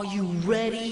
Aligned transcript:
Are 0.00 0.06
you 0.06 0.24
ready? 0.46 0.89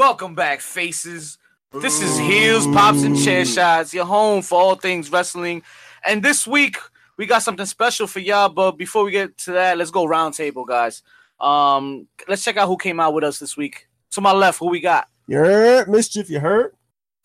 Welcome 0.00 0.34
back, 0.34 0.62
faces. 0.62 1.36
This 1.82 2.00
is 2.00 2.16
Heels, 2.16 2.66
Pops, 2.68 3.02
and 3.02 3.22
Chair 3.22 3.44
Shots, 3.44 3.92
your 3.92 4.06
home 4.06 4.40
for 4.40 4.58
all 4.58 4.74
things 4.74 5.12
wrestling. 5.12 5.62
And 6.02 6.22
this 6.22 6.46
week, 6.46 6.78
we 7.18 7.26
got 7.26 7.42
something 7.42 7.66
special 7.66 8.06
for 8.06 8.18
y'all. 8.18 8.48
But 8.48 8.78
before 8.78 9.04
we 9.04 9.10
get 9.10 9.36
to 9.44 9.52
that, 9.52 9.76
let's 9.76 9.90
go 9.90 10.06
roundtable, 10.06 10.66
guys. 10.66 11.02
Um, 11.38 12.08
let's 12.26 12.42
check 12.42 12.56
out 12.56 12.66
who 12.66 12.78
came 12.78 12.98
out 12.98 13.12
with 13.12 13.24
us 13.24 13.38
this 13.38 13.58
week. 13.58 13.88
To 14.12 14.22
my 14.22 14.32
left, 14.32 14.58
who 14.58 14.70
we 14.70 14.80
got? 14.80 15.06
You 15.26 15.36
heard? 15.36 15.86
Myzchief, 15.86 16.30
you 16.30 16.40
heard? 16.40 16.72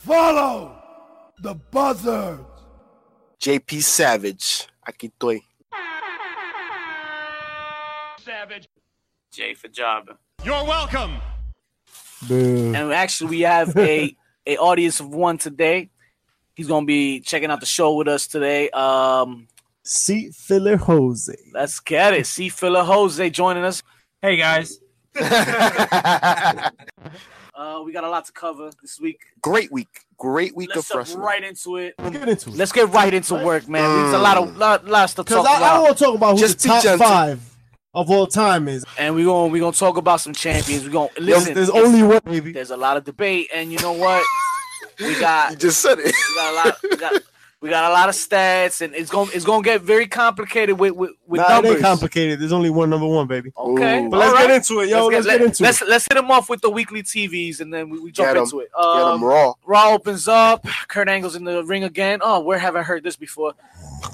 Follow 0.00 0.76
the 1.40 1.54
buzzard. 1.54 2.44
JP 3.40 3.82
Savage. 3.82 4.68
Aquí 4.86 5.10
estoy. 5.10 5.40
Jay 9.32 9.54
for 9.54 9.68
job. 9.68 10.10
You're 10.44 10.62
welcome. 10.66 11.16
Boo. 12.28 12.72
And 12.74 12.92
actually, 12.92 13.30
we 13.30 13.40
have 13.42 13.76
a 13.76 14.16
a 14.46 14.56
audience 14.58 15.00
of 15.00 15.08
one 15.08 15.38
today. 15.38 15.90
He's 16.54 16.68
gonna 16.68 16.86
be 16.86 17.20
checking 17.20 17.50
out 17.50 17.60
the 17.60 17.66
show 17.66 17.94
with 17.94 18.08
us 18.08 18.26
today. 18.26 18.70
Um, 18.70 19.48
Seat 19.82 20.34
filler 20.34 20.76
Jose. 20.76 21.32
let's 21.52 21.78
get 21.80 22.14
it. 22.14 22.26
See 22.26 22.48
Filler 22.48 22.82
Jose 22.82 23.30
joining 23.30 23.64
us. 23.64 23.82
Hey 24.22 24.36
guys. 24.36 24.78
Uh, 27.58 27.80
we 27.82 27.90
got 27.90 28.04
a 28.04 28.10
lot 28.10 28.22
to 28.26 28.32
cover 28.32 28.70
this 28.82 29.00
week. 29.00 29.18
Great 29.40 29.72
week. 29.72 29.88
Great 30.18 30.54
week 30.54 30.68
Let's 30.74 30.80
of 30.80 30.88
jump 30.88 30.98
wrestling. 30.98 31.22
right 31.24 31.42
into 31.42 31.78
it. 31.78 31.94
Let's 31.98 32.10
get 32.18 32.28
into 32.28 32.50
it. 32.50 32.54
Let's 32.56 32.72
get 32.72 32.88
right 32.90 33.14
into 33.14 33.34
work, 33.34 33.66
man. 33.66 33.82
There's 34.02 34.12
a 34.14 34.18
lot 34.18 34.36
of 34.36 34.54
lot, 34.58 34.84
lots 34.84 35.14
to 35.14 35.24
Because 35.24 35.42
talk 35.42 35.46
I, 35.48 35.54
I 35.54 35.56
about, 35.56 35.82
want 35.84 35.96
to 35.96 36.04
talk 36.04 36.14
about 36.16 36.30
who's 36.32 36.40
Just 36.40 36.58
the 36.60 36.68
top 36.68 36.82
gentle. 36.82 37.06
five 37.08 37.55
of 37.96 38.10
all 38.10 38.26
time 38.26 38.68
is. 38.68 38.84
and 38.98 39.14
we're 39.14 39.24
gonna 39.24 39.48
we 39.48 39.58
gonna 39.58 39.72
talk 39.72 39.96
about 39.96 40.20
some 40.20 40.32
champions. 40.34 40.84
We're 40.84 40.90
gonna 40.90 41.08
There's, 41.16 41.26
listen. 41.26 41.54
there's 41.54 41.68
it's- 41.70 41.84
only 41.84 42.02
one, 42.02 42.20
baby. 42.24 42.52
there's 42.52 42.70
a 42.70 42.76
lot 42.76 42.96
of 42.96 43.04
debate, 43.04 43.48
and 43.52 43.72
you 43.72 43.78
know 43.80 43.92
what? 43.92 44.22
We 45.00 45.18
got 45.18 45.50
You 45.52 45.56
just 45.56 45.80
said 45.80 45.98
it. 45.98 46.04
we 46.06 46.34
got 46.36 46.52
a 46.52 46.56
lot. 46.68 46.78
We 46.82 46.96
got, 46.96 47.22
we 47.62 47.70
got 47.70 47.90
a 47.90 47.94
lot 47.94 48.08
of 48.10 48.14
stats, 48.14 48.82
and 48.82 48.94
it's 48.94 49.10
gonna 49.10 49.30
it's 49.34 49.44
gonna 49.46 49.62
get 49.62 49.80
very 49.80 50.06
complicated 50.06 50.78
with 50.78 50.92
with, 50.92 51.12
with 51.26 51.40
Nah, 51.40 51.46
it 51.46 51.48
numbers. 51.54 51.72
ain't 51.72 51.80
complicated. 51.82 52.38
There's 52.38 52.52
only 52.52 52.68
one 52.70 52.90
number 52.90 53.06
one, 53.06 53.26
baby. 53.26 53.50
Okay, 53.56 54.04
Ooh. 54.04 54.10
But 54.10 54.18
let's 54.18 54.28
all 54.28 54.34
right. 54.36 54.46
get 54.46 54.56
into 54.56 54.80
it, 54.80 54.88
yo. 54.90 55.06
Let's, 55.06 55.24
get, 55.26 55.32
let- 55.32 55.40
into 55.48 55.62
let's, 55.62 55.82
it. 55.82 55.88
Let's 55.88 56.04
hit 56.04 56.14
them 56.16 56.30
off 56.30 56.50
with 56.50 56.60
the 56.60 56.70
weekly 56.70 57.02
TVs, 57.02 57.60
and 57.60 57.72
then 57.72 57.88
we, 57.88 57.98
we 57.98 58.12
jump 58.12 58.28
Get 58.28 58.36
'em. 58.36 58.42
into 58.44 58.60
it. 58.60 58.68
Get 58.76 58.84
Um, 58.84 59.20
him 59.20 59.24
raw. 59.26 59.54
Raw 59.64 59.94
opens 59.94 60.28
up. 60.28 60.66
Kurt 60.88 61.08
Angle's 61.08 61.34
in 61.34 61.44
the 61.44 61.64
ring 61.64 61.84
again. 61.84 62.20
Oh, 62.22 62.40
we 62.40 62.58
haven't 62.58 62.84
heard 62.84 63.02
this 63.02 63.16
before, 63.16 63.54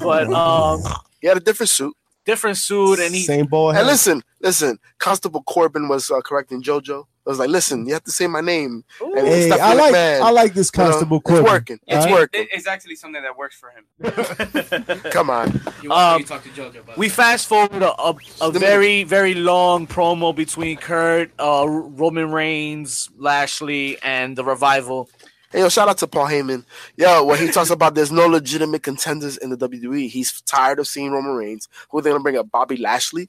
but 0.01 0.33
um, 0.33 0.81
He 1.21 1.27
had 1.27 1.37
a 1.37 1.41
different 1.41 1.69
suit. 1.71 1.97
Different 2.25 2.57
suit, 2.57 2.99
and 3.01 3.15
he 3.15 3.23
Same 3.23 3.47
ball 3.47 3.71
And 3.71 3.87
listen, 3.87 4.23
listen. 4.41 4.79
Constable 4.99 5.43
Corbin 5.43 5.89
was 5.89 6.11
uh, 6.11 6.21
correcting 6.21 6.63
JoJo. 6.63 7.05
I 7.25 7.31
was 7.31 7.39
like, 7.39 7.51
listen, 7.51 7.87
you 7.87 7.93
have 7.93 8.03
to 8.03 8.11
say 8.11 8.27
my 8.27 8.41
name. 8.41 8.83
And 9.01 9.27
Hey, 9.29 9.47
Stephanie 9.47 9.61
I 9.63 9.75
like 9.75 9.95
McMahon, 9.95 10.21
I 10.23 10.31
like 10.31 10.55
this 10.55 10.73
you 10.75 10.79
know, 10.83 10.91
Constable 10.91 11.23
It's 11.25 11.41
working. 11.41 11.79
It's 11.87 11.97
Alright? 11.99 12.13
working. 12.13 12.47
It's 12.51 12.67
actually 12.67 12.97
something 12.97 13.23
that 13.23 13.37
works 13.39 13.57
for 13.57 13.71
him. 13.71 15.01
Come 15.13 15.31
on. 15.31 15.61
You, 15.83 15.93
Um, 15.93 16.19
you 16.21 16.27
talk 16.27 16.43
to 16.43 16.49
JoJo 16.49 16.81
about 16.81 16.99
We 16.99 17.07
that. 17.07 17.15
fast 17.15 17.47
forward 17.47 17.81
a, 17.83 17.93
a, 18.01 18.15
a 18.41 18.51
The- 18.51 18.59
very 18.59 19.05
very 19.05 19.35
long 19.35 19.87
promo 19.87 20.35
between 20.35 20.79
Kurt, 20.79 21.31
uh, 21.39 21.65
Roman 21.69 22.33
Reigns, 22.33 23.09
Lashley, 23.17 23.99
and 24.03 24.37
the 24.37 24.45
Revival. 24.45 25.09
Hey, 25.53 25.61
yo, 25.61 25.69
shout 25.69 25.89
out 25.89 25.99
to 25.99 26.07
Paul 26.07 26.29
Heyman. 26.29 26.65
Yo, 26.97 27.25
when 27.25 27.39
he 27.39 27.53
talks 27.53 27.69
about 27.69 27.95
there's 27.95 28.11
no 28.11 28.27
legitimate 28.27 28.83
contenders 28.83 29.37
in 29.37 29.51
the 29.51 29.57
WWE, 29.57 30.09
he's 30.09 30.41
tired 30.43 30.79
of 30.79 30.87
seeing 30.87 31.11
Roman 31.11 31.33
Reigns. 31.33 31.69
Who 31.91 31.99
are 31.99 32.03
they're 32.03 32.13
gonna 32.15 32.23
bring 32.23 32.39
up? 32.39 32.51
Bobby 32.51 32.79
Lashley. 32.79 33.29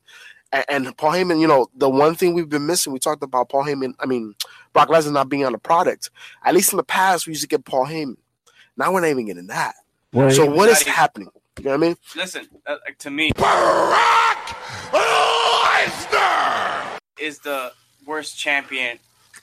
And, 0.53 0.63
and 0.69 0.97
Paul 0.97 1.11
Heyman, 1.11 1.41
you 1.41 1.47
know, 1.47 1.67
the 1.75 1.89
one 1.89 2.15
thing 2.15 2.33
we've 2.33 2.47
been 2.47 2.65
missing, 2.65 2.93
we 2.93 2.99
talked 2.99 3.23
about 3.23 3.49
Paul 3.49 3.65
Heyman, 3.65 3.93
I 3.99 4.05
mean, 4.05 4.35
Brock 4.71 4.87
Lesnar 4.87 5.11
not 5.11 5.27
being 5.27 5.43
on 5.45 5.51
the 5.51 5.57
product. 5.57 6.11
At 6.45 6.53
least 6.53 6.71
in 6.71 6.77
the 6.77 6.83
past, 6.83 7.27
we 7.27 7.31
used 7.31 7.41
to 7.41 7.47
get 7.47 7.65
Paul 7.65 7.87
Heyman. 7.87 8.15
Now 8.77 8.93
we're 8.93 9.01
not 9.01 9.09
even 9.09 9.25
getting 9.25 9.47
that. 9.47 9.75
Right. 10.13 10.31
So 10.31 10.45
what 10.45 10.69
is 10.69 10.81
even- 10.81 10.93
happening? 10.93 11.29
You 11.59 11.65
know 11.65 11.71
what 11.71 11.83
I 11.83 11.87
mean? 11.87 11.97
Listen, 12.15 12.47
uh, 12.65 12.77
to 12.99 13.11
me, 13.11 13.31
Brock 13.35 14.37
Lesnar. 14.91 16.97
is 17.19 17.39
the 17.39 17.73
worst 18.05 18.37
champion. 18.37 18.99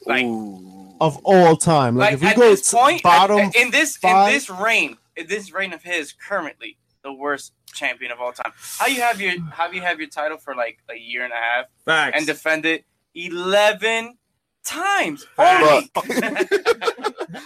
Like, 0.06 0.24
Ooh. 0.24 0.89
Of 1.00 1.18
all 1.24 1.56
time. 1.56 1.96
Like, 1.96 2.06
like 2.06 2.14
if 2.14 2.20
we 2.22 2.26
at 2.28 2.36
go 2.36 2.50
this 2.50 2.70
to 2.70 2.76
point, 2.76 3.02
bottom 3.02 3.38
at- 3.38 3.54
in 3.56 3.70
this 3.70 3.96
five- 3.96 4.28
in 4.28 4.34
this 4.34 4.50
reign, 4.50 4.96
in 5.16 5.26
this 5.26 5.52
reign 5.52 5.72
of 5.72 5.82
his, 5.82 6.12
currently 6.12 6.76
the 7.02 7.12
worst 7.12 7.52
champion 7.72 8.10
of 8.12 8.20
all 8.20 8.32
time. 8.32 8.52
How 8.78 8.86
you 8.86 9.00
have 9.00 9.20
your 9.20 9.40
how 9.52 9.70
you 9.70 9.80
have 9.80 9.98
your 10.00 10.08
title 10.08 10.38
for 10.38 10.54
like 10.54 10.78
a 10.90 10.96
year 10.96 11.24
and 11.24 11.32
a 11.32 11.36
half 11.36 11.66
facts. 11.84 12.16
and 12.18 12.26
defend 12.26 12.66
it 12.66 12.84
eleven 13.14 14.18
times 14.64 15.26
But- 15.36 15.62
only? 15.62 15.90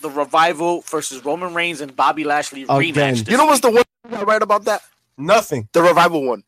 The 0.00 0.10
Revival 0.10 0.80
versus 0.82 1.24
Roman 1.24 1.54
Reigns 1.54 1.80
and 1.80 1.94
Bobby 1.94 2.24
Lashley 2.24 2.62
Again. 2.64 2.76
rematch. 2.76 3.30
You 3.30 3.36
know 3.36 3.46
what's 3.46 3.60
the 3.60 3.70
one 3.70 3.84
thing 4.02 4.14
I 4.18 4.24
write 4.24 4.42
about 4.42 4.64
that? 4.64 4.82
Nothing. 5.18 5.68
The 5.72 5.82
revival 5.82 6.26
one. 6.26 6.42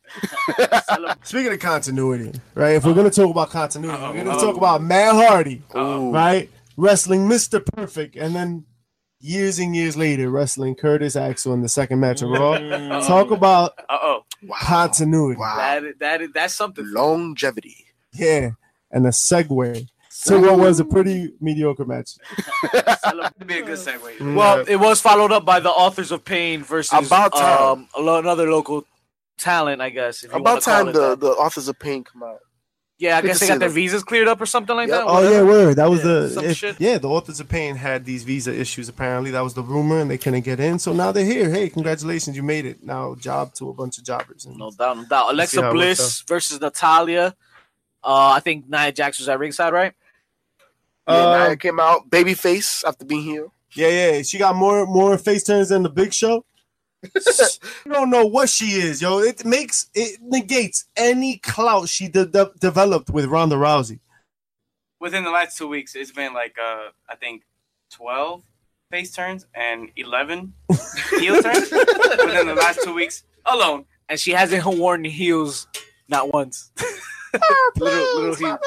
Speaking 1.23 1.53
of 1.53 1.59
continuity, 1.59 2.39
right? 2.55 2.75
If 2.75 2.83
we're 2.83 2.91
uh-huh. 2.91 3.01
gonna 3.01 3.09
talk 3.11 3.29
about 3.29 3.49
continuity, 3.49 3.95
Uh-oh, 3.95 4.11
we're 4.11 4.17
gonna 4.17 4.31
uh-oh. 4.31 4.45
talk 4.45 4.57
about 4.57 4.81
Matt 4.81 5.13
Hardy, 5.13 5.61
Uh-oh. 5.73 6.11
right? 6.11 6.49
Wrestling 6.77 7.27
Mr. 7.29 7.63
Perfect, 7.65 8.15
and 8.15 8.35
then 8.35 8.65
years 9.19 9.59
and 9.59 9.75
years 9.75 9.95
later, 9.95 10.29
wrestling 10.29 10.75
Curtis 10.75 11.15
Axel 11.15 11.53
in 11.53 11.61
the 11.61 11.69
second 11.69 11.99
match 11.99 12.21
of 12.21 12.29
Raw. 12.29 12.57
Mm. 12.57 13.07
Talk 13.07 13.31
about 13.31 13.73
Uh 13.89 13.97
oh. 14.01 14.25
Wow. 14.43 14.57
continuity, 14.59 15.39
Wow. 15.39 15.55
That 15.57 15.99
that 15.99 16.21
is 16.21 16.29
that's 16.33 16.53
something. 16.53 16.85
Longevity. 16.91 17.85
yeah, 18.13 18.51
and 18.91 19.05
a 19.05 19.09
segue 19.09 19.87
to 20.23 20.39
what 20.39 20.57
was 20.57 20.79
a 20.79 20.85
pretty 20.85 21.33
mediocre 21.41 21.85
match. 21.85 22.11
That'd 22.73 23.47
be 23.47 23.59
a 23.59 23.63
good 23.63 23.77
segue. 23.77 24.35
Well, 24.35 24.65
it 24.67 24.77
was 24.77 25.01
followed 25.01 25.31
up 25.31 25.45
by 25.45 25.59
the 25.59 25.69
Authors 25.69 26.11
of 26.11 26.23
Pain 26.25 26.63
versus 26.63 27.07
About 27.07 27.33
time. 27.35 27.61
um 27.61 27.87
lo- 27.99 28.19
another 28.19 28.49
local 28.49 28.85
talent, 29.37 29.81
I 29.81 29.89
guess. 29.89 30.23
If 30.23 30.31
you 30.31 30.37
About 30.37 30.45
wanna 30.45 30.61
call 30.61 30.73
time 30.75 30.87
it 30.89 30.93
the, 30.93 31.09
that. 31.09 31.19
the 31.19 31.27
authors 31.31 31.67
of 31.67 31.77
pain 31.79 32.03
come 32.03 32.23
out. 32.23 32.39
yeah, 32.97 33.17
I 33.17 33.21
good 33.21 33.27
guess 33.27 33.39
to 33.39 33.39
they 33.41 33.45
see 33.47 33.53
got 33.53 33.59
their 33.59 33.67
them. 33.69 33.75
visas 33.75 34.03
cleared 34.03 34.27
up 34.29 34.39
or 34.39 34.45
something 34.45 34.75
like 34.75 34.87
Yep. 34.87 34.97
that. 34.99 35.05
Oh 35.07 35.21
yeah, 35.21 35.41
whatever. 35.41 35.45
word. 35.47 35.75
That 35.75 35.89
was 35.89 35.99
Yeah, 36.05 36.27
some 36.29 36.43
the 36.45 36.49
if- 36.51 36.57
shit. 36.57 36.75
yeah. 36.79 36.97
The 36.97 37.09
authors 37.09 37.39
of 37.41 37.49
pain 37.49 37.75
had 37.75 38.05
these 38.05 38.23
visa 38.23 38.53
issues. 38.57 38.87
Apparently, 38.87 39.31
that 39.31 39.41
was 39.41 39.53
the 39.53 39.61
rumor, 39.63 39.99
and 39.99 40.09
they 40.09 40.17
couldn't 40.17 40.41
get 40.45 40.59
in. 40.61 40.79
So 40.79 40.93
now 40.93 41.11
they're 41.11 41.25
here. 41.25 41.49
Hey, 41.49 41.67
congratulations, 41.69 42.37
you 42.37 42.43
made 42.43 42.65
it. 42.65 42.81
Now 42.83 43.15
job 43.15 43.53
to 43.55 43.69
a 43.69 43.73
bunch 43.73 43.97
of 43.97 44.05
jobbers. 44.05 44.45
And 44.45 44.57
No 44.57 44.71
doubt, 44.71 44.95
no 44.97 45.05
doubt. 45.05 45.27
see 45.27 45.33
Alexa 45.33 45.59
it 45.59 45.63
works 45.63 45.73
Bliss 45.73 46.21
versus 46.21 46.61
Natalya. 46.61 47.35
Uh, 48.03 48.29
I 48.37 48.39
think 48.39 48.69
Nia 48.69 48.91
Jax 48.93 49.19
was 49.19 49.27
at 49.27 49.39
ringside, 49.39 49.73
right? 49.73 49.93
Yeah, 51.07 51.13
Uh, 51.13 51.47
Nia 51.47 51.57
came 51.57 51.79
out 51.79 52.09
babyface 52.09 52.83
after 52.85 53.05
being 53.05 53.23
here. 53.23 53.47
Yeah, 53.73 53.89
yeah. 53.89 54.21
She 54.23 54.37
got 54.37 54.55
more 54.55 54.85
more 54.85 55.17
face 55.17 55.43
turns 55.43 55.69
than 55.69 55.83
the 55.83 55.89
Big 55.89 56.13
Show. 56.13 56.45
you 57.03 57.91
don't 57.91 58.09
know 58.09 58.25
what 58.25 58.49
she 58.49 58.65
is, 58.81 59.01
yo. 59.01 59.19
It 59.19 59.45
makes 59.45 59.89
it 59.93 60.19
negates 60.21 60.85
any 60.95 61.37
clout 61.37 61.87
she 61.89 62.07
de- 62.07 62.25
de- 62.25 62.51
developed 62.59 63.09
with 63.11 63.25
Ronda 63.25 63.55
Rousey. 63.55 63.99
Within 64.99 65.23
the 65.23 65.29
last 65.29 65.57
two 65.57 65.67
weeks, 65.67 65.93
it's 65.95 66.11
been 66.11 66.33
like 66.33 66.55
uh, 66.59 66.89
I 67.07 67.15
think 67.15 67.43
twelve 67.91 68.41
face 68.89 69.11
turns 69.11 69.45
and 69.53 69.89
eleven 69.97 70.53
heel 71.19 71.41
turns 71.43 71.69
within 71.69 72.47
the 72.47 72.55
last 72.57 72.79
two 72.83 72.93
weeks 72.95 73.23
alone. 73.45 73.85
And 74.09 74.19
she 74.19 74.31
hasn't 74.31 74.65
worn 74.65 75.03
heels 75.03 75.67
not 76.07 76.33
once. 76.33 76.71
little, 77.77 78.19
little 78.21 78.35
heel. 78.35 78.59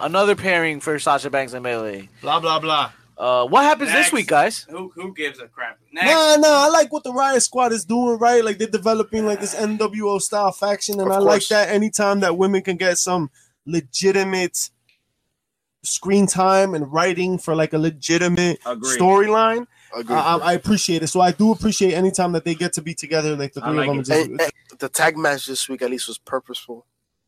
Another 0.00 0.34
pairing 0.36 0.80
for 0.80 0.98
Sasha 0.98 1.30
Banks 1.30 1.52
and 1.52 1.62
Bayley. 1.62 2.08
Blah 2.22 2.40
blah 2.40 2.58
blah. 2.60 2.92
Uh, 3.18 3.46
what 3.46 3.62
happens 3.64 3.88
Next. 3.90 4.06
this 4.08 4.12
week, 4.12 4.26
guys? 4.26 4.66
Who 4.68 4.92
who 4.94 5.14
gives 5.14 5.38
a 5.38 5.48
crap? 5.48 5.78
Next, 5.90 6.06
Nah, 6.06 6.36
nah. 6.36 6.66
I 6.66 6.68
like 6.68 6.92
what 6.92 7.02
the 7.02 7.12
Riot 7.14 7.42
Squad 7.42 7.72
is 7.72 7.84
doing, 7.86 8.18
right? 8.18 8.44
Like 8.44 8.58
they're 8.58 8.68
developing 8.68 9.24
like 9.24 9.40
this 9.40 9.54
NWO 9.54 10.20
style 10.20 10.52
faction, 10.52 11.00
and 11.00 11.08
Of 11.10 11.16
I 11.16 11.18
like 11.20 11.46
that. 11.48 11.70
Anytime 11.70 12.20
that 12.20 12.36
women 12.36 12.60
can 12.62 12.76
get 12.76 12.98
some 12.98 13.30
legitimate 13.64 14.68
screen 15.82 16.26
time 16.26 16.74
and 16.74 16.92
writing 16.92 17.38
for 17.38 17.54
like 17.54 17.72
a 17.72 17.78
legitimate 17.78 18.60
storyline, 18.64 19.66
Agreed. 19.96 20.14
I, 20.16 20.36
I- 20.36 20.38
I 20.38 20.52
appreciate 20.52 21.02
it. 21.02 21.06
So 21.06 21.20
I 21.20 21.30
do 21.32 21.52
appreciate 21.52 21.94
anytime 21.94 22.32
that 22.32 22.44
they 22.44 22.54
get 22.54 22.72
to 22.74 22.82
be 22.82 22.92
together, 22.92 23.34
like 23.36 23.54
the 23.54 23.60
three 23.62 23.76
like 23.76 23.88
of 23.98 24.04
them. 24.06 24.18
it. 24.18 24.24
and 24.24 24.40
And- 24.40 24.52
and 24.72 24.78
the 24.80 24.88
tag 24.90 25.16
match 25.16 25.46
this 25.46 25.68
week 25.68 25.80
at 25.82 25.90
least 25.90 26.08
was 26.08 26.18
purposeful. 26.18 26.84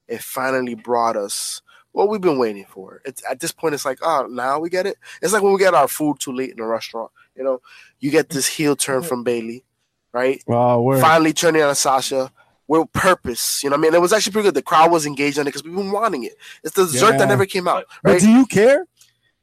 It 0.09 0.23
finally 0.23 0.75
brought 0.75 1.17
us 1.17 1.61
what 1.93 2.09
we've 2.09 2.21
been 2.21 2.39
waiting 2.39 2.65
for. 2.69 3.01
It's 3.05 3.23
at 3.29 3.41
this 3.41 3.53
point, 3.53 3.75
it's 3.75 3.85
like, 3.85 3.99
oh, 4.03 4.27
now 4.31 4.59
we 4.59 4.71
get 4.71 4.87
it. 4.87 4.97
It's 5.23 5.33
like 5.33 5.43
when 5.43 5.53
we 5.53 5.59
get 5.59 5.75
our 5.75 5.89
food 5.89 6.19
too 6.21 6.33
late 6.33 6.51
in 6.51 6.61
a 6.61 6.67
restaurant. 6.67 7.11
You 7.35 7.45
know, 7.45 7.61
you 8.01 8.11
get 8.11 8.29
this 8.31 8.47
heel 8.47 8.75
turn 8.77 9.03
from 9.03 9.23
Bayley, 9.23 9.65
right? 10.13 10.43
oh, 10.49 10.83
word. 10.83 11.01
Finally 11.01 11.33
turning 11.33 11.63
on 11.63 11.75
Sasha 11.75 12.33
with 12.67 12.93
purpose. 12.93 13.63
You 13.63 13.71
know, 13.71 13.75
what 13.77 13.81
I 13.81 13.83
mean, 13.91 13.95
it 13.95 14.01
was 14.01 14.13
actually 14.13 14.33
pretty 14.33 14.49
good. 14.49 14.55
The 14.55 14.63
crowd 14.63 14.91
was 14.91 15.07
engaged 15.07 15.39
on 15.39 15.43
it 15.47 15.51
because 15.51 15.65
we've 15.65 15.75
been 15.75 15.93
wanting 15.93 16.25
it. 16.25 16.37
It's 16.65 16.75
the 16.75 16.85
dessert 16.85 17.13
Yeah. 17.13 17.19
that 17.19 17.29
never 17.29 17.47
came 17.47 17.69
out. 17.69 17.85
But 18.03 18.21
do 18.21 18.29
you 18.31 18.47
care? 18.47 18.87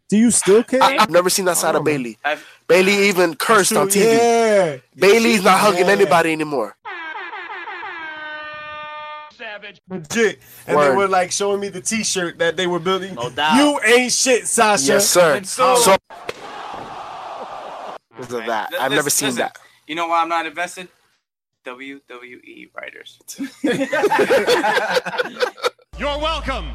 Do 0.08 0.18
you 0.18 0.30
still 0.30 0.64
care? 0.64 0.84
I, 0.84 0.92
have 1.00 1.10
never 1.10 1.32
seen 1.32 1.46
that 1.46 1.58
side 1.58 1.74
of. 1.74 1.84
Bayley. 1.84 2.20
I've, 2.24 2.46
Bayley 2.68 3.08
even 3.10 3.36
cursed 3.36 3.74
on 3.74 3.88
TV. 3.88 4.18
Yeah. 4.18 4.78
Bayley's 4.96 5.44
not 5.44 5.60
hugging 5.60 5.88
Yeah. 5.88 5.94
anybody 5.94 6.32
anymore. 6.32 6.78
Legit. 9.90 10.40
And 10.68 10.76
Word. 10.78 10.92
they 10.92 10.96
were 10.96 11.08
like 11.08 11.32
showing 11.32 11.60
me 11.60 11.70
the 11.70 11.82
T-shirt 11.82 12.38
that 12.40 12.56
they 12.58 12.68
were 12.68 12.80
building. 12.80 13.16
No 13.16 13.30
doubt. 13.30 13.56
You 13.58 13.80
ain't 13.86 14.12
shit, 14.12 14.48
Sasha. 14.48 14.86
Yes, 14.94 15.10
sir. 15.10 15.36
And 15.36 15.48
so- 15.48 15.76
So, 15.76 15.96
because 18.18 18.34
of 18.34 18.46
that, 18.46 18.72
Li- 18.72 18.78
I've 18.80 18.92
never 18.92 19.10
seen 19.10 19.28
listen. 19.30 19.40
that. 19.40 19.58
You 19.88 19.96
know 19.96 20.08
why 20.08 20.22
I'm 20.22 20.30
not 20.30 20.46
invested? 20.46 20.88
WWE 21.66 22.70
writers. 22.76 23.20
You're 25.98 26.20
welcome. 26.20 26.72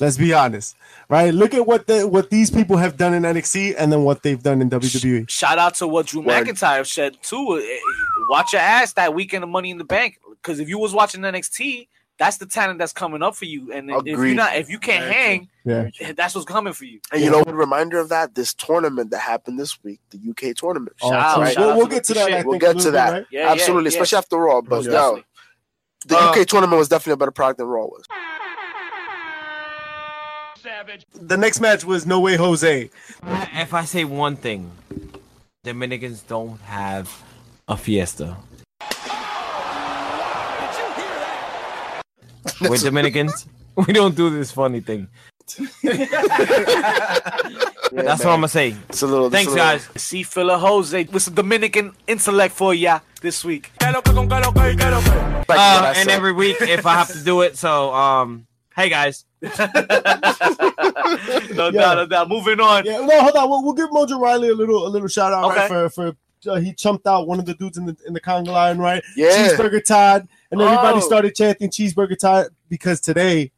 Let's 0.00 0.16
be 0.16 0.32
honest, 0.34 0.74
right? 1.08 1.32
Look 1.32 1.54
at 1.54 1.64
what 1.64 1.86
the 1.86 2.08
what 2.08 2.28
these 2.30 2.50
people 2.50 2.76
have 2.76 2.96
done 2.96 3.14
in 3.14 3.22
NXT, 3.22 3.76
and 3.78 3.92
then 3.92 4.02
what 4.02 4.22
they've 4.24 4.42
done 4.42 4.60
in. 4.60 4.68
WWE. 4.68 5.30
Shout 5.30 5.58
out 5.58 5.74
to 5.76 5.86
what 5.86 6.06
Drew 6.06 6.22
Word. 6.22 6.44
McIntyre 6.46 6.84
said 6.84 7.16
too. 7.22 7.60
Eh, 7.62 7.78
Watch 8.28 8.52
your 8.52 8.62
ass 8.62 8.94
that 8.94 9.14
weekend 9.14 9.44
of 9.44 9.50
Money 9.50 9.70
in 9.70 9.78
the 9.78 9.84
Bank, 9.84 10.18
because 10.42 10.58
if 10.58 10.68
you 10.68 10.78
was 10.78 10.92
watching 10.92 11.20
NXT, 11.20 11.86
that's 12.18 12.36
the 12.36 12.46
talent 12.46 12.78
that's 12.78 12.92
coming 12.92 13.22
up 13.22 13.34
for 13.34 13.46
you. 13.46 13.72
And 13.72 13.90
if 13.90 13.96
Agreed. 14.06 14.30
you 14.30 14.34
not, 14.36 14.56
if 14.56 14.68
you 14.70 14.78
can't 14.78 15.10
hang, 15.12 15.48
Yeah. 15.64 15.88
that's 16.16 16.34
what's 16.34 16.46
coming 16.46 16.72
for 16.72 16.84
you. 16.84 17.00
And 17.12 17.22
you 17.22 17.30
know, 17.30 17.42
a 17.46 17.52
reminder 17.54 17.98
of 17.98 18.08
that, 18.10 18.34
this 18.34 18.54
tournament 18.54 19.10
that 19.10 19.18
happened 19.20 19.58
this 19.58 19.82
week, 19.82 20.00
the 20.10 20.18
UK 20.30 20.54
tournament. 20.54 20.94
Oh, 21.02 21.12
out, 21.12 21.34
so 21.36 21.44
shout 21.46 21.56
we'll, 21.58 21.70
out 21.70 21.76
we'll 21.78 21.86
to 21.88 21.94
get 21.94 22.04
to 22.04 22.14
that. 22.14 22.28
shit. 22.28 22.46
We'll 22.46 22.58
get 22.58 22.78
to 22.80 22.90
that. 22.92 23.10
right? 23.12 23.26
Yeah, 23.32 23.50
Absolutely, 23.50 23.90
yeah, 23.90 23.96
yeah. 23.96 24.02
especially 24.02 24.18
after 24.18 24.36
Raw. 24.36 24.60
But 24.60 24.70
Most 24.70 24.84
yo, 24.86 24.90
definitely. 24.92 25.24
the 26.06 26.16
Uh, 26.18 26.30
UK 26.30 26.46
tournament 26.46 26.78
was 26.78 26.88
definitely 26.88 27.14
a 27.14 27.16
better 27.16 27.30
product 27.32 27.58
than 27.58 27.66
Raw 27.66 27.86
was. 27.86 28.04
Savage. 30.62 31.06
The 31.14 31.36
next 31.36 31.60
match 31.60 31.84
was 31.84 32.06
No 32.06 32.20
Way 32.20 32.36
Jose. 32.36 32.90
If 33.24 33.74
I 33.74 33.84
say 33.84 34.04
one 34.04 34.36
thing, 34.36 34.70
Dominicans 35.64 36.22
don't 36.22 36.60
have 36.62 37.10
a 37.66 37.76
fiesta. 37.76 38.36
We're 42.60 42.76
Dominicans. 42.76 43.46
We 43.76 43.92
don't 43.92 44.14
do 44.14 44.30
this 44.30 44.52
funny 44.52 44.80
thing. 44.80 45.08
That's 47.92 48.24
what 48.24 48.32
I'm 48.32 48.38
gonna 48.40 48.48
say. 48.48 48.74
It's 48.88 49.02
a 49.02 49.06
little. 49.06 49.26
it's 49.26 49.34
a 49.34 49.36
Thanks, 49.36 49.52
little- 49.52 49.66
guys. 49.66 49.88
See 49.96 50.22
Filler 50.22 50.56
Jose 50.58 51.04
with 51.04 51.22
some 51.22 51.34
Dominican 51.34 51.92
intellect 52.06 52.54
for 52.54 52.72
ya 52.74 53.00
this 53.20 53.44
week. 53.44 53.70
Uh, 53.82 54.02
and 55.96 56.08
every 56.08 56.32
week 56.32 56.56
if 56.60 56.86
I 56.86 56.94
have 56.94 57.12
to 57.12 57.22
do 57.22 57.42
it. 57.42 57.56
So, 57.58 57.92
um, 57.92 58.46
hey 58.74 58.88
guys, 58.88 59.24
No 59.42 59.50
Yeah. 61.68 61.70
doubt, 61.70 61.96
no 61.96 62.06
doubt. 62.06 62.28
Moving 62.28 62.60
on. 62.60 62.84
Yeah, 62.86 63.04
no, 63.04 63.20
hold 63.20 63.36
on. 63.36 63.50
We'll, 63.50 63.62
we'll 63.64 63.74
give 63.74 63.90
Mojo 63.90 64.18
Rawley 64.20 64.48
a 64.48 64.54
little 64.54 64.86
a 64.86 64.88
little 64.88 65.08
shout 65.08 65.32
out 65.32 65.50
right, 65.50 65.68
for 65.68 65.88
for 65.90 66.16
uh, 66.46 66.56
he 66.56 66.72
chumped 66.74 67.06
out 67.06 67.26
one 67.26 67.38
of 67.38 67.46
the 67.46 67.54
dudes 67.54 67.78
in 67.78 67.86
the 67.86 67.96
in 68.06 68.12
the 68.12 68.20
conga 68.20 68.48
line, 68.48 68.78
right? 68.78 69.02
Yeah. 69.16 69.48
Cheeseburger 69.48 69.84
Todd, 69.84 70.28
and 70.50 70.60
everybody 70.60 70.98
Oh. 70.98 71.00
started 71.00 71.34
chanting 71.34 71.70
Cheeseburger 71.70 72.18
Todd 72.18 72.48
because 72.68 73.00
today 73.00 73.52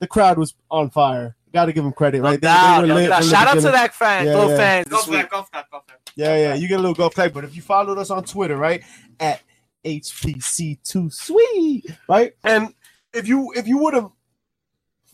the 0.00 0.06
crowd 0.06 0.38
was 0.38 0.54
on 0.70 0.90
fire. 0.90 1.36
Got 1.52 1.66
to 1.66 1.72
give 1.72 1.84
him 1.84 1.92
credit, 1.92 2.18
No 2.22 2.28
right? 2.30 2.40
doubt, 2.40 2.86
no 2.86 2.94
lit 2.94 3.08
doubt. 3.08 3.24
Shout 3.24 3.48
out 3.48 3.54
to 3.54 3.70
that 3.70 3.94
fan, 3.94 4.26
Yeah, 4.26 4.46
yeah. 4.48 4.56
fans 4.56 4.88
Go 4.88 4.96
this 4.96 5.04
for 5.06 5.10
week. 5.12 5.20
that, 5.22 5.30
go 5.30 5.42
for 5.42 5.48
that, 5.54 5.70
go 5.70 5.78
for 5.80 5.84
that. 5.88 6.12
Yeah, 6.14 6.36
yeah, 6.36 6.54
you 6.54 6.68
get 6.68 6.74
a 6.78 6.82
little 6.82 6.94
golf 6.94 7.14
clap. 7.14 7.32
But 7.32 7.44
if 7.44 7.56
you 7.56 7.62
followed 7.62 7.96
us 7.98 8.10
on 8.10 8.24
Twitter, 8.24 8.56
right, 8.56 8.82
at 9.18 9.40
HPC2 9.84 11.12
Sweet, 11.12 11.86
right, 12.08 12.32
and 12.44 12.74
if 13.14 13.26
you 13.28 13.52
if 13.56 13.66
you 13.66 13.78
would 13.78 13.94
have 13.94 14.10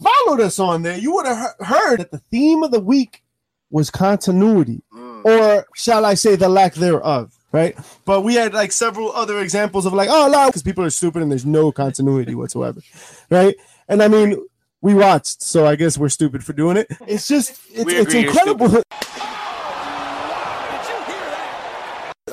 followed 0.03 0.41
us 0.41 0.59
on 0.59 0.83
there, 0.83 0.99
you 0.99 1.15
would 1.15 1.27
have 1.27 1.55
heard 1.61 2.01
that 2.01 2.11
the 2.11 2.19
theme 2.19 2.63
of 2.63 2.71
the 2.73 2.81
week 2.81 3.23
was 3.71 3.91
continuity, 3.91 4.83
Mm. 4.93 5.04
Or 5.25 5.67
shall 5.75 6.05
I 6.05 6.15
say, 6.15 6.37
the 6.37 6.49
lack 6.49 6.75
thereof. 6.75 7.33
Right, 7.53 7.79
but 8.05 8.23
we 8.23 8.35
had 8.35 8.53
like 8.53 8.73
several 8.73 9.13
other 9.13 9.39
examples 9.41 9.87
of 9.87 9.93
like, 9.93 10.09
oh 10.11 10.29
no, 10.29 10.47
because 10.47 10.65
people 10.65 10.83
are 10.83 10.91
stupid 10.91 11.23
and 11.23 11.31
there's 11.31 11.47
no 11.47 11.71
continuity 11.71 12.35
whatsoever, 12.35 12.81
right? 13.31 13.55
And 13.87 14.03
I 14.03 14.09
mean, 14.09 14.45
we 14.81 14.93
watched, 14.93 15.41
so 15.41 15.65
I 15.65 15.77
guess 15.77 15.97
we're 15.97 16.09
stupid 16.09 16.45
for 16.45 16.53
doing 16.53 16.77
it. 16.77 16.89
It's 17.07 17.29
just, 17.29 17.53
it's, 17.71 17.85
We 17.85 17.95
it's 17.95 18.09
agree 18.09 18.23
you're 18.23 18.31
incredible. 18.31 18.83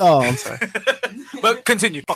Oh, 0.03 0.21
I'm 0.21 0.35
sorry. 0.35 0.57
But 1.41 1.65
continue. 1.65 2.01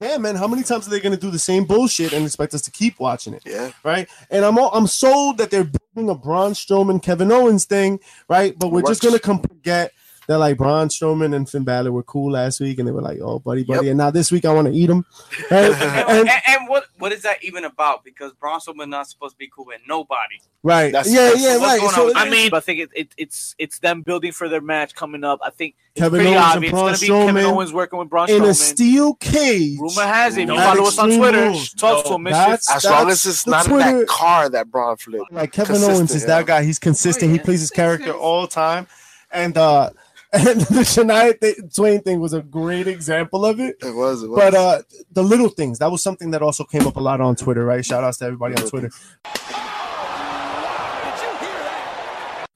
yeah, 0.00 0.18
man. 0.18 0.36
How 0.36 0.46
many 0.48 0.62
times 0.62 0.86
are 0.86 0.90
they 0.90 1.00
going 1.00 1.14
to 1.14 1.20
do 1.20 1.30
the 1.30 1.38
same 1.38 1.64
bullshit 1.64 2.12
and 2.12 2.24
expect 2.24 2.54
us 2.54 2.62
to 2.62 2.70
keep 2.70 2.98
watching 2.98 3.34
it, 3.34 3.42
Yeah. 3.46 3.72
right? 3.84 4.08
And 4.30 4.44
I'm 4.44 4.58
all, 4.58 4.70
I'm 4.72 4.86
sold 4.86 5.38
that 5.38 5.50
they're 5.50 5.64
building 5.94 6.10
a 6.10 6.14
Braun 6.14 6.52
Strowman, 6.52 7.02
Kevin 7.02 7.30
Owens 7.32 7.64
thing, 7.64 8.00
right? 8.28 8.58
But 8.58 8.70
we're 8.72 8.82
just 8.82 9.02
going 9.02 9.14
to 9.14 9.20
come 9.20 9.40
forget 9.40 9.92
that 10.28 10.38
like 10.38 10.56
Braun 10.56 10.88
Strowman 10.88 11.34
and 11.34 11.48
Finn 11.48 11.64
Balor 11.64 11.90
were 11.90 12.02
cool 12.04 12.30
last 12.32 12.60
week, 12.60 12.78
and 12.78 12.86
they 12.86 12.92
were 12.92 13.02
like, 13.02 13.18
oh, 13.20 13.38
buddy, 13.40 13.64
buddy, 13.64 13.86
Yep. 13.86 13.90
and 13.92 13.98
now 13.98 14.10
this 14.10 14.30
week 14.30 14.44
I 14.44 14.52
want 14.52 14.68
to 14.68 14.72
eat 14.74 14.86
them, 14.86 15.04
right? 15.50 15.72
And, 15.72 15.82
and, 15.82 16.28
and, 16.28 16.42
and 16.46 16.68
what 16.68 16.84
what 16.98 17.12
is 17.12 17.22
that 17.22 17.42
even 17.42 17.64
about? 17.64 18.04
Because 18.04 18.32
Braun 18.34 18.60
Strowman 18.60 18.82
is 18.82 18.88
not 18.88 19.08
supposed 19.08 19.34
to 19.34 19.38
be 19.38 19.48
cool 19.54 19.64
with 19.64 19.80
nobody. 19.88 20.36
right? 20.62 20.92
That's- 20.92 21.12
yeah, 21.12 21.30
that's 21.30 21.40
yeah, 21.42 21.56
what's 21.56 21.62
right. 21.62 21.80
going 21.80 21.92
So 21.94 22.08
on. 22.10 22.16
I 22.16 22.30
mean, 22.30 22.50
I 22.54 22.60
think 22.60 22.80
it, 22.80 22.90
it, 22.94 23.08
it's 23.16 23.54
it's 23.58 23.78
them 23.80 24.02
building 24.02 24.32
for 24.32 24.48
their 24.48 24.60
match 24.60 24.94
coming 24.94 25.24
up. 25.24 25.40
I 25.42 25.50
think 25.50 25.74
it's 25.94 26.02
Kevin 26.02 26.20
pretty 26.20 26.34
Owens 26.36 26.44
and 26.46 26.54
obvious. 26.56 26.70
Braun 26.72 26.90
It's 26.92 27.08
gonna 27.08 27.20
be 27.20 27.26
Kevin 27.26 27.42
Strowman 27.44 27.52
Owens 27.56 27.72
working 27.72 27.98
with 27.98 28.08
Braun 28.10 28.30
in 28.30 28.44
a 28.44 28.52
steel 28.54 29.14
cage. 29.14 29.78
Rumor 29.78 30.02
has 30.02 30.36
it. 30.36 30.42
If 30.42 30.48
you 30.50 30.56
follow 30.56 30.84
us 30.84 30.98
on 30.98 31.10
Twitter, 31.16 31.42
Rules. 31.46 31.72
talk 31.72 32.04
to 32.04 32.14
him. 32.14 32.26
As 32.26 32.84
long 32.84 33.08
as 33.10 33.24
it's 33.24 33.44
the 33.44 33.50
not 33.50 33.66
in 33.70 33.78
that 33.78 34.06
car 34.06 34.48
that 34.50 34.70
Braun 34.70 34.96
flipped. 34.98 35.32
Like 35.32 35.52
Kevin 35.52 35.68
Consistent, 35.76 35.96
Owens 35.96 36.14
is 36.14 36.22
yeah. 36.22 36.26
that 36.28 36.46
guy. 36.46 36.64
He's 36.64 36.78
consistent. 36.78 37.30
Oh, 37.30 37.32
He 37.32 37.38
plays 37.38 37.60
his 37.60 37.70
character 37.70 38.12
all 38.12 38.42
the 38.42 38.48
time, 38.48 38.86
and 39.30 39.56
uh, 39.56 39.90
and 40.32 40.60
the 40.60 40.80
Shania 40.84 41.40
th- 41.40 41.56
Twain 41.74 42.00
thing 42.02 42.20
was 42.20 42.32
a 42.32 42.42
great 42.42 42.86
example 42.86 43.44
of 43.46 43.60
it. 43.60 43.76
It 43.82 43.94
was. 43.94 44.22
It 44.22 44.28
was. 44.28 44.38
But 44.38 44.54
uh, 44.54 44.82
the 45.12 45.22
little 45.22 45.48
things 45.48 45.78
that 45.78 45.90
was 45.90 46.02
something 46.02 46.30
that 46.32 46.42
also 46.42 46.64
came 46.64 46.86
up 46.86 46.96
a 46.96 47.00
lot 47.00 47.20
on 47.20 47.34
Twitter, 47.36 47.64
right? 47.64 47.84
Shout 47.84 48.04
outs 48.04 48.18
to 48.18 48.26
everybody 48.26 48.54
on 48.56 48.68
Twitter. 48.68 48.90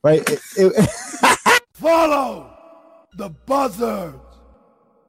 Right. 0.04 0.28
It- 0.28 0.40
it- 0.56 0.90
Follow 1.74 2.48
the 3.16 3.28
buzzard. 3.30 4.14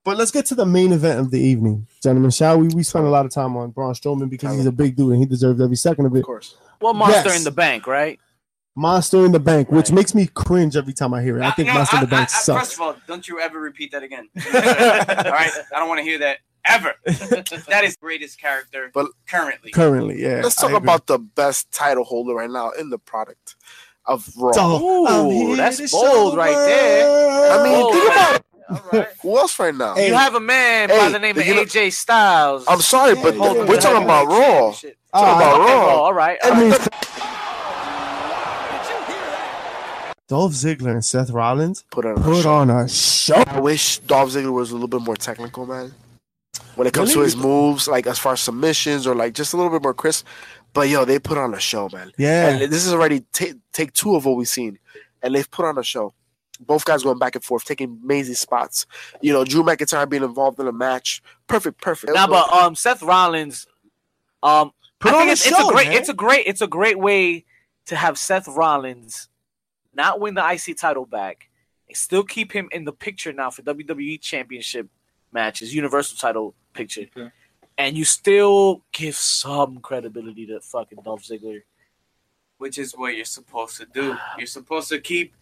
but 0.04 0.18
let's 0.18 0.32
get 0.32 0.46
to 0.48 0.56
the 0.56 0.66
main 0.66 0.92
event 0.92 1.20
of 1.20 1.32
the 1.32 1.40
evening, 1.40 1.88
gentlemen. 2.02 2.32
Shall 2.32 2.58
we? 2.60 2.68
We 2.70 2.84
spent 2.84 3.06
a 3.06 3.10
lot 3.10 3.26
of 3.26 3.32
time 3.32 3.56
on 3.56 3.70
Braun 3.72 3.94
Strowman 3.94 4.30
because 4.30 4.56
he's 4.56 4.66
a 4.66 4.72
big 4.72 4.96
dude 4.96 5.12
and 5.12 5.20
he 5.20 5.26
deserves 5.26 5.62
every 5.62 5.76
second 5.76 6.06
of 6.08 6.16
it. 6.16 6.20
of 6.20 6.26
course. 6.26 6.56
Well, 6.82 6.94
Monster 6.94 7.30
Yes. 7.30 7.38
in 7.38 7.44
the 7.44 7.52
Bank, 7.52 7.86
right? 7.88 8.20
Monster 8.76 9.26
in 9.26 9.32
the 9.32 9.40
Bank, 9.40 9.72
which 9.72 9.92
makes 9.92 10.16
me 10.16 10.26
cringe 10.28 10.76
every 10.76 10.94
time 10.94 11.14
I 11.14 11.22
hear 11.22 11.38
it. 11.38 11.44
I 11.44 11.52
think 11.52 11.68
no, 11.68 11.76
Monster 11.76 11.98
in 11.98 12.02
the 12.02 12.08
Bank 12.08 12.30
I- 12.32 12.36
I- 12.36 12.40
sucks. 12.40 12.60
First 12.68 12.74
of 12.76 12.82
all, 12.82 12.96
don't 13.08 13.28
you 13.28 13.40
ever 13.40 13.60
repeat 13.60 13.92
that 13.92 14.02
again. 14.04 14.30
all 14.46 14.52
right, 14.52 15.52
I 15.76 15.80
don't 15.80 15.88
want 15.88 16.00
to 16.00 16.04
hear 16.04 16.18
that 16.20 16.40
ever. 16.66 16.94
that 17.06 17.82
is 17.84 17.96
greatest 17.98 18.40
character 18.40 18.90
But- 18.94 19.12
currently. 19.28 19.72
Currently, 19.72 20.22
yeah. 20.22 20.42
Let's 20.44 20.56
talk 20.56 20.72
about 20.72 21.06
the 21.08 21.20
best 21.20 21.72
title 21.72 22.04
holder 22.04 22.34
right 22.34 22.50
now 22.50 22.72
in 22.72 22.90
the 22.90 22.98
product 22.98 23.56
of 24.06 24.28
Raw. 24.38 24.52
So, 24.54 25.06
I'm 25.08 25.26
Ooh, 25.28 25.56
that's 25.56 25.80
bold 25.92 26.12
show 26.12 26.32
the 26.32 26.38
right 26.38 26.56
there. 26.56 27.52
I 27.60 27.64
mean, 27.64 27.74
Oh, 27.76 27.92
think 27.94 28.06
about 28.06 28.44
All 28.70 29.00
right. 29.00 29.08
who 29.22 29.38
else 29.38 29.60
right 29.60 29.76
now. 29.76 29.94
Hey, 29.96 30.08
You 30.08 30.16
have 30.16 30.34
a 30.36 30.40
man 30.40 30.90
by 30.90 31.10
the 31.10 31.20
name 31.20 31.38
of 31.38 31.46
you 31.46 31.54
know- 31.56 31.62
AJ 31.64 31.94
Styles. 31.94 32.66
I'm 32.68 32.82
sorry, 32.82 33.14
but 33.16 33.36
Yeah, 33.36 33.54
yeah, 33.54 33.66
we're 33.66 33.76
yeah. 33.76 33.80
talking 33.80 34.04
about 34.04 34.28
Raw. 34.28 34.72
Talking 34.72 34.94
oh, 35.14 35.36
about 35.36 35.60
Raw. 35.60 35.66
Raw, 35.86 35.96
All 36.06 36.14
right. 36.14 36.38
I 36.44 36.70
right. 36.70 36.88
mean, 40.34 40.40
Dolph 40.40 40.54
Ziggler 40.54 40.92
and 40.92 41.06
Seth 41.06 41.30
Rollins 41.30 41.84
Put 41.92 42.06
on. 42.06 42.18
a 42.18 42.22
put 42.22 42.44
show. 42.44 42.54
on 42.54 42.70
a 42.70 42.88
show. 42.90 43.36
I 43.48 43.60
wish 43.60 44.00
Dolph 44.00 44.32
Ziggler 44.32 44.52
was 44.54 44.72
a 44.72 44.74
little 44.74 44.88
bit 44.88 45.02
more 45.02 45.16
technical, 45.16 45.66
man. 45.66 45.94
When 46.76 46.88
it 46.88 46.94
comes 46.94 47.14
to 47.14 47.20
his 47.22 47.36
moves, 47.36 47.88
like 47.88 48.08
as 48.08 48.18
far 48.20 48.34
as 48.34 48.42
submissions 48.42 49.06
or 49.06 49.16
like 49.16 49.34
just 49.34 49.54
a 49.54 49.58
little 49.58 49.72
bit 49.72 49.84
more 49.84 49.94
crisp. 49.94 50.26
But 50.74 50.90
yo, 50.90 51.06
they 51.06 51.20
put 51.20 51.38
on 51.38 51.54
a 51.54 51.60
show, 51.60 51.88
man. 51.94 52.12
Yeah. 52.18 52.50
And 52.50 52.72
this 52.72 52.86
is 52.86 52.94
already 52.94 53.22
ta- 53.32 53.54
take 53.74 53.94
two 53.94 54.16
of 54.16 54.26
what 54.26 54.38
we've 54.38 54.48
seen, 54.48 54.80
and 55.22 55.36
they've 55.36 55.50
put 55.50 55.66
on 55.66 55.78
a 55.78 55.84
show. 55.84 56.14
Both 56.60 56.86
guys 56.86 57.04
going 57.04 57.20
back 57.20 57.36
and 57.36 57.44
forth, 57.44 57.66
taking 57.66 58.00
amazing 58.04 58.36
spots. 58.36 58.86
You 59.22 59.34
know, 59.34 59.44
Drew 59.44 59.62
McIntyre 59.64 60.10
being 60.10 60.24
involved 60.24 60.60
in 60.60 60.68
a 60.68 60.72
match, 60.72 61.22
perfect, 61.48 61.80
perfect. 61.82 62.14
Now, 62.14 62.26
but 62.28 62.52
um, 62.54 62.74
Seth 62.76 63.04
Rollins, 63.04 63.68
um, 64.42 64.72
Put 65.00 65.12
I 65.12 65.16
on 65.16 65.20
think 65.22 65.30
a 65.30 65.32
it's, 65.34 65.48
it's 65.48 65.60
a 65.60 65.72
great, 65.72 65.88
man. 65.90 65.98
it's 65.98 66.10
a 66.10 66.14
great, 66.14 66.48
it's 66.48 66.62
a 66.62 66.68
great 66.68 66.98
way 67.00 67.46
to 67.88 67.96
have 67.96 68.18
Seth 68.18 68.48
Rollins 68.48 69.28
not 69.96 70.20
win 70.20 70.34
the 70.36 70.44
IC 70.52 70.78
title 70.78 71.06
back, 71.06 71.50
and 71.88 71.98
still 71.98 72.24
keep 72.24 72.52
him 72.52 72.68
in 72.72 72.84
the 72.86 72.94
picture 72.94 73.34
now 73.34 73.50
for 73.50 73.62
WWE 73.62 74.20
Championship 74.22 74.88
matches, 75.32 75.74
Universal 75.74 76.18
title 76.18 76.56
picture, 76.74 77.08
Okay. 77.16 77.32
and 77.78 77.98
you 77.98 78.06
still 78.06 78.84
give 78.92 79.16
some 79.16 79.80
credibility 79.80 80.46
to 80.48 80.60
fucking 80.62 81.00
Dolph 81.04 81.24
Ziggler. 81.24 81.62
which 82.60 82.78
is 82.78 82.94
what 82.96 83.14
you're 83.16 83.26
supposed 83.26 83.76
to 83.78 83.86
do. 83.86 84.16
You're 84.38 84.48
supposed 84.48 84.88
to 84.90 85.00
keep 85.02 85.34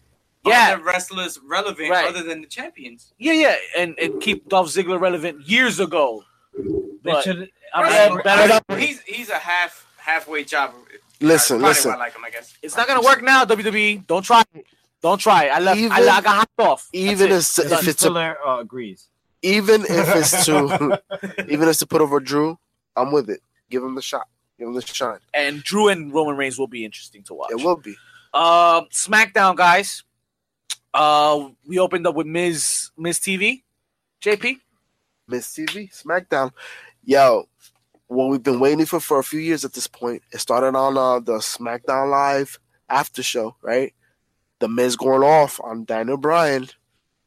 Yeah. 0.44 0.72
other 0.74 0.82
wrestlers 0.82 1.38
relevant 1.44 1.90
Right. 1.90 2.08
other 2.08 2.24
than 2.24 2.40
the 2.40 2.48
champions. 2.48 3.12
Yeah, 3.16 3.34
yeah, 3.34 3.56
and, 3.76 3.96
and 3.96 4.20
keep 4.20 4.48
Dolph 4.48 4.68
Ziggler 4.68 4.98
relevant 4.98 5.46
years 5.46 5.78
ago. 5.78 6.24
They 6.56 6.64
But- 7.04 7.22
should. 7.22 7.50
I 7.72 7.82
Right. 7.82 8.10
mean, 8.12 8.22
better- 8.24 8.60
he's 8.76 9.00
he's 9.02 9.28
a 9.28 9.38
half 9.38 9.86
halfway 9.98 10.42
job. 10.42 10.74
Listen, 11.22 11.58
Probably 11.58 11.68
listen. 11.70 11.90
why 11.90 11.96
I 11.96 11.98
like 12.00 12.14
him, 12.16 12.24
I 12.24 12.30
guess. 12.30 12.54
it's 12.62 12.76
not 12.76 12.86
gonna 12.88 13.02
work 13.02 13.22
now, 13.22 13.44
WWE. 13.44 14.06
Don't 14.06 14.22
try 14.22 14.42
it. 14.54 14.66
Don't 15.02 15.18
try 15.18 15.44
it. 15.44 15.48
I 15.50 15.58
left. 15.60 15.76
I, 15.78 15.80
Even- 15.80 15.92
I 15.92 16.20
got 16.20 16.26
hopped 16.26 16.60
off. 16.60 16.88
That's 16.92 17.04
Even 17.04 17.30
it. 17.30 17.34
if, 17.36 17.58
if 17.58 17.70
Done. 17.70 17.88
it's 17.88 18.02
a, 18.02 18.06
Fuller 18.06 18.36
uh, 18.46 18.60
agrees. 18.60 19.08
even 19.42 19.82
if 19.82 20.14
it's 20.16 20.44
to 20.46 21.00
even 21.48 21.62
if 21.62 21.68
it's 21.68 21.78
to 21.80 21.86
put 21.86 22.00
over 22.00 22.20
Drew, 22.20 22.58
I'm 22.96 23.10
with 23.12 23.30
it. 23.30 23.40
Give 23.70 23.82
him 23.82 23.94
the 23.94 24.02
shot. 24.02 24.28
Give 24.58 24.68
him 24.68 24.74
the 24.74 24.82
shine. 24.82 25.18
and 25.34 25.62
Drew 25.62 25.88
and 25.88 26.12
Roman 26.12 26.36
Reigns 26.36 26.58
will 26.58 26.66
be 26.68 26.84
interesting 26.84 27.22
to 27.24 27.34
watch. 27.34 27.50
It 27.50 27.56
will 27.64 27.76
be. 27.76 27.96
Uh, 28.34 28.82
SmackDown 28.92 29.56
guys. 29.56 30.04
Uh, 30.94 31.48
we 31.66 31.78
opened 31.78 32.06
up 32.06 32.14
with 32.14 32.26
Miz 32.26 32.90
Miz 32.96 33.18
TV, 33.18 33.62
JP. 34.22 34.58
Miz 35.26 35.46
TV, 35.46 35.90
SmackDown. 35.90 36.52
Yo, 37.04 37.48
what 38.12 38.28
we've 38.28 38.42
been 38.42 38.60
waiting 38.60 38.86
for 38.86 39.00
for 39.00 39.18
a 39.18 39.24
few 39.24 39.40
years 39.40 39.64
at 39.64 39.72
this 39.72 39.86
point. 39.86 40.22
It 40.32 40.38
started 40.38 40.76
on 40.76 40.96
uh, 40.96 41.20
the 41.20 41.38
SmackDown 41.38 42.10
Live 42.10 42.58
after 42.88 43.22
show, 43.22 43.56
right? 43.62 43.94
The 44.58 44.68
Miz 44.68 44.96
going 44.96 45.22
off 45.22 45.60
on 45.62 45.84
Daniel 45.84 46.16
Bryan 46.16 46.68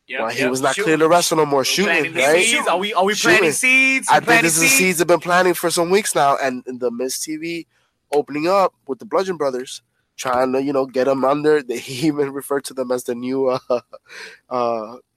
Yep, 0.08 0.32
he 0.32 0.39
yep. 0.42 0.51
was 0.51 0.62
not 0.62 0.75
clear 0.75 0.98
to 0.98 1.08
wrestle 1.08 1.38
no 1.38 1.48
more, 1.48 1.63
Planting 1.63 2.13
shooting, 2.13 2.13
right? 2.13 2.46
seeds. 2.46 2.68
Are 2.68 2.77
we 2.77 2.94
are 2.94 3.04
we 3.04 3.15
planting 3.15 3.39
Shooting. 3.39 3.51
seeds? 3.54 4.08
I 4.08 4.15
think 4.15 4.25
planting 4.25 4.44
this 4.44 4.56
is 4.58 4.62
the 4.62 4.68
seeds 4.68 5.00
have 5.00 5.08
been 5.08 5.20
planning 5.20 5.56
for 5.56 5.72
some 5.72 5.89
weeks 5.89 6.13
now, 6.13 6.38
and, 6.39 6.63
and 6.68 6.80
the 6.80 6.92
Miz 6.92 7.15
TV 7.15 7.65
opening 8.13 8.48
up 8.48 8.75
with 8.88 9.00
the 9.00 9.06
Bludgeon 9.06 9.36
Brothers, 9.36 9.82
trying 10.15 10.54
to 10.54 10.62
you 10.62 10.74
know 10.74 10.86
get 10.86 11.06
them 11.06 11.25
under. 11.25 11.63
They 11.68 11.82
even 11.88 12.34
referred 12.34 12.65
to 12.65 12.75
them 12.75 12.92
as 12.92 13.06
the 13.06 13.15
new, 13.15 13.48
uh, 13.48 13.60
uh, 13.70 13.82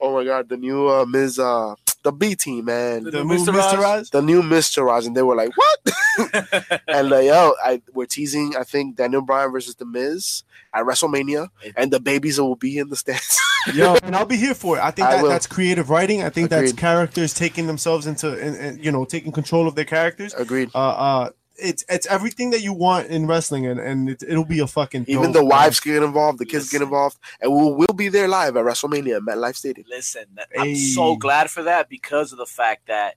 oh 0.01 0.15
my 0.15 0.25
god, 0.25 0.49
the 0.49 0.57
new 0.57 0.89
uh, 0.89 1.05
Miz, 1.05 1.39
uh, 1.39 1.75
the 2.09 2.13
B 2.13 2.35
team, 2.35 2.65
man, 2.65 3.05
The 3.05 3.11
The 3.11 3.25
new 3.25 3.35
Mr. 3.35 3.53
Mr. 3.53 3.75
Raj? 3.75 3.79
Raj. 3.79 4.11
the 4.11 4.23
new 4.23 4.43
Mister 4.43 4.83
Raj, 4.83 5.05
and 5.05 5.15
they 5.15 5.23
were 5.23 5.37
like, 5.37 5.51
what? 5.55 6.81
and 6.89 7.11
like, 7.11 7.27
yo, 7.27 7.55
I 7.63 7.83
we're 7.93 8.07
teasing. 8.07 8.57
I 8.57 8.65
think 8.65 8.97
Daniel 8.97 9.21
Bryan 9.21 9.53
versus 9.53 9.75
the 9.75 9.85
Miz 9.85 10.43
at 10.73 10.85
WrestleMania, 10.85 11.51
and 11.77 11.93
the 11.93 12.01
babies 12.01 12.41
will 12.41 12.57
be 12.57 12.79
in 12.79 12.89
the 12.89 12.97
stands. 12.97 13.39
Yo, 13.75 13.97
and 14.03 14.17
I'll 14.17 14.25
be 14.25 14.37
here 14.37 14.55
for 14.55 14.79
it. 14.79 14.81
I 14.83 14.91
think 14.91 15.09
that, 15.09 15.23
will. 15.23 15.29
that's 15.29 15.47
creative 15.47 15.91
writing. 15.91 16.23
I 16.23 16.31
think 16.31 16.49
that's 16.49 16.73
characters 16.73 17.35
taking 17.35 17.67
themselves 17.67 18.07
into, 18.07 18.33
and, 18.33 18.57
and 18.57 18.85
you 18.85 18.91
know, 18.91 19.05
taking 19.05 19.33
control 19.33 19.69
of 19.69 19.75
their 19.75 19.85
characters. 19.85 20.33
Agreed. 20.33 20.71
Uh, 20.75 20.79
uh, 20.79 21.31
it's 21.59 21.85
it's 21.89 22.07
everything 22.07 22.51
that 22.51 22.61
you 22.63 22.73
want 22.73 23.09
in 23.09 23.27
wrestling, 23.27 23.67
and 23.67 23.79
and 23.81 24.09
it, 24.11 24.23
it'll 24.23 24.45
be 24.45 24.61
a 24.61 24.67
fucking. 24.67 25.05
Even 25.09 25.33
the 25.33 25.43
match. 25.43 25.51
wives 25.51 25.81
get 25.81 26.03
involved, 26.03 26.39
the 26.39 26.45
kids 26.47 26.67
Listen. 26.67 26.79
get 26.79 26.85
involved, 26.85 27.19
and 27.41 27.53
we'll 27.53 27.75
we'll 27.75 27.87
be 27.97 28.09
there 28.09 28.29
live 28.29 28.57
at 28.57 28.65
WrestleMania 28.65 29.17
at 29.17 29.23
MetLife 29.23 29.57
Stadium. 29.57 29.87
Listen, 29.91 30.25
that- 30.37 30.49
I'm 30.59 30.69
Hey. 30.69 30.75
so 30.77 31.17
glad 31.17 31.51
for 31.51 31.63
that 31.65 31.89
because 31.89 32.33
of 32.33 32.39
the 32.39 32.47
fact 32.47 32.87
that 32.87 33.17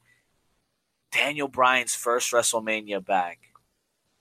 Daniel 1.12 1.48
Bryan's 1.48 1.93
first 1.95 2.31
WrestleMania 2.31 3.05
back. 3.05 3.39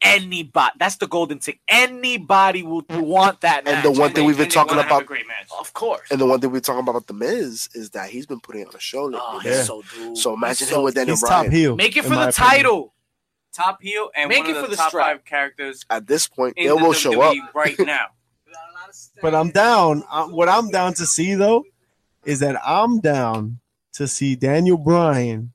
Anybody, 0.02 0.72
that's 0.78 0.96
the 0.96 1.06
golden 1.06 1.40
ticket. 1.40 1.60
Anybody 1.68 2.62
will 2.62 2.82
want 2.88 3.42
that 3.42 3.68
And 3.68 3.84
the 3.84 3.90
one 3.90 4.06
And 4.06 4.14
thing 4.14 4.22
they- 4.24 4.26
we've 4.28 4.38
been 4.38 4.48
talking 4.48 4.78
about- 4.78 5.04
great 5.04 5.26
match. 5.28 5.46
of 5.58 5.74
course. 5.74 6.08
And 6.10 6.18
the 6.18 6.24
one 6.24 6.40
thing 6.40 6.50
we're 6.50 6.60
talking 6.60 6.88
about 6.88 7.06
the 7.06 7.12
Miz 7.12 7.68
is 7.74 7.90
that 7.90 8.08
he's 8.08 8.24
been 8.24 8.40
putting 8.40 8.62
it 8.62 8.68
on 8.68 8.74
a 8.74 8.80
show 8.80 9.04
lately. 9.04 9.20
Oh, 9.22 9.32
man. 9.34 9.42
he's 9.42 9.66
so 9.66 9.82
dude. 9.94 10.16
So 10.16 10.32
imagine 10.32 10.68
He's 10.68 10.74
him 10.74 10.82
with 10.84 10.94
Daniel 10.94 11.16
He's 11.16 11.20
top 11.20 11.28
Bryan. 11.42 11.50
heel. 11.52 11.76
Make 11.76 11.96
it 11.98 12.04
for 12.04 12.08
my 12.14 12.14
the 12.14 12.28
opinion. 12.30 12.90
Title. 13.52 13.72
Top 13.72 13.82
heel 13.82 14.10
and 14.16 14.28
Make 14.28 14.40
one 14.44 14.50
it 14.50 14.56
of 14.56 14.62
for 14.64 14.70
the, 14.70 14.70
the 14.70 14.76
top 14.76 14.88
strap. 14.90 15.06
five 15.06 15.24
characters 15.24 15.84
At 15.90 16.06
this 16.06 16.26
point, 16.28 16.54
in 16.56 16.64
they 16.64 16.68
the 16.68 16.76
will 16.76 16.92
show 16.92 17.20
up. 17.20 17.34
Right 17.54 17.78
now. 17.80 18.06
But 19.22 19.34
I'm 19.34 19.50
down. 19.50 20.02
Uh, 20.10 20.26
what 20.28 20.48
I'm 20.48 20.70
down 20.70 20.94
to 20.94 21.06
see 21.06 21.34
though 21.34 21.64
is 22.24 22.40
that 22.40 22.60
I'm 22.66 23.00
down 23.00 23.58
to 23.94 24.06
see 24.08 24.34
Daniel 24.36 24.76
Bryan 24.78 25.52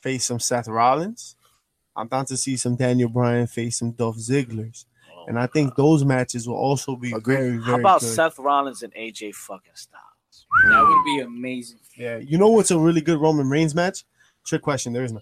face 0.00 0.24
some 0.26 0.38
Seth 0.40 0.68
Rollins. 0.68 1.36
I'm 1.96 2.08
down 2.08 2.26
to 2.26 2.36
see 2.36 2.56
some 2.56 2.76
Daniel 2.76 3.08
Bryan 3.08 3.46
face 3.46 3.78
some 3.78 3.92
Dolph 3.92 4.16
Ziggler's, 4.16 4.86
and 5.28 5.38
I 5.38 5.46
think 5.46 5.76
those 5.76 6.04
matches 6.04 6.48
will 6.48 6.56
also 6.56 6.96
be 6.96 7.12
Agreed. 7.12 7.36
very, 7.36 7.50
very 7.58 7.62
How 7.64 7.78
about 7.78 8.00
good. 8.00 8.14
Seth 8.14 8.38
Rollins 8.38 8.82
and 8.82 8.92
AJ 8.94 9.34
fucking 9.34 9.72
Styles? 9.74 10.46
That 10.70 10.82
would 10.86 11.04
be 11.04 11.20
amazing. 11.20 11.78
Yeah, 11.96 12.16
you 12.18 12.38
know 12.38 12.48
what's 12.48 12.70
a 12.70 12.78
really 12.78 13.00
good 13.02 13.20
Roman 13.20 13.48
Reigns 13.50 13.74
match? 13.74 14.04
Trick 14.44 14.62
question. 14.62 14.92
There 14.92 15.04
is 15.04 15.12
no. 15.12 15.20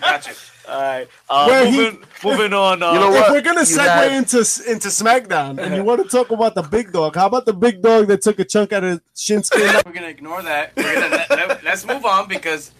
Got 0.00 0.26
you. 0.26 0.32
All 0.68 0.80
right. 0.80 1.08
Uh, 1.28 1.46
Where 1.46 1.66
he- 1.66 1.76
moving, 1.76 2.04
moving 2.24 2.52
on. 2.54 2.82
Uh, 2.82 2.92
You 2.94 3.00
know 3.00 3.14
if 3.14 3.30
we're 3.30 3.40
gonna 3.42 3.60
You 3.60 3.66
segue 3.66 3.84
got- 3.84 4.12
into 4.12 4.38
into 4.38 4.88
SmackDown, 4.88 5.58
and 5.62 5.74
you 5.76 5.84
want 5.84 6.02
to 6.02 6.08
talk 6.08 6.30
about 6.30 6.54
the 6.54 6.62
big 6.62 6.90
dog, 6.92 7.16
how 7.16 7.26
about 7.26 7.44
the 7.44 7.52
big 7.52 7.82
dog 7.82 8.06
that 8.08 8.22
took 8.22 8.38
a 8.38 8.44
chunk 8.44 8.72
out 8.72 8.82
of 8.84 9.00
Shinsuke? 9.14 9.84
We're 9.86 9.92
gonna 9.92 10.06
ignore 10.08 10.42
that. 10.42 10.72
We're 10.76 10.94
gonna 10.94 11.08
let, 11.30 11.30
let, 11.64 11.66
us 11.66 11.84
move 11.84 12.06
on 12.06 12.28
because 12.28 12.70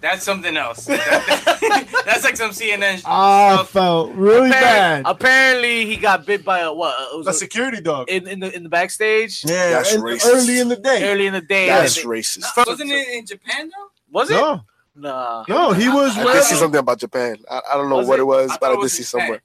that's 0.00 0.22
something 0.24 0.56
else. 0.56 0.84
That- 0.84 2.02
that's 2.06 2.22
like 2.22 2.36
some 2.36 2.50
CNN. 2.52 3.02
I 3.04 3.54
stuff. 3.54 3.70
felt 3.70 4.12
really 4.12 4.50
bad. 4.50 5.02
apparently, 5.04 5.10
apparently, 5.10 5.86
he 5.86 5.96
got 5.96 6.24
bit 6.26 6.44
by 6.44 6.60
a 6.60 6.72
what? 6.72 6.94
It 7.12 7.18
was 7.18 7.26
A 7.26 7.30
a- 7.30 7.32
security 7.32 7.80
dog. 7.80 8.08
in, 8.08 8.28
in 8.28 8.38
the 8.38 8.54
in 8.54 8.62
the 8.62 8.68
backstage 8.68 9.42
Yeah, 9.44 9.70
That's 9.70 9.92
and 9.92 10.04
racist. 10.04 10.26
early 10.26 10.60
in 10.60 10.68
the 10.68 10.76
day. 10.76 11.10
early 11.10 11.26
in 11.26 11.32
the 11.32 11.40
day. 11.40 11.66
That's 11.66 11.96
and- 11.96 12.06
racist. 12.06 12.44
Wasn't 12.64 12.90
it 12.92 13.08
in 13.08 13.26
Japan 13.26 13.70
though? 13.76 13.88
Was 14.12 14.30
it? 14.30 14.34
No, 14.34 14.60
Nah. 14.96 15.44
no, 15.48 15.72
he 15.72 15.88
was 15.88 16.16
I 16.16 16.32
did 16.34 16.44
see 16.44 16.54
something 16.54 16.78
about 16.78 17.00
Japan. 17.00 17.36
I, 17.50 17.60
I 17.72 17.74
don't 17.76 17.88
know 17.88 17.96
Was 17.96 18.06
what 18.06 18.18
it? 18.18 18.22
it, 18.22 18.26
was, 18.26 18.50
I 18.52 18.56
but 18.60 18.66
I 18.66 18.74
did 18.74 18.78
was 18.80 18.92
see 18.92 19.02
Japan. 19.02 19.20
somewhere. 19.20 19.42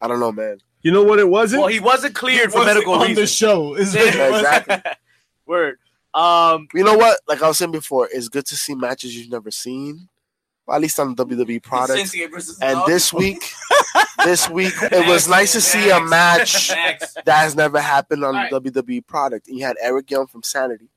I 0.00 0.08
don't 0.08 0.20
know, 0.20 0.32
man. 0.32 0.58
You 0.82 0.90
know 0.92 1.02
what 1.04 1.18
it 1.18 1.28
wasn't? 1.28 1.60
Well, 1.60 1.68
he 1.68 1.80
wasn't 1.80 2.14
cleared 2.14 2.50
for 2.52 2.58
wasn't 2.60 2.76
medical 2.76 2.94
on 2.94 3.14
the 3.14 3.26
show. 3.26 3.74
Is 3.74 3.94
Yeah, 3.94 4.04
what 4.04 4.14
it 4.14 4.30
was. 4.30 4.40
exactly. 4.40 4.92
Word. 5.46 5.78
Um. 6.14 6.68
You 6.74 6.84
know 6.84 6.96
what? 6.96 7.20
Like 7.28 7.42
I 7.42 7.48
was 7.48 7.58
saying 7.58 7.72
before, 7.72 8.08
it's 8.10 8.28
good 8.28 8.46
to 8.46 8.56
see 8.56 8.74
matches 8.74 9.14
you've 9.16 9.30
never 9.30 9.50
seen, 9.50 10.08
well, 10.66 10.76
at 10.76 10.80
least 10.82 10.98
on 10.98 11.14
the 11.14 11.26
WWE 11.26 11.62
product. 11.62 11.98
Shinsuke 12.00 12.58
And 12.62 12.74
Dolph. 12.78 12.86
this 12.86 13.12
week, 13.12 13.44
this 14.24 14.48
week, 14.48 14.72
it 14.80 15.06
was 15.06 15.28
nice 15.28 15.52
to 15.52 15.60
see 15.60 15.90
a 15.90 16.00
match 16.00 16.70
Next. 16.70 17.14
that 17.26 17.36
has 17.42 17.54
never 17.54 17.80
happened 17.80 18.24
on 18.24 18.34
All 18.34 18.60
the 18.60 18.70
WWE 18.72 19.06
product. 19.06 19.46
And 19.48 19.58
you 19.58 19.64
had 19.66 19.76
Eric 19.80 20.10
Young 20.10 20.26
from 20.26 20.42
Sanity 20.42 20.88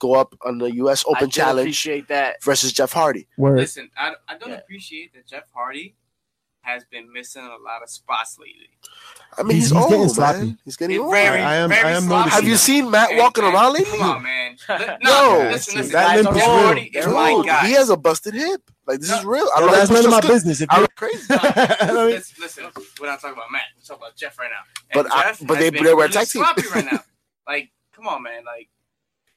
go 0.00 0.14
up 0.14 0.34
on 0.44 0.58
the 0.58 0.74
U.S. 0.76 1.04
Open 1.06 1.24
did 1.28 1.32
Challenge 1.32 1.60
Appreciate 1.66 2.08
that. 2.08 2.42
versus 2.42 2.72
Jeff 2.72 2.92
Hardy. 2.92 3.28
Word. 3.38 3.58
Listen, 3.58 3.88
I, 3.96 4.14
I 4.28 4.36
don't 4.38 4.50
Yeah. 4.50 4.56
appreciate 4.56 5.14
that 5.14 5.26
Jeff 5.28 5.44
Hardy 5.54 5.94
has 6.62 6.84
been 6.84 7.10
missing 7.10 7.42
a 7.42 7.56
lot 7.64 7.82
of 7.82 7.88
spots 7.88 8.36
lately. 8.38 8.68
I 9.38 9.42
mean, 9.42 9.56
He's- 9.56 9.70
he's, 9.70 9.78
he's 9.78 9.84
getting 9.86 10.00
old, 10.00 10.10
sloppy. 10.14 10.38
man. 10.38 10.58
He's 10.64 10.76
getting 10.76 10.94
He's 10.94 11.00
old. 11.00 11.12
very, 11.12 11.40
I 11.40 11.54
am- 11.56 11.70
very 11.70 11.88
I 11.88 11.90
am 11.92 12.02
sloppy. 12.02 12.30
Have 12.30 12.44
you 12.44 12.56
seen 12.56 12.90
Matt 12.90 13.16
walking 13.16 13.44
and- 13.44 13.54
around 13.54 13.72
lately? 13.74 13.98
Come 13.98 14.10
on, 14.10 14.22
man. 14.22 14.56
No. 14.68 14.76
no, 15.02 15.48
listen, 15.50 15.78
listen. 15.78 15.92
That 15.92 16.16
limp 16.16 16.28
is 16.30 16.36
real. 16.36 16.44
Hardy 16.44 16.90
my 17.06 17.30
Dude, 17.34 17.46
guy. 17.46 17.66
he 17.66 17.72
has 17.72 17.88
a 17.88 17.96
busted 17.96 18.34
hip. 18.34 18.60
Like 18.86 19.00
this 19.00 19.10
is 19.10 19.24
real. 19.24 19.48
I 19.56 19.60
don't 19.60 19.70
that's 19.72 19.88
know. 19.88 19.96
none 19.96 20.04
of 20.06 20.10
my 20.10 20.18
if 20.18 20.24
it's 20.24 20.32
business. 20.34 20.60
If 20.60 20.70
I 20.70 20.76
you 20.76 20.82
look 20.82 20.94
crazy. 20.96 21.24
I 21.30 21.86
mean- 21.94 22.06
Listen, 22.10 22.36
listen, 22.42 22.64
we're 23.00 23.06
not 23.06 23.20
talking 23.20 23.36
about 23.38 23.50
Matt. 23.50 23.62
We're 23.76 23.82
talking 23.82 24.02
about 24.02 24.16
Jeff 24.16 24.38
right 24.38 24.50
now. 24.50 24.62
And 24.90 25.02
But 25.08 25.14
I- 25.14 25.34
but 25.46 25.58
they- 25.58 25.70
been 25.70 25.84
they 25.84 25.94
were 25.94 26.02
a 26.02 26.06
really 26.08 26.12
tag 26.12 26.28
team. 26.28 26.42
sloppy 26.42 26.62
right 26.74 26.84
now. 26.92 27.00
Like, 27.46 27.70
come 27.96 28.06
on, 28.06 28.22
man. 28.22 28.44
Like, 28.44 28.68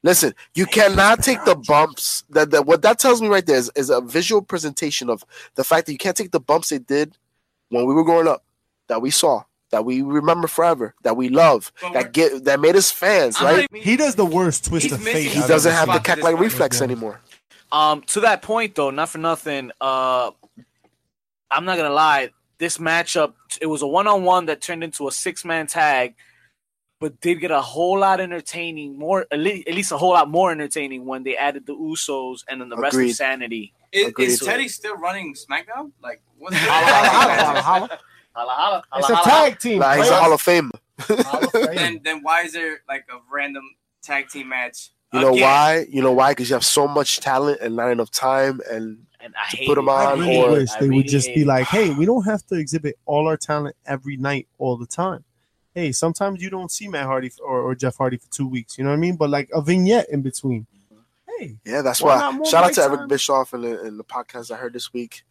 Listen, 0.03 0.35
you 0.53 0.65
cannot 0.65 1.23
take 1.23 1.43
the 1.45 1.55
bumps. 1.55 2.23
That, 2.29 2.51
that 2.51 2.65
what 2.65 2.81
that 2.81 2.99
tells 2.99 3.21
me 3.21 3.29
right 3.29 3.45
there 3.45 3.55
is, 3.55 3.71
is 3.75 3.89
a 3.89 4.01
visual 4.01 4.41
presentation 4.41 5.09
of 5.09 5.23
the 5.55 5.63
fact 5.63 5.85
that 5.85 5.93
you 5.93 5.97
can't 5.97 6.17
take 6.17 6.31
the 6.31 6.39
bumps 6.41 6.69
they 6.69 6.79
did 6.79 7.17
when 7.69 7.85
we 7.85 7.93
were 7.93 8.03
growing 8.03 8.27
up, 8.27 8.43
that 8.87 9.01
we 9.01 9.09
saw, 9.09 9.43
that 9.71 9.85
we 9.85 10.01
remember 10.01 10.47
forever, 10.47 10.93
that 11.03 11.15
we 11.15 11.29
love, 11.29 11.71
that 11.93 12.11
get 12.11 12.43
that 12.43 12.59
made 12.59 12.75
us 12.75 12.91
fans, 12.91 13.37
I'm 13.39 13.45
right? 13.45 13.67
even- 13.71 13.81
he 13.81 13.95
does 13.95 14.15
the 14.15 14.25
worst 14.25 14.65
twist 14.65 14.83
He's 14.83 14.91
of 14.93 14.99
missing- 14.99 15.29
fate. 15.29 15.41
He 15.41 15.47
doesn't 15.47 15.71
have 15.71 15.87
the 15.87 15.93
spot 15.93 16.03
cat-like 16.05 16.37
reflex 16.37 16.79
Yeah. 16.79 16.83
anymore. 16.83 17.21
Um. 17.71 18.01
To 18.07 18.19
that 18.19 18.41
point, 18.43 18.75
though, 18.75 18.91
not 18.91 19.09
for 19.09 19.17
nothing. 19.17 19.71
Uh, 19.81 20.31
I'm 21.49 21.65
not 21.65 21.77
gonna 21.77 21.89
lie. 21.93 22.29
This 22.59 22.77
matchup, 22.77 23.33
it 23.61 23.65
was 23.65 23.81
a 23.81 23.87
one-on-one 23.87 24.45
that 24.47 24.61
turned 24.61 24.83
into 24.83 25.07
a 25.07 25.11
six-man 25.11 25.65
tag, 25.67 26.13
but 27.03 27.19
did 27.19 27.41
get 27.41 27.51
a 27.51 27.59
whole 27.59 27.99
lot 27.99 28.21
entertaining. 28.21 28.97
More, 28.97 29.25
at 29.29 29.37
least 29.37 29.91
a 29.91 29.97
whole 29.97 30.11
lot 30.13 30.29
more 30.29 30.51
entertaining 30.53 31.05
when 31.05 31.23
they 31.23 31.35
added 31.35 31.65
the 31.65 31.75
Usos 31.75 32.45
and 32.47 32.61
then 32.61 32.69
the 32.69 32.77
rest 32.77 32.95
of 32.97 33.11
Sanity. 33.11 33.73
is, 33.91 34.13
is 34.17 34.39
Teddy 34.39 34.69
still 34.69 34.95
running 34.95 35.35
SmackDown? 35.35 35.91
Like, 36.01 36.21
what's 36.37 36.55
Holla, 36.59 36.85
holla, 37.09 37.43
holla, 37.43 37.61
holla. 37.61 37.99
Holla, 38.33 38.51
holla, 38.55 38.83
It's 38.95 39.07
holla, 39.09 39.19
a 39.19 39.23
tag 39.49 39.59
team. 39.59 39.79
Nah, 39.79 39.95
he's 39.95 40.07
a. 40.07 40.15
Hall 40.15 40.31
of 40.31 40.41
Famer. 40.41 40.71
Fame. 41.51 41.75
then, 41.75 41.99
then 42.05 42.19
why 42.23 42.43
is 42.43 42.53
there 42.53 42.79
like 42.87 43.03
a 43.11 43.17
random 43.29 43.63
tag 44.01 44.29
team 44.29 44.47
match? 44.47 44.91
You 45.11 45.19
know 45.19 45.33
again? 45.33 45.41
why? 45.41 45.85
You 45.89 46.01
know 46.03 46.13
why? 46.13 46.31
Because 46.31 46.49
you 46.49 46.53
have 46.53 46.63
so 46.63 46.87
much 46.87 47.19
talent 47.19 47.59
and 47.59 47.75
not 47.75 47.91
enough 47.91 48.11
time, 48.11 48.61
and 48.71 49.05
and 49.19 49.33
I 49.35 49.53
hate 49.53 49.67
put 49.67 49.77
'em 49.77 49.89
it. 49.89 49.91
on 49.91 50.05
I 50.07 50.13
really 50.13 50.37
or- 50.37 50.51
wish 50.51 50.71
they 50.75 50.85
really 50.87 50.95
would 51.03 51.07
just 51.09 51.27
be 51.35 51.43
like, 51.43 51.67
"Hey, 51.67 51.93
we 51.93 52.05
don't 52.05 52.23
have 52.23 52.45
to 52.47 52.55
exhibit 52.55 52.97
all 53.05 53.27
our 53.27 53.35
talent 53.35 53.75
every 53.85 54.15
night, 54.15 54.47
all 54.57 54.77
the 54.77 54.87
time. 54.87 55.25
Hey, 55.73 55.91
sometimes 55.91 56.41
you 56.41 56.49
don't 56.49 56.71
see 56.71 56.87
Matt 56.87 57.05
Hardy 57.05 57.31
or, 57.43 57.61
or 57.61 57.75
Jeff 57.75 57.97
Hardy 57.97 58.17
for 58.17 58.29
two 58.31 58.47
weeks. 58.47 58.77
You 58.77 58.83
know 58.83 58.91
what 58.91 58.97
I 58.97 58.99
mean? 58.99 59.15
But 59.15 59.29
like 59.29 59.49
a 59.53 59.61
vignette 59.61 60.09
in 60.09 60.21
between. 60.21 60.67
Hey, 61.39 61.57
Yeah, 61.65 61.81
that's 61.81 62.01
Why 62.01 62.29
why. 62.29 62.43
Shout 62.49 62.65
out 62.65 62.73
to 62.73 62.83
Eric 62.83 62.99
time? 62.99 63.07
Bischoff 63.07 63.53
in 63.53 63.61
the, 63.61 63.85
in 63.85 63.97
the 63.97 64.03
podcast 64.03 64.51
I 64.51 64.57
heard 64.57 64.73
this 64.73 64.93
week. 64.93 65.23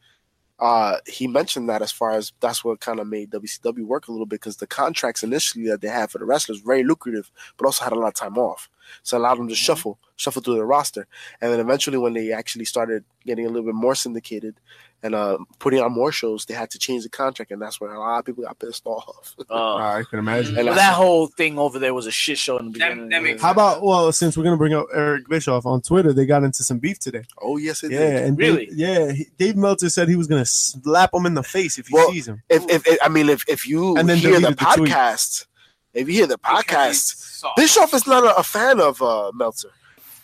Uh, 0.58 0.98
he 1.06 1.26
mentioned 1.26 1.68
that 1.68 1.82
as 1.82 1.90
far 1.90 2.12
as 2.12 2.32
that's 2.40 2.64
what 2.64 2.78
kind 2.80 3.00
of 3.00 3.06
made 3.08 3.30
WCW 3.30 3.84
work 3.84 4.06
a 4.06 4.12
little 4.12 4.26
bit 4.26 4.40
because 4.40 4.58
the 4.58 4.66
contracts 4.66 5.24
initially 5.24 5.66
that 5.66 5.80
they 5.80 5.88
had 5.88 6.10
for 6.10 6.18
the 6.18 6.24
wrestlers 6.24 6.60
very 6.60 6.84
lucrative, 6.84 7.32
but 7.56 7.66
also 7.66 7.82
had 7.82 7.92
a 7.92 7.96
lot 7.96 8.08
of 8.08 8.14
time 8.14 8.38
off, 8.38 8.68
so 9.02 9.16
it 9.16 9.20
allowed 9.20 9.38
them 9.38 9.48
to 9.48 9.54
Mm-hmm. 9.54 9.58
shuffle, 9.58 9.98
shuffle 10.16 10.42
through 10.42 10.54
their 10.56 10.66
roster, 10.66 11.06
and 11.40 11.52
then 11.52 11.60
eventually 11.60 11.98
when 11.98 12.12
they 12.14 12.32
actually 12.32 12.64
started 12.64 13.04
getting 13.24 13.44
a 13.46 13.48
little 13.48 13.64
bit 13.64 13.74
more 13.74 13.94
syndicated 13.94 14.54
and 15.04 15.14
uh, 15.16 15.36
putting 15.58 15.80
on 15.80 15.92
more 15.92 16.12
shows, 16.12 16.44
they 16.46 16.54
had 16.54 16.70
to 16.70 16.78
change 16.78 17.02
the 17.02 17.08
contract, 17.08 17.50
and 17.50 17.60
that's 17.60 17.80
where 17.80 17.92
a 17.92 17.98
lot 17.98 18.20
of 18.20 18.24
people 18.24 18.44
got 18.44 18.58
pissed 18.58 18.86
off. 18.86 19.34
Uh, 19.50 19.74
I 19.76 20.02
can 20.08 20.18
imagine. 20.20 20.56
And 20.56 20.66
but 20.68 20.76
that 20.76 20.94
whole 20.94 21.26
thing 21.26 21.58
over 21.58 21.78
there 21.78 21.92
was 21.92 22.06
a 22.06 22.10
shit 22.12 22.38
show 22.38 22.56
in 22.58 22.66
the 22.66 22.70
beginning. 22.72 23.08
that 23.10 23.22
makes 23.22 23.42
How 23.42 23.50
about 23.50 23.82
well, 23.82 24.10
since 24.12 24.36
we're 24.36 24.44
gonna 24.44 24.56
bring 24.56 24.72
up 24.74 24.86
Eric 24.94 25.28
Bischoff 25.28 25.66
on 25.66 25.82
Twitter, 25.82 26.12
they 26.12 26.24
got 26.24 26.42
into 26.44 26.62
some 26.64 26.78
beef 26.78 26.98
today. 26.98 27.24
oh 27.40 27.56
yes, 27.58 27.82
it 27.82 27.90
Yeah, 27.92 27.98
did. 27.98 28.24
and 28.24 28.38
Really? 28.38 28.66
Dave, 28.66 28.76
yeah, 28.76 29.12
he, 29.12 29.26
Dave 29.38 29.56
Meltzer 29.56 29.90
said 29.90 30.08
he 30.08 30.16
was 30.16 30.26
gonna 30.28 30.46
slap 30.46 31.12
him 31.12 31.26
in 31.26 31.34
the 31.34 31.42
face 31.42 31.78
if 31.78 31.88
he 31.88 31.94
Well, 31.94 32.10
sees 32.12 32.28
him. 32.28 32.42
If, 32.48 32.64
if, 32.70 32.86
if 32.86 32.98
I 33.02 33.08
mean, 33.08 33.28
if 33.28 33.46
if 33.48 33.66
you 33.66 33.96
And 33.96 34.08
then 34.08 34.16
hear 34.18 34.32
the 34.34 34.40
deleted 34.40 34.58
the 34.58 34.64
tweet. 34.76 34.90
Podcast, 35.94 36.00
if 36.00 36.08
you 36.08 36.14
hear 36.14 36.26
the 36.26 36.38
podcast. 36.38 37.42
Bischoff 37.56 37.94
is 37.94 38.06
not 38.06 38.24
a, 38.24 38.36
a 38.36 38.42
fan 38.42 38.80
of 38.80 39.00
uh, 39.02 39.32
Meltzer. 39.34 39.70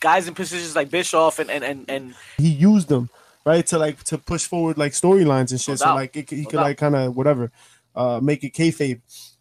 guys 0.00 0.28
in 0.28 0.34
positions 0.34 0.76
like 0.76 0.90
Bischoff 0.90 1.38
and 1.38 1.50
and 1.50 1.64
and, 1.64 1.84
and 1.88 2.14
He 2.36 2.48
used 2.48 2.88
them 2.88 3.10
right 3.44 3.66
to 3.66 3.78
like 3.78 4.02
to 4.04 4.18
push 4.18 4.46
forward 4.46 4.78
like 4.78 4.92
storylines 4.92 5.50
and 5.50 5.60
shit. 5.60 5.72
No 5.72 5.76
so 5.76 5.84
doubt. 5.86 5.94
like 5.96 6.16
it, 6.16 6.30
he 6.30 6.42
No 6.42 6.44
could 6.50 6.56
doubt. 6.56 6.62
like 6.64 6.78
kind 6.78 6.94
of 6.96 7.16
whatever, 7.16 7.50
uh, 7.94 8.20
make 8.22 8.44
it 8.44 8.52
kayfabe. 8.54 9.00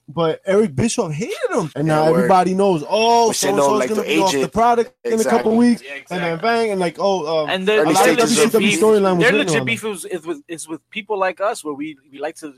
But 0.09 0.41
Eric 0.45 0.73
Bischoff 0.73 1.11
hated 1.11 1.35
him, 1.51 1.69
and 1.75 1.85
now 1.85 2.09
word. 2.09 2.15
everybody 2.19 2.53
knows. 2.53 2.81
Oh, 2.87 3.27
We 3.27 3.33
so 3.33 3.37
say 3.37 3.47
and 3.49 3.57
no, 3.57 3.63
so's 3.67 3.79
like 3.79 3.89
gonna 3.89 4.01
the 4.03 4.07
be 4.07 4.19
off 4.19 4.31
the 4.31 4.37
agent. 4.37 4.53
product 4.53 4.93
in 5.05 5.19
a 5.19 5.23
couple 5.25 5.57
weeks, 5.57 5.83
Yeah, 5.83 5.95
and 6.09 6.23
then 6.23 6.39
bang, 6.39 6.71
and 6.71 6.79
like 6.79 6.95
oh, 6.97 7.43
um, 7.43 7.49
and 7.49 7.67
the, 7.67 7.83
a 7.83 7.83
lot 7.83 7.87
of 7.91 7.97
stages 8.29 8.37
the 8.37 8.57
of- 8.57 8.63
beef, 8.63 8.79
storyline 8.79 9.17
was 9.17 9.23
their 9.25 9.33
written 9.33 9.47
legit 9.47 9.59
on 9.59 9.65
beef 9.65 9.83
is, 9.83 10.05
is 10.05 10.25
with 10.25 10.41
is 10.47 10.65
with 10.65 10.79
people 10.91 11.19
like 11.19 11.41
us 11.41 11.61
where 11.61 11.73
we 11.73 11.97
we 12.09 12.19
like 12.19 12.35
to 12.37 12.53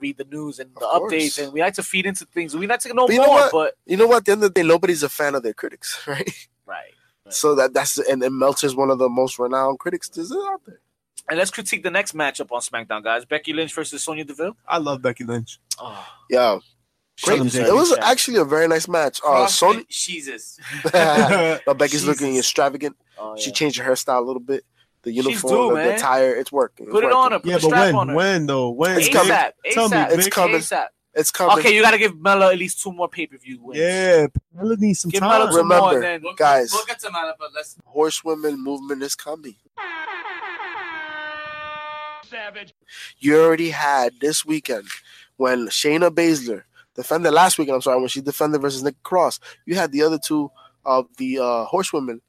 read 0.00 0.16
the 0.16 0.24
news 0.24 0.58
and 0.58 0.70
the 0.74 0.80
course. 0.80 1.12
updates 1.12 1.42
and 1.42 1.52
we 1.52 1.60
like 1.60 1.74
to 1.74 1.82
feed 1.82 2.06
into 2.06 2.24
things. 2.26 2.56
We 2.56 2.66
like 2.66 2.80
to 2.80 2.94
know 2.94 3.06
But 3.06 3.12
you 3.14 3.20
know 3.20 3.26
more, 3.26 3.48
but 3.52 3.74
You 3.86 3.96
know 3.96 4.06
what? 4.06 4.18
At 4.18 4.24
the 4.26 4.32
end 4.32 4.44
of 4.44 4.54
the 4.54 4.62
day, 4.62 4.66
nobody's 4.66 5.02
a 5.02 5.08
fan 5.08 5.34
of 5.34 5.42
their 5.42 5.54
critics, 5.54 6.02
right? 6.06 6.30
right. 6.66 6.92
So 7.28 7.54
that 7.54 7.72
that's 7.74 7.96
and, 7.98 8.22
and 8.22 8.34
Meltzer's 8.34 8.74
one 8.74 8.90
of 8.90 8.98
the 8.98 9.08
most 9.08 9.38
renowned 9.38 9.78
critics 9.78 10.08
there's 10.08 10.32
out 10.32 10.60
there. 10.66 10.80
And 11.28 11.38
let's 11.38 11.50
critique 11.52 11.84
the 11.84 11.90
next 11.92 12.12
matchup 12.12 12.50
on 12.50 12.60
SmackDown, 12.60 13.04
guys. 13.04 13.24
Becky 13.24 13.52
Lynch 13.52 13.72
versus 13.72 14.02
Sonya 14.02 14.24
Deville. 14.24 14.56
I 14.66 14.78
love 14.78 15.00
Becky 15.00 15.22
Lynch. 15.22 15.60
Oh, 15.78 16.04
Yeah, 16.28 16.58
great. 17.22 17.40
It 17.54 17.66
down. 17.66 17.76
was 17.76 17.96
actually 17.98 18.38
a 18.38 18.44
very 18.44 18.66
nice 18.66 18.88
match. 18.88 19.20
Uh, 19.24 19.28
Cross 19.28 19.60
Sony, 19.60 19.76
and 19.76 19.88
Jesus. 19.88 20.58
no, 20.92 21.74
Becky's 21.74 22.00
Jesus. 22.00 22.06
looking 22.06 22.36
extravagant. 22.36 22.96
oh, 23.16 23.36
She 23.36 23.52
changed 23.52 23.78
her 23.78 23.88
hairstyle 23.88 24.18
a 24.18 24.24
little 24.24 24.40
bit. 24.40 24.64
The 25.02 25.12
She's 25.14 25.24
uniform, 25.24 25.52
due, 25.54 25.62
the, 25.62 25.68
the 25.68 25.74
man. 25.88 25.94
attire, 25.96 26.34
it's 26.34 26.52
working. 26.52 26.86
It's 26.86 26.92
Put 26.92 27.04
it 27.04 27.12
on 27.12 27.32
her. 27.32 27.38
Put 27.38 27.48
Yeah, 27.48 27.56
the 27.56 27.60
but 27.62 27.68
strap 27.68 27.84
when? 27.86 27.94
on 27.94 28.08
her. 28.10 28.14
When 28.14 28.46
though? 28.46 28.70
When? 28.70 28.98
It's 28.98 29.08
coming. 29.08 29.32
ASAP. 29.32 29.52
Tell 29.72 29.88
me, 29.88 29.96
ASAP. 29.96 30.10
It's 30.12 30.28
coming. 30.28 30.56
ASAP. 30.60 30.86
It's 31.14 31.30
coming. 31.30 31.58
Okay, 31.58 31.74
you 31.74 31.82
got 31.82 31.90
to 31.92 31.98
give 31.98 32.20
Mela 32.20 32.52
at 32.52 32.58
least 32.58 32.82
two 32.82 32.92
more 32.92 33.08
pay 33.08 33.26
per 33.26 33.36
view 33.38 33.58
wins. 33.62 33.80
Yeah, 33.80 34.26
Mela 34.54 34.76
needs 34.76 35.00
some 35.00 35.10
Give 35.10 35.20
time. 35.20 35.30
Mela 35.30 35.50
two 35.50 35.64
more. 35.64 35.78
Remember, 35.88 36.00
then, 36.00 36.20
We'll, 36.22 36.34
Guys. 36.34 36.70
we'll 36.72 36.84
get 36.84 36.98
to 37.00 37.10
Mala, 37.10 37.34
but 37.38 37.48
let's. 37.54 37.76
Horsewomen 37.84 38.62
movement 38.62 39.02
is 39.02 39.14
coming. 39.14 39.56
Savage. 42.28 42.74
You 43.18 43.42
already 43.42 43.70
had 43.70 44.12
this 44.20 44.44
weekend 44.44 44.86
when 45.36 45.66
Shayna 45.68 46.10
Baszler 46.10 46.62
defended 46.94 47.32
last 47.32 47.58
weekend. 47.58 47.74
I'm 47.76 47.82
sorry, 47.82 47.98
when 47.98 48.08
she 48.08 48.20
defended 48.20 48.60
versus 48.60 48.82
Nick 48.84 49.02
Cross. 49.02 49.40
You 49.66 49.74
had 49.74 49.90
the 49.90 50.02
other 50.02 50.18
two 50.18 50.50
of 50.84 51.06
the 51.16 51.38
uh, 51.40 51.64
horsewomen 51.64 52.20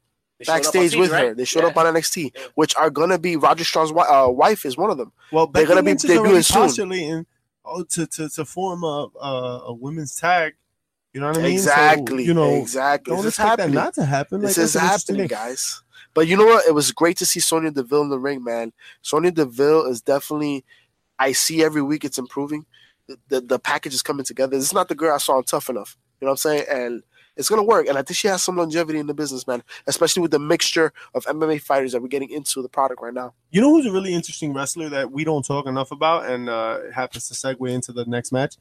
they 0.46 0.52
showed 0.52 0.52
up 0.52 0.56
on 0.56 0.62
backstage 0.72 0.92
TV, 0.92 1.00
with 1.00 1.12
her. 1.12 1.34
They 1.34 1.44
showed 1.44 1.60
Yeah. 1.62 1.66
up 1.68 1.76
on 1.76 1.86
NXT, 1.86 2.32
Yeah. 2.34 2.42
which 2.54 2.76
are 2.76 2.90
gonna 2.90 3.18
be 3.18 3.36
Roger 3.36 3.64
Strong's 3.64 3.90
wi- 3.90 4.06
uh, 4.08 4.28
wife 4.28 4.64
is 4.64 4.76
one 4.76 4.90
of 4.90 4.98
them. 4.98 5.12
Well, 5.30 5.46
They're 5.46 5.62
Becky 5.64 5.68
gonna 5.68 5.82
be 5.82 5.90
Lynch 5.90 6.02
debuting 6.02 6.44
soon. 6.44 6.56
postulating 6.62 7.26
oh, 7.64 7.84
to, 7.84 8.06
to 8.06 8.28
to 8.28 8.44
form 8.44 8.84
a, 8.84 9.08
a 9.20 9.62
a 9.68 9.72
women's 9.72 10.14
tag. 10.14 10.54
You 11.12 11.20
know 11.20 11.28
what 11.28 11.38
I 11.38 11.42
mean? 11.42 11.58
So, 11.58 11.70
exactly. 11.70 12.24
you 12.24 12.32
know, 12.34 12.54
exactly. 12.54 13.10
don't 13.14 13.22
This 13.24 13.34
is 13.34 13.38
expect 13.40 13.56
that 13.58 13.70
not 13.70 13.94
to 13.94 14.04
happen. 14.06 14.40
This 14.40 14.56
like, 14.56 14.64
is 14.64 14.72
that's 14.72 14.82
an 14.82 14.88
interesting 15.16 15.16
happening, 15.16 15.28
guys. 15.50 15.82
But 16.14 16.26
you 16.26 16.36
know 16.36 16.44
what? 16.46 16.66
It 16.66 16.74
was 16.74 16.90
great 16.92 17.16
to 17.18 17.26
see 17.26 17.40
Sonya 17.40 17.70
Deville 17.70 18.02
in 18.02 18.08
the 18.10 18.18
ring, 18.18 18.42
man. 18.42 18.72
Sonya 19.02 19.30
Deville 19.30 19.86
is 19.86 20.00
definitely. 20.00 20.64
I 21.18 21.32
see 21.32 21.62
every 21.62 21.82
week 21.82 22.04
it's 22.04 22.18
improving. 22.18 22.66
The, 23.06 23.18
the 23.28 23.40
the 23.42 23.58
package 23.58 23.94
is 23.94 24.02
coming 24.02 24.24
together. 24.24 24.56
This 24.56 24.64
is 24.66 24.72
not 24.72 24.88
the 24.88 24.94
girl 24.94 25.14
I 25.14 25.18
saw 25.18 25.36
on 25.36 25.44
Tough 25.44 25.68
Enough. 25.68 25.96
You 26.20 26.26
know 26.26 26.30
what 26.32 26.44
I'm 26.44 26.64
saying? 26.64 26.64
And 26.70 27.02
it's 27.36 27.48
gonna 27.48 27.62
work. 27.62 27.86
And 27.86 27.96
I 27.96 28.02
think 28.02 28.16
she 28.16 28.28
has 28.28 28.42
some 28.42 28.56
longevity 28.56 28.98
in 28.98 29.06
the 29.06 29.14
business, 29.14 29.46
man. 29.46 29.62
Especially 29.86 30.22
with 30.22 30.30
the 30.30 30.38
mixture 30.38 30.92
of 31.14 31.24
MMA 31.26 31.60
fighters 31.60 31.92
that 31.92 32.02
we're 32.02 32.08
getting 32.08 32.30
into 32.30 32.62
the 32.62 32.68
product 32.68 33.02
right 33.02 33.14
now. 33.14 33.34
You 33.50 33.60
know 33.60 33.70
who's 33.70 33.86
a 33.86 33.92
really 33.92 34.14
interesting 34.14 34.52
wrestler 34.52 34.88
that 34.90 35.10
we 35.10 35.24
don't 35.24 35.44
talk 35.44 35.66
enough 35.66 35.92
about, 35.92 36.26
and 36.26 36.48
uh, 36.48 36.78
it 36.84 36.92
happens 36.92 37.28
to 37.28 37.34
segue 37.34 37.70
into 37.70 37.92
the 37.92 38.04
next 38.04 38.32
match. 38.32 38.56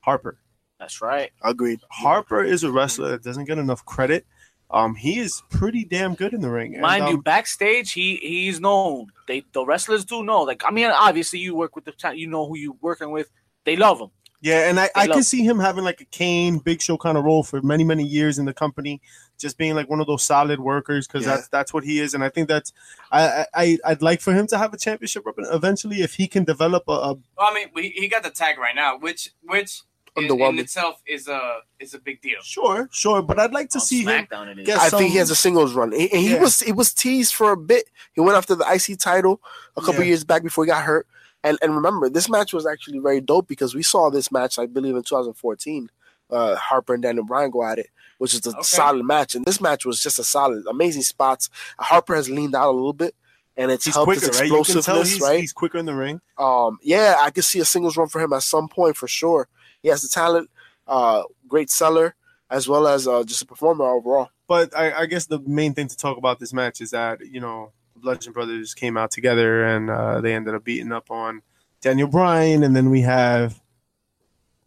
Harper. 0.00 0.38
That's 0.78 1.00
right. 1.00 1.30
Agreed. 1.42 1.80
Harper 1.90 2.44
is 2.44 2.62
a 2.62 2.70
wrestler 2.70 3.10
that 3.10 3.22
doesn't 3.22 3.46
get 3.46 3.58
enough 3.58 3.84
credit. 3.84 4.26
Um, 4.70 4.94
he 4.94 5.18
is 5.18 5.42
pretty 5.48 5.84
damn 5.84 6.14
good 6.14 6.34
in 6.34 6.40
the 6.40 6.50
ring. 6.50 6.74
And, 6.74 6.82
Mind 6.82 7.08
you, 7.08 7.14
um, 7.16 7.20
backstage, 7.20 7.92
he 7.92 8.16
he's 8.16 8.60
known. 8.60 9.12
They 9.28 9.44
the 9.52 9.64
wrestlers 9.64 10.04
do 10.04 10.24
know. 10.24 10.42
Like 10.42 10.62
I 10.64 10.70
mean, 10.70 10.86
obviously 10.86 11.38
you 11.38 11.54
work 11.54 11.76
with 11.76 11.84
the 11.84 11.92
ta- 11.92 12.10
you 12.10 12.26
know 12.26 12.46
who 12.46 12.56
you're 12.56 12.76
working 12.80 13.10
with. 13.10 13.30
They 13.64 13.76
love 13.76 14.00
him. 14.00 14.10
Yeah, 14.42 14.68
and 14.68 14.78
I, 14.78 14.90
I 14.94 15.06
can 15.06 15.22
see 15.22 15.42
him 15.44 15.58
having 15.58 15.82
like 15.82 16.00
a 16.00 16.04
Kane 16.06 16.58
Big 16.58 16.82
Show 16.82 16.96
kind 16.98 17.16
of 17.16 17.24
role 17.24 17.42
for 17.42 17.62
many 17.62 17.84
many 17.84 18.04
years 18.04 18.38
in 18.38 18.44
the 18.44 18.52
company, 18.52 19.00
just 19.38 19.56
being 19.58 19.74
like 19.74 19.88
one 19.88 19.98
of 20.00 20.06
those 20.06 20.22
solid 20.22 20.60
workers 20.60 21.06
because 21.06 21.24
Yeah. 21.24 21.36
that's 21.36 21.48
that's 21.48 21.72
what 21.74 21.84
he 21.84 22.00
is, 22.00 22.12
and 22.14 22.22
I 22.22 22.28
think 22.28 22.46
that's 22.48 22.72
I 23.10 23.46
I 23.54 23.78
I'd 23.84 24.02
like 24.02 24.20
for 24.20 24.32
him 24.34 24.46
to 24.48 24.58
have 24.58 24.74
a 24.74 24.78
championship 24.78 25.24
rep 25.24 25.36
eventually 25.38 26.02
if 26.02 26.14
he 26.14 26.26
can 26.28 26.44
develop 26.44 26.84
a, 26.86 26.92
a 26.92 27.14
Well, 27.14 27.48
I 27.50 27.54
mean, 27.54 27.68
he, 27.76 27.90
he 28.02 28.08
got 28.08 28.22
the 28.22 28.30
tag 28.30 28.58
right 28.58 28.74
now, 28.74 28.98
which 28.98 29.30
which 29.42 29.80
in, 30.16 30.24
in 30.24 30.30
Underwhelming. 30.30 30.60
itself 30.60 31.02
is 31.06 31.28
a 31.28 31.58
is 31.80 31.94
a 31.94 31.98
big 31.98 32.20
deal. 32.20 32.38
sure 32.42 32.88
sure, 32.92 33.22
but 33.22 33.38
I'd 33.38 33.52
like 33.52 33.70
to 33.70 33.78
On 33.78 33.84
see 33.84 34.02
him. 34.02 34.26
SmackDown 34.26 34.48
it 34.48 34.58
is. 34.60 34.66
get 34.66 34.78
I 34.78 34.90
think 34.90 35.10
he 35.12 35.16
has 35.18 35.30
a 35.30 35.36
singles 35.36 35.74
run. 35.74 35.92
He, 35.92 36.10
and 36.12 36.20
he 36.20 36.32
Yeah. 36.32 36.40
was 36.42 36.60
he 36.60 36.72
was 36.72 36.92
teased 36.92 37.34
for 37.34 37.52
a 37.52 37.56
bit. 37.56 37.84
He 38.14 38.20
went 38.20 38.36
after 38.36 38.54
the 38.54 38.64
IC 38.70 38.98
title 38.98 39.40
a 39.76 39.80
couple 39.80 40.02
Yeah. 40.02 40.08
years 40.08 40.24
back 40.24 40.42
before 40.42 40.64
he 40.64 40.68
got 40.68 40.84
hurt. 40.84 41.06
And 41.46 41.58
and 41.62 41.74
remember, 41.74 42.08
this 42.10 42.28
match 42.28 42.52
was 42.52 42.66
actually 42.66 42.98
very 42.98 43.20
dope 43.20 43.46
because 43.46 43.74
we 43.74 43.82
saw 43.82 44.10
this 44.10 44.32
match, 44.32 44.58
I 44.58 44.66
believe, 44.66 44.96
in 44.96 45.02
2014. 45.02 45.90
Uh, 46.28 46.56
Harper 46.56 46.94
and 46.94 47.02
Daniel 47.04 47.24
Bryan 47.24 47.50
go 47.50 47.62
at 47.64 47.78
it, 47.78 47.88
which 48.18 48.34
is 48.34 48.44
a 48.46 48.50
Okay. 48.50 48.62
solid 48.62 49.04
match. 49.04 49.36
And 49.36 49.44
this 49.44 49.60
match 49.60 49.86
was 49.86 50.02
just 50.02 50.18
a 50.18 50.24
solid, 50.24 50.64
amazing 50.68 51.02
spots. 51.02 51.48
Harper 51.78 52.16
has 52.16 52.28
leaned 52.28 52.56
out 52.56 52.68
a 52.68 52.72
little 52.72 52.92
bit, 52.92 53.14
and 53.56 53.70
it's 53.70 53.84
He's 53.84 53.94
helped 53.94 54.06
quicker, 54.06 54.26
his 54.26 54.40
right? 54.40 54.48
You 54.50 54.64
can 54.64 54.82
tell 54.82 55.00
explosiveness, 55.02 55.12
he's, 55.12 55.20
right? 55.22 55.40
he's 55.40 55.52
quicker 55.52 55.78
in 55.78 55.86
the 55.86 55.94
ring. 55.94 56.20
Um, 56.36 56.78
yeah, 56.82 57.14
I 57.20 57.30
could 57.30 57.44
see 57.44 57.60
a 57.60 57.64
singles 57.64 57.96
run 57.96 58.08
for 58.08 58.20
him 58.20 58.32
at 58.32 58.42
some 58.42 58.66
point 58.68 58.96
for 58.96 59.06
sure. 59.06 59.46
He 59.82 59.88
has 59.88 60.02
the 60.02 60.08
talent, 60.08 60.50
uh, 60.88 61.22
great 61.46 61.70
seller, 61.70 62.16
as 62.50 62.66
well 62.68 62.88
as 62.88 63.06
uh, 63.06 63.22
just 63.22 63.42
a 63.42 63.46
performer 63.46 63.84
overall. 63.84 64.30
But 64.48 64.76
I, 64.76 65.02
I 65.02 65.06
guess 65.06 65.26
the 65.26 65.38
main 65.40 65.74
thing 65.74 65.86
to 65.86 65.96
talk 65.96 66.18
about 66.18 66.40
this 66.40 66.52
match 66.52 66.80
is 66.80 66.90
that 66.90 67.20
you 67.24 67.38
know 67.40 67.70
Bludgeon 68.00 68.32
Brothers 68.32 68.74
came 68.74 68.96
out 68.96 69.10
together 69.10 69.64
and 69.64 69.90
uh, 69.90 70.20
they 70.20 70.34
ended 70.34 70.54
up 70.54 70.64
beating 70.64 70.92
up 70.92 71.10
on 71.10 71.42
Daniel 71.80 72.08
Bryan, 72.08 72.62
and 72.62 72.74
then 72.74 72.90
we 72.90 73.02
have 73.02 73.60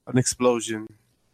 an 0.08 0.18
explosion 0.18 0.88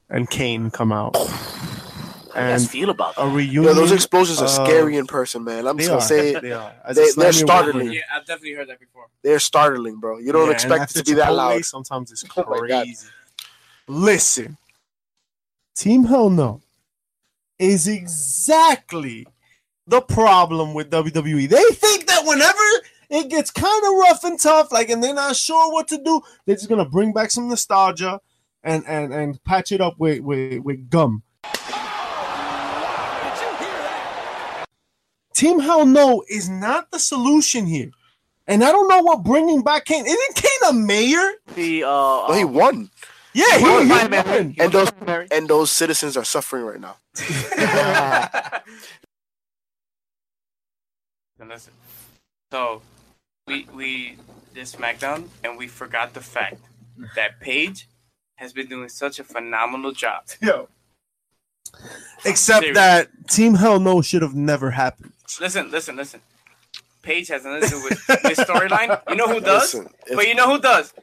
and 0.09 0.29
Kane 0.29 0.69
come 0.71 0.91
out 0.91 1.15
How 1.15 1.23
do 1.23 1.29
you 1.29 2.53
and 2.53 2.69
feel 2.69 2.89
about 2.89 3.13
a 3.17 3.27
reunion. 3.27 3.63
Yeah, 3.63 3.73
those 3.73 3.91
explosions 3.91 4.39
are 4.41 4.45
uh, 4.45 4.65
scary 4.65 4.97
in 4.97 5.07
person, 5.07 5.43
man. 5.43 5.67
I'm 5.67 5.77
just 5.77 5.89
gonna 5.89 6.01
say 6.01 6.31
it. 6.31 6.41
They 6.41 6.51
are. 6.51 6.73
They- 6.93 7.11
they're 7.15 7.33
startling. 7.33 7.91
Yeah, 7.91 8.01
I've 8.13 8.25
definitely 8.25 8.53
heard 8.53 8.69
that 8.69 8.79
before. 8.79 9.07
They're 9.23 9.39
startling, 9.39 9.99
bro. 9.99 10.17
You 10.19 10.31
don't 10.31 10.47
Yeah, 10.47 10.53
expect 10.53 10.91
it 10.91 10.99
to 10.99 11.03
be 11.03 11.13
that 11.15 11.33
loud. 11.33 11.63
Sometimes 11.65 12.11
it's 12.11 12.23
Oh 12.37 12.43
crazy. 12.43 13.07
Listen, 13.87 14.57
Team 15.75 16.05
Hell 16.05 16.29
No 16.29 16.61
is 17.59 17.87
exactly 17.87 19.27
the 19.87 20.01
problem 20.01 20.73
with 20.73 20.89
WWE. 20.89 21.47
They 21.49 21.63
think 21.73 22.07
that 22.07 22.23
whenever 22.25 22.59
it 23.09 23.29
gets 23.29 23.51
kind 23.51 23.83
of 23.85 23.93
rough 23.93 24.23
and 24.23 24.39
tough, 24.39 24.71
like, 24.71 24.89
and 24.89 25.03
they're 25.03 25.13
not 25.13 25.35
sure 25.35 25.71
what 25.71 25.87
to 25.89 25.97
do, 26.03 26.21
they're 26.45 26.55
just 26.55 26.69
gonna 26.69 26.89
bring 26.89 27.13
back 27.13 27.31
some 27.31 27.47
nostalgia 27.47 28.19
and 28.63 28.83
and 28.87 29.13
and 29.13 29.43
patch 29.43 29.71
it 29.71 29.81
up 29.81 29.95
with 29.99 30.21
with, 30.21 30.59
with 30.63 30.89
gum. 30.89 31.23
Team 35.33 35.59
Hell 35.59 35.85
No 35.85 36.23
is 36.29 36.47
not 36.49 36.91
the 36.91 36.99
solution 36.99 37.65
here. 37.67 37.91
And 38.47 38.63
I 38.63 38.71
don't 38.71 38.87
know 38.87 39.01
what 39.01 39.23
bringing 39.23 39.63
back 39.63 39.85
Kane. 39.85 40.05
Isn't 40.05 40.35
Kane 40.35 40.69
a 40.69 40.73
mayor? 40.73 41.31
The 41.55 41.83
uh, 41.83 42.27
No, 42.29 42.33
he 42.33 42.45
won, 42.45 42.89
Yeah, 43.33 43.57
He 43.57 43.65
he, 43.65 43.69
was 43.69 43.83
he 43.83 43.89
won. 43.89 44.11
He 44.51 44.61
and 44.61 44.73
was 44.73 44.91
those 44.91 45.27
and 45.31 45.47
those 45.49 45.71
citizens 45.71 46.15
are 46.15 46.23
suffering 46.23 46.63
right 46.63 46.79
now. 46.79 46.95
Then 51.37 51.49
listen. 51.49 51.73
So, 52.51 52.81
we 53.47 53.67
we 53.73 54.17
did 54.53 54.65
SmackDown 54.65 55.27
and 55.43 55.57
we 55.57 55.67
forgot 55.67 56.13
the 56.13 56.21
fact 56.21 56.57
that 57.15 57.39
Paige 57.39 57.87
has 58.35 58.53
been 58.53 58.67
doing 58.67 58.89
such 58.89 59.19
a 59.19 59.23
phenomenal 59.23 59.91
job. 59.91 60.23
Yo. 60.41 60.69
Except 62.23 62.59
Serious. 62.61 62.75
that 62.75 63.27
Team 63.27 63.55
Hell 63.55 63.79
No 63.79 64.01
should 64.01 64.21
have 64.21 64.33
never 64.35 64.71
happened. 64.71 65.11
Listen, 65.41 65.71
listen, 65.71 65.95
listen. 65.95 66.21
Paige 67.01 67.27
has 67.27 67.43
nothing 67.43 67.61
to 67.63 67.69
do 67.69 67.83
with 67.83 68.07
this 68.23 68.39
storyline. 68.39 68.99
You 69.09 69.15
know 69.15 69.27
who 69.27 69.39
does? 69.53 69.73
Listen, 69.75 69.93
but 70.15 70.27
you 70.27 70.35
know 70.35 70.49
who 70.49 70.59
does? 70.59 70.93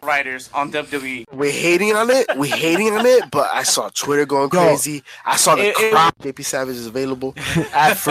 Tell. 0.00 0.08
Writers 0.08 0.50
on. 0.54 0.72
WWE. 0.72 1.24
We're 1.32 1.50
hating 1.52 1.94
on 1.94 2.10
it. 2.10 2.26
We're 2.36 2.54
hating 2.54 2.92
on 2.92 3.04
it, 3.06 3.30
but 3.30 3.50
I 3.52 3.62
saw 3.62 3.88
Twitter 3.90 4.26
going 4.26 4.50
Yo. 4.52 4.60
crazy. 4.66 5.02
I 5.24 5.36
saw 5.36 5.54
the 5.56 5.68
It- 5.68 5.76
it- 5.78 5.94
JP 6.22 6.44
Savage 6.44 6.76
is 6.76 6.86
available. 6.86 7.34
At 7.72 7.94
for, 7.94 8.10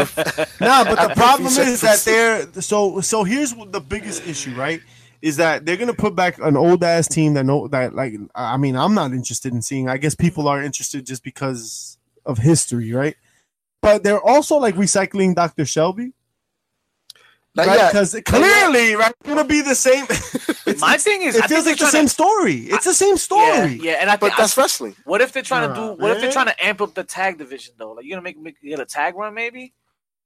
Nah, 0.63 0.84
but 0.84 1.08
the 1.10 1.13
problem 1.15 1.50
50 1.50 1.71
is 1.71 1.82
that 1.82 2.00
seconds. 2.00 2.52
they're 2.54 2.62
so 2.62 3.02
so. 3.02 3.23
Here's 3.23 3.54
the 3.54 3.80
biggest 3.82 4.26
issue, 4.28 4.54
right? 4.56 4.82
Is 5.21 5.38
that 5.38 5.65
they're 5.65 5.78
gonna 5.78 5.93
put 5.93 6.15
back 6.15 6.38
an 6.39 6.56
old 6.56 6.84
ass 6.84 7.08
team 7.08 7.34
that 7.36 7.43
know 7.45 7.67
that 7.69 7.95
like 7.95 8.13
I 8.36 8.58
mean 8.58 8.76
I'm 8.76 8.93
not 8.93 9.12
interested 9.13 9.54
in 9.54 9.62
seeing. 9.62 9.89
I 9.89 9.97
guess 9.97 10.13
people 10.15 10.47
are 10.47 10.62
interested 10.62 11.06
just 11.06 11.23
because 11.23 11.97
of 12.26 12.38
history, 12.38 12.91
right? 12.93 13.15
But 13.82 14.04
they're 14.04 14.21
also 14.21 14.58
like 14.58 14.76
recycling 14.76 15.34
Dr. 15.36 15.65
Shelby, 15.65 16.12
Not 17.58 17.67
right? 17.67 17.91
Because 17.91 18.15
clearly, 18.26 18.96
right, 18.96 19.13
it's 19.20 19.28
gonna 19.30 19.43
be 19.43 19.62
the 19.62 19.76
same. 19.76 20.06
It's- 20.67 20.82
My 20.82 20.98
thing 20.98 21.22
is, 21.22 21.36
it 21.38 21.46
I 21.46 21.48
feels 21.48 21.63
they're 21.63 21.74
like 21.74 21.80
the 21.80 21.88
same 21.88 22.06
to, 22.06 22.10
story. 22.10 22.56
It's 22.67 22.84
the 22.84 22.93
same 22.93 23.15
story. 23.15 23.80
yeah, 23.82 23.93
and 24.02 24.10
I 24.10 24.17
But 24.17 24.28
think 24.28 24.38
that's 24.38 24.58
wrestling. 24.58 24.98
what 25.06 25.22
if 25.22 25.32
they're 25.32 25.41
trying 25.41 25.70
to 25.70 25.74
do? 25.76 25.93
What 26.02 26.12
if 26.12 26.20
they're 26.22 26.32
trying 26.32 26.48
to 26.48 26.65
amp 26.65 26.82
up 26.82 26.93
the 26.93 27.06
tag 27.06 27.38
division 27.38 27.74
though? 27.78 27.93
Like 27.93 28.04
you're 28.06 28.15
gonna 28.17 28.24
make, 28.24 28.38
make 28.38 28.62
get 28.62 28.80
a 28.82 28.86
tag 28.86 29.15
run 29.15 29.34
maybe? 29.34 29.74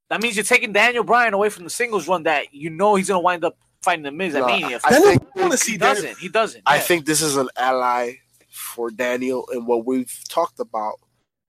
That 0.10 0.20
means 0.22 0.36
you're 0.36 0.44
taking 0.44 0.74
Daniel 0.74 1.04
Bryan 1.04 1.34
away 1.36 1.50
from 1.50 1.64
the 1.64 1.70
singles 1.70 2.08
run 2.08 2.24
that 2.24 2.54
you 2.56 2.70
know 2.72 2.96
he's 2.96 3.08
gonna 3.08 3.20
wind 3.20 3.46
up 3.46 3.56
fighting 3.84 4.04
the 4.04 4.12
Miz 4.12 4.34
at 4.34 4.42
Nah, 4.42 4.48
Mania. 4.48 4.80
I 4.84 4.90
Then 4.90 5.02
think- 5.04 5.28
I 5.38 5.40
want 5.42 5.52
to 5.52 5.58
see 5.60 5.74
he 5.74 5.78
Daniel- 5.78 5.96
doesn't. 6.04 6.18
He 6.18 6.28
doesn't. 6.30 6.64
I 6.66 6.76
yeah. 6.78 6.82
think 6.82 7.06
this 7.06 7.22
is 7.22 7.38
an 7.38 7.50
ally 7.56 8.14
for 8.50 8.90
Daniel 8.90 9.48
and 9.54 9.68
what 9.68 9.86
we've 9.86 10.12
talked 10.28 10.60
about 10.60 10.96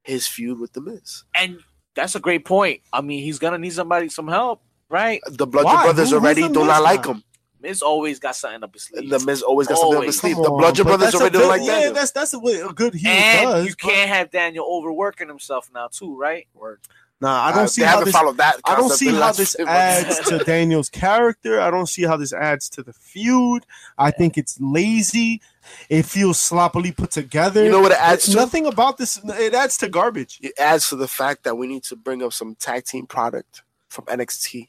his 0.04 0.28
feud 0.28 0.58
with 0.60 0.74
the 0.74 0.82
Miz. 0.82 1.24
and 1.34 1.60
that's 1.94 2.14
a 2.14 2.20
great 2.20 2.44
point. 2.44 2.82
I 2.92 3.00
mean, 3.00 3.22
he's 3.24 3.38
gonna 3.38 3.58
need 3.58 3.72
somebody 3.72 4.08
some 4.10 4.28
help, 4.28 4.62
right? 4.92 5.20
The 5.28 5.46
Bludgeon 5.46 5.72
Why? 5.72 5.84
Brothers 5.86 6.10
Who- 6.10 6.16
already 6.16 6.42
do 6.48 6.64
not 6.64 6.82
like 6.82 7.04
him. 7.06 7.24
Miz 7.60 7.80
always 7.80 8.18
got 8.18 8.34
something 8.34 8.62
up 8.64 8.72
his 8.74 8.82
sleeve. 8.84 9.08
The 9.08 9.20
Miz 9.20 9.40
always 9.40 9.68
got 9.68 9.78
something 9.78 9.92
up 9.94 10.00
Always. 10.00 10.08
his 10.14 10.20
sleeve. 10.20 10.34
Come 10.34 10.42
The 10.44 10.50
on, 10.50 10.58
Bludgeon 10.58 10.84
but 10.84 10.88
Brothers 10.90 11.04
that's 11.06 11.14
a 11.14 11.18
already 11.18 11.32
don't 11.38 11.42
good- 11.42 11.48
like 11.48 11.60
Yeah, 11.62 11.74
Daniel. 11.74 11.94
that's 11.94 12.10
that's 12.10 12.32
what 12.32 12.70
a 12.70 12.72
good 12.74 12.94
heel 12.94 13.10
and 13.10 13.50
does. 13.50 13.66
you 13.66 13.74
can't 13.76 14.08
have 14.10 14.30
Daniel 14.32 14.66
overworking 14.68 15.28
himself 15.28 15.70
now 15.72 15.86
too, 15.88 16.16
right? 16.18 16.46
Nah, 17.20 17.40
I 17.44 17.50
Uh, 17.50 17.54
don't 17.54 17.68
see 17.68 17.82
how 17.82 18.02
this. 18.02 18.12
followed 18.12 18.38
that. 18.38 18.56
I 18.64 18.74
don't 18.74 18.90
see 18.90 19.14
how 19.14 19.30
this 19.30 19.54
adds 19.60 20.18
to 20.28 20.38
Daniel's 20.44 20.88
character. 20.88 21.60
I 21.60 21.70
don't 21.70 21.86
see 21.86 22.02
how 22.02 22.16
this 22.16 22.32
adds 22.32 22.68
to 22.70 22.82
the 22.82 22.92
feud. 22.92 23.64
I 23.96 24.10
think 24.10 24.36
it's 24.36 24.58
lazy. 24.60 25.40
It 25.88 26.02
feels 26.04 26.40
sloppily 26.40 26.90
put 26.90 27.12
together. 27.12 27.62
You 27.62 27.70
know 27.70 27.80
what 27.80 27.92
it 27.92 28.00
adds 28.00 28.24
to? 28.26 28.34
Nothing 28.34 28.66
about 28.66 28.98
this. 28.98 29.20
It 29.24 29.54
adds 29.54 29.76
to 29.78 29.88
garbage. 29.88 30.40
It 30.42 30.54
adds 30.58 30.88
to 30.88 30.96
the 30.96 31.06
fact 31.06 31.44
that 31.44 31.54
we 31.54 31.68
need 31.68 31.84
to 31.84 31.94
bring 31.94 32.24
up 32.24 32.32
some 32.32 32.56
tag 32.56 32.86
team 32.86 33.06
product 33.06 33.62
from 33.88 34.04
NXT, 34.06 34.66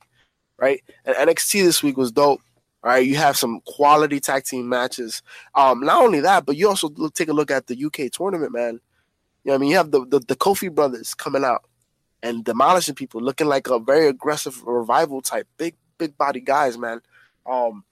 right? 0.58 0.82
And 1.06 1.16
NXT 1.16 1.64
this 1.64 1.84
week 1.84 1.98
was 1.98 2.12
dope. 2.12 2.42
All 2.84 2.92
right, 2.92 3.06
you 3.06 3.16
have 3.16 3.38
some 3.38 3.62
quality 3.66 4.20
tag 4.20 4.44
team 4.44 4.68
matches. 4.68 5.22
Um, 5.56 5.80
not 5.82 6.04
only 6.04 6.20
that, 6.20 6.46
but 6.46 6.58
you 6.58 6.68
also 6.68 6.90
look, 6.90 7.14
take 7.14 7.30
a 7.30 7.34
look 7.34 7.50
at 7.50 7.68
the 7.68 7.86
UK 7.86 8.12
tournament, 8.12 8.52
man. 8.52 8.80
You 9.44 9.50
know, 9.52 9.56
I 9.56 9.58
mean, 9.58 9.70
you 9.70 9.78
have 9.78 9.92
the, 9.92 10.06
the 10.06 10.20
the 10.20 10.36
Coffey 10.36 10.68
brothers 10.70 11.14
coming 11.14 11.46
out 11.46 11.64
and 12.22 12.44
demolishing 12.44 12.96
people, 12.96 13.22
looking 13.22 13.48
like 13.48 13.70
a 13.70 13.80
very 13.80 14.08
aggressive 14.08 14.64
revival 14.64 15.22
type, 15.22 15.48
big 15.58 15.76
big 15.98 16.18
body 16.18 16.42
guys, 16.42 16.78
man. 16.78 17.02
Um, 17.46 17.86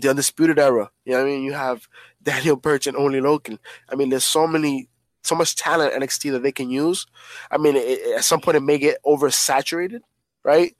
the 0.00 0.10
undisputed 0.10 0.58
era. 0.58 0.90
You 1.04 1.12
know, 1.14 1.22
I 1.22 1.24
mean, 1.24 1.42
you 1.42 1.52
have 1.52 1.88
Daniel 2.22 2.56
Burch 2.56 2.86
and 2.86 2.96
Oney 2.96 3.20
Lorcan. 3.20 3.58
I 3.88 3.94
mean, 3.94 4.10
there's 4.10 4.24
so 4.24 4.46
many 4.46 4.88
so 5.24 5.34
much 5.34 5.56
talent 5.56 5.92
NXT 5.92 6.30
that 6.32 6.42
they 6.42 6.52
can 6.52 6.70
use. 6.70 7.06
I 7.50 7.58
mean, 7.58 7.76
it- 7.76 8.16
at 8.16 8.24
some 8.24 8.40
point 8.40 8.56
it 8.56 8.60
may 8.60 8.78
get 8.78 9.02
oversaturated, 9.04 10.00
right? 10.44 10.74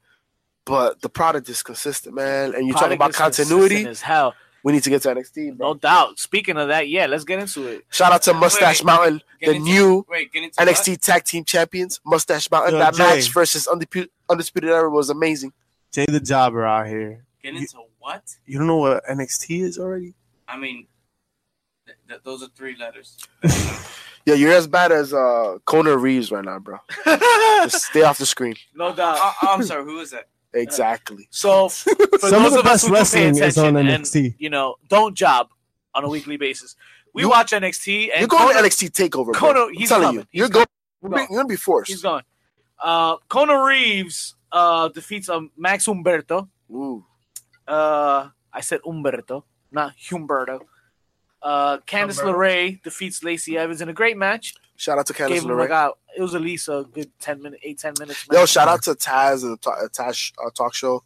But 0.69 1.01
the 1.01 1.09
product 1.09 1.49
is 1.49 1.63
consistent, 1.63 2.15
man. 2.15 2.55
And 2.55 2.67
you 2.67 2.73
talk 2.73 2.83
Product 2.83 2.99
about 2.99 3.11
is 3.11 3.17
continuity. 3.17 3.69
consistent 3.85 3.91
as 3.91 4.01
hell, 4.03 4.35
We 4.63 4.73
need 4.73 4.83
to 4.83 4.91
get 4.91 5.03
to 5.03 5.09
NXT, 5.15 5.57
bro. 5.57 5.69
no 5.69 5.75
doubt. 5.79 6.19
Speaking 6.19 6.57
of 6.59 6.69
that, 6.69 6.89
yeah, 6.89 7.07
let's 7.07 7.25
get 7.25 7.39
into 7.39 7.67
it. 7.69 7.85
Shout 7.91 8.13
out 8.13 8.23
to 8.23 8.35
Mustache 8.35 8.81
wait. 8.81 8.87
Mountain, 8.87 9.23
Get 9.41 9.47
the 9.51 9.53
into- 9.57 9.65
new 9.71 10.07
Wait, 10.09 10.33
get 10.33 10.43
into 10.45 10.55
what? 10.59 10.69
NXT 10.69 11.01
Tag 11.01 11.25
Team 11.25 11.45
Champions. 11.45 12.01
Mustache 12.05 12.51
Mountain. 12.51 12.75
Yo, 12.75 12.79
that 12.81 12.95
Jay. 12.95 13.03
match 13.03 13.33
versus 13.33 13.67
Undisputed, 13.67 14.11
Undisputed 14.29 14.71
Era 14.71 14.91
was 14.91 15.11
amazing. 15.11 15.53
Jay 15.93 16.07
the 16.07 16.21
Jobber 16.21 16.67
out 16.67 16.87
here. 16.87 17.25
Get 17.43 17.55
into 17.55 17.79
what? 17.99 18.25
You 18.47 18.59
don't 18.59 18.67
know 18.67 18.77
what 18.77 19.05
NXT 19.07 19.63
is 19.63 19.79
already? 19.79 20.15
I 20.47 20.57
mean, 20.59 20.87
th- 21.87 21.99
th- 22.09 22.21
those 22.25 22.43
are 22.43 22.49
three 22.55 22.77
letters. 22.77 23.17
Yeah, 24.27 24.35
you're 24.35 24.53
as 24.53 24.67
bad 24.67 24.93
as 24.93 25.15
uh, 25.15 25.57
Kona 25.65 25.97
Reeves 25.97 26.31
right 26.31 26.45
now, 26.45 26.59
bro. 26.59 26.77
Just 27.07 27.87
stay 27.87 28.03
off 28.03 28.19
the 28.19 28.27
screen. 28.27 28.57
No 28.75 28.95
doubt. 28.95 29.17
Uh, 29.19 29.33
I'm 29.41 29.63
sorry, 29.63 29.85
who 29.85 29.99
is 30.01 30.11
that? 30.11 30.29
Exactly. 30.55 31.29
So, 31.31 31.69
for 31.69 31.85
Some 32.19 32.43
those 32.43 32.55
of 32.55 32.65
the 32.65 32.71
us 32.71 32.83
best 32.83 32.83
who 32.83 32.89
do 32.89 32.95
pay 32.95 32.99
wrestling 33.01 33.37
is 33.43 33.59
on 33.59 33.77
attention 33.77 33.77
and, 33.95 34.05
NXT. 34.05 34.35
you 34.39 34.51
know, 34.51 34.77
don't 34.89 35.15
job 35.15 35.49
on 35.95 36.05
a 36.05 36.09
weekly 36.09 36.37
basis. 36.37 36.75
We 37.15 37.23
You- 37.23 37.31
watch 37.31 37.51
NXT 37.53 38.11
and 38.13 38.21
You're 38.21 38.29
going 38.29 38.49
Kona, 38.55 38.63
to 38.63 38.69
NXT 38.69 38.91
Takeover, 38.93 39.25
bro. 39.27 39.35
Kona- 39.35 39.61
I'm 39.67 39.75
he's 39.75 39.89
telling 39.89 40.05
coming. 40.09 40.21
you, 40.33 40.39
you're 40.41 40.49
going. 40.49 40.67
coming. 41.03 41.19
You're, 41.19 41.27
you're 41.31 41.37
gonna 41.43 41.49
be 41.49 41.57
forced. 41.57 41.91
He's 41.91 42.03
gone. 42.03 42.23
Uh, 42.83 43.17
Kona 43.29 43.63
Reeves 43.65 44.37
uh, 44.53 44.89
defeats 44.89 45.29
um, 45.29 45.51
Max 45.57 45.87
Humberto. 45.87 46.49
Ooh. 46.71 47.05
Uh, 47.67 48.29
I 48.53 48.61
said 48.61 48.81
Umberto, 48.87 49.45
not 49.71 49.93
Humberto. 50.09 50.61
Uh, 51.43 51.79
Candice 51.79 52.21
Humberto. 52.21 52.35
LeRae 52.35 52.83
defeats 52.83 53.23
Lacey 53.23 53.57
Evans 53.59 53.81
in 53.81 53.89
a 53.89 53.93
great 53.93 54.17
match. 54.17 54.55
Shout 54.79 54.99
out 54.99 55.07
to 55.07 55.13
Gave 55.13 55.29
Candice 55.29 55.39
him 55.43 55.45
LeRae. 55.51 55.59
like 55.59 55.71
a, 55.71 55.93
it 56.17 56.23
was 56.23 56.35
at 56.35 56.41
least 56.41 56.69
a 56.69 56.87
good 56.93 57.11
ten 57.21 57.43
minute, 57.43 57.61
eight 57.63 57.79
ten 57.79 57.93
minutes. 57.99 58.25
Yo, 58.33 58.39
match. 58.41 58.49
shout 58.49 58.69
out 58.69 58.83
to 58.85 58.93
Taz 58.93 59.43
and 59.43 59.59
the 59.61 59.71
uh, 59.71 59.89
Taz 59.89 60.33
uh, 60.43 60.49
talk 60.51 60.73
show. 60.75 61.03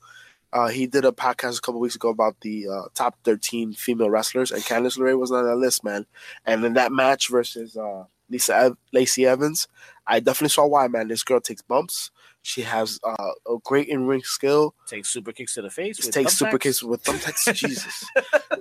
Uh, 0.53 0.69
he 0.69 0.87
did 0.87 1.05
a 1.07 1.11
podcast 1.11 1.57
a 1.59 1.61
couple 1.63 1.81
weeks 1.81 1.97
ago 1.97 2.11
about 2.11 2.39
the 2.43 2.69
uh, 2.69 2.83
top 2.95 3.17
13 3.25 3.73
female 3.73 4.11
wrestlers, 4.11 4.51
and 4.53 4.63
Candice 4.63 4.99
LeRae 4.99 5.19
was 5.19 5.33
on 5.33 5.47
that 5.47 5.57
list, 5.57 5.83
man. 5.83 6.05
And 6.45 6.63
in 6.65 6.75
that 6.75 6.93
match 6.93 7.31
versus 7.31 7.75
uh, 7.75 8.05
Lisa 8.29 8.55
Ev- 8.57 8.77
Lacey 8.93 9.25
Evans, 9.27 9.67
I 10.07 10.21
definitely 10.21 10.51
saw 10.51 10.67
why, 10.67 10.89
man. 10.89 11.09
This 11.09 11.23
girl 11.25 11.41
takes 11.41 11.63
bumps. 11.63 12.11
She 12.43 12.61
has 12.63 13.01
uh, 13.03 13.31
a 13.49 13.57
great 13.65 13.89
in 13.89 14.07
ring 14.07 14.23
skill. 14.25 14.75
Takes 14.87 15.09
super 15.09 15.33
kicks 15.33 15.55
to 15.55 15.63
the 15.63 15.71
face. 15.71 15.97
Just 15.97 16.09
with 16.09 16.15
takes 16.17 16.35
super 16.35 16.59
kicks 16.59 16.83
with 16.83 17.03
thumbtacks. 17.03 17.55
Jesus. 17.55 18.05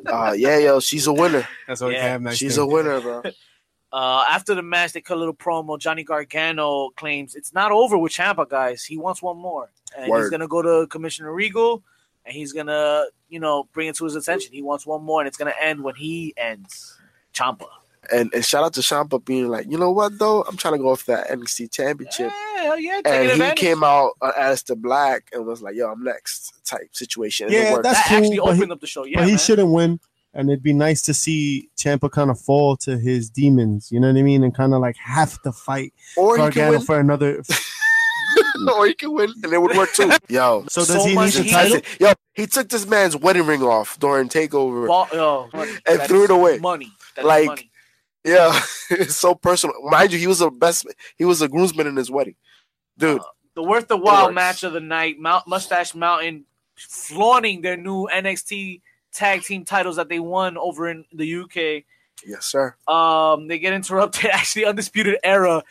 Uh, 0.08 0.34
yeah, 0.36 0.58
yo, 0.58 0.80
she's 0.80 1.08
a 1.08 1.14
winner. 1.14 1.48
That's 1.68 1.80
what 1.80 1.94
Yeah, 1.94 2.02
Cam 2.02 2.24
nice 2.24 2.36
She's 2.38 2.56
thing. 2.56 2.64
a 2.64 2.68
winner, 2.68 3.00
bro. 3.00 3.22
Uh, 3.94 4.24
after 4.30 4.56
the 4.56 4.62
match, 4.62 4.94
they 4.94 5.02
cut 5.02 5.18
a 5.18 5.20
little 5.20 5.34
promo. 5.34 5.78
Johnny 5.78 6.04
Gargano 6.04 6.90
claims 6.96 7.36
it's 7.36 7.54
not 7.54 7.72
over 7.72 7.98
with 7.98 8.14
Ciampa, 8.14 8.48
guys. 8.48 8.84
He 8.86 8.98
wants 8.98 9.22
one 9.22 9.38
more, 9.38 9.70
and 9.98 10.06
he's 10.14 10.30
gonna 10.30 10.48
go 10.48 10.62
to 10.62 10.88
Commissioner 10.88 11.34
Regal, 11.34 11.84
and 12.26 12.34
he's 12.34 12.54
gonna, 12.54 13.06
you 13.30 13.40
know, 13.40 13.68
bring 13.74 13.90
it 13.90 13.96
to 13.98 14.06
his 14.06 14.16
attention. 14.16 14.54
He 14.54 14.62
wants 14.62 14.86
one 14.86 15.04
more, 15.04 15.20
and 15.22 15.28
it's 15.28 15.38
gonna 15.38 15.54
end 15.60 15.84
when 15.84 15.96
he 15.96 16.34
ends. 16.38 16.98
Ciampa. 17.34 17.68
And 18.12 18.34
and 18.34 18.44
shout 18.44 18.64
out 18.64 18.74
to 18.74 18.80
Ciampa 18.82 19.24
being 19.24 19.48
like, 19.50 19.70
you 19.70 19.78
know 19.78 19.92
what 19.92 20.18
though, 20.18 20.42
I'm 20.44 20.58
trying 20.58 20.74
to 20.74 20.80
go 20.80 20.96
for 20.96 21.12
that 21.12 21.28
NXT 21.30 21.72
Championship. 21.72 22.32
Yeah, 22.56 22.64
hell 22.64 22.80
yeah, 22.80 23.02
and 23.06 23.26
he 23.26 23.32
advantage. 23.32 23.60
came 23.60 23.84
out 23.84 24.14
on 24.22 24.32
the 24.68 24.76
Black 24.76 25.30
and 25.34 25.46
was 25.46 25.62
like, 25.62 25.76
"Yo, 25.76 25.92
I'm 25.92 26.04
next." 26.04 26.54
Type 26.66 26.90
situation. 26.94 27.48
Yeah, 27.52 27.80
that's 27.84 28.00
that 28.00 28.06
cool, 28.08 28.18
actually 28.18 28.38
but 28.40 28.56
he- 28.56 28.72
up 28.72 28.80
the 28.80 28.88
show. 28.88 29.04
Yeah, 29.04 29.18
but 29.20 29.26
he 29.26 29.32
man. 29.32 29.38
shouldn't 29.40 29.70
win. 29.72 30.00
And 30.34 30.50
it'd 30.50 30.64
be 30.64 30.72
nice 30.74 31.02
to 31.04 31.14
see 31.14 31.70
Ciampa 31.78 32.10
kind 32.10 32.30
of 32.32 32.40
fall 32.40 32.78
to 32.78 32.98
his 32.98 33.30
demons. 33.30 33.92
You 33.92 34.00
know 34.00 34.08
what 34.08 34.18
I 34.18 34.24
mean? 34.24 34.44
And 34.44 34.56
kind 34.56 34.74
of 34.74 34.80
like 34.80 34.96
have 34.98 35.42
to 35.42 35.52
fight 35.52 35.94
or 36.16 36.38
Gargano 36.38 36.80
for 36.80 37.00
another. 37.00 37.44
or 38.76 38.86
he 38.88 38.94
can 38.94 39.12
win, 39.12 39.34
and 39.44 39.52
it 39.52 39.62
would 39.62 39.76
work 39.76 39.92
too. 39.94 40.10
Yo, 40.30 40.64
So 40.70 40.82
does 40.82 40.88
So 40.88 41.06
he 41.06 41.16
much 41.16 41.36
need 41.36 41.40
the 41.40 41.44
heat. 41.44 41.52
title? 41.52 41.82
yo, 42.00 42.14
he 42.34 42.48
took 42.48 42.70
this 42.70 42.86
man's 42.88 43.18
wedding 43.18 43.46
ring 43.46 43.62
off 43.62 44.00
during 44.00 44.30
Takeover. 44.30 44.88
Ball, 44.88 45.08
yo, 45.12 45.50
money. 45.54 45.72
And 45.86 46.00
That 46.00 46.08
threw 46.08 46.24
it 46.24 46.32
away. 46.32 46.60
Money. 46.60 46.92
That 47.16 47.22
is 47.24 47.28
Like, 47.28 47.48
money. 47.48 47.72
Yeah, 48.24 48.58
it's 48.92 49.16
so 49.16 49.36
personal. 49.36 49.76
Mind 49.90 50.14
you, 50.14 50.20
he 50.20 50.28
was 50.28 50.40
the 50.40 50.50
best. 50.52 50.86
He 51.18 51.26
was 51.26 51.42
a 51.42 51.48
groomsman 51.50 51.88
in 51.88 51.96
his 51.98 52.10
wedding, 52.12 52.36
dude. 52.98 53.20
Uh, 53.20 53.24
The 53.56 53.64
worth 53.64 53.88
the 53.90 53.98
while 53.98 54.32
match 54.32 54.64
of 54.64 54.72
the 54.74 54.80
night. 54.80 55.20
Mount 55.20 55.46
Mustache 55.48 55.94
Mountain 55.96 56.46
flaunting 56.78 57.62
their 57.62 57.76
new 57.78 58.08
NXT 58.14 58.82
tag 59.14 59.44
team 59.44 59.66
titles 59.66 59.96
that 59.98 60.10
they 60.10 60.20
won 60.20 60.58
over 60.58 60.90
in 60.90 61.06
the 61.14 61.36
UK. 61.42 61.84
yes, 62.26 62.46
sir. 62.46 62.76
Um, 62.88 63.48
they 63.48 63.60
get 63.60 63.74
interrupted. 63.74 64.26
Actually, 64.32 64.66
Undisputed 64.66 65.18
Era 65.24 65.64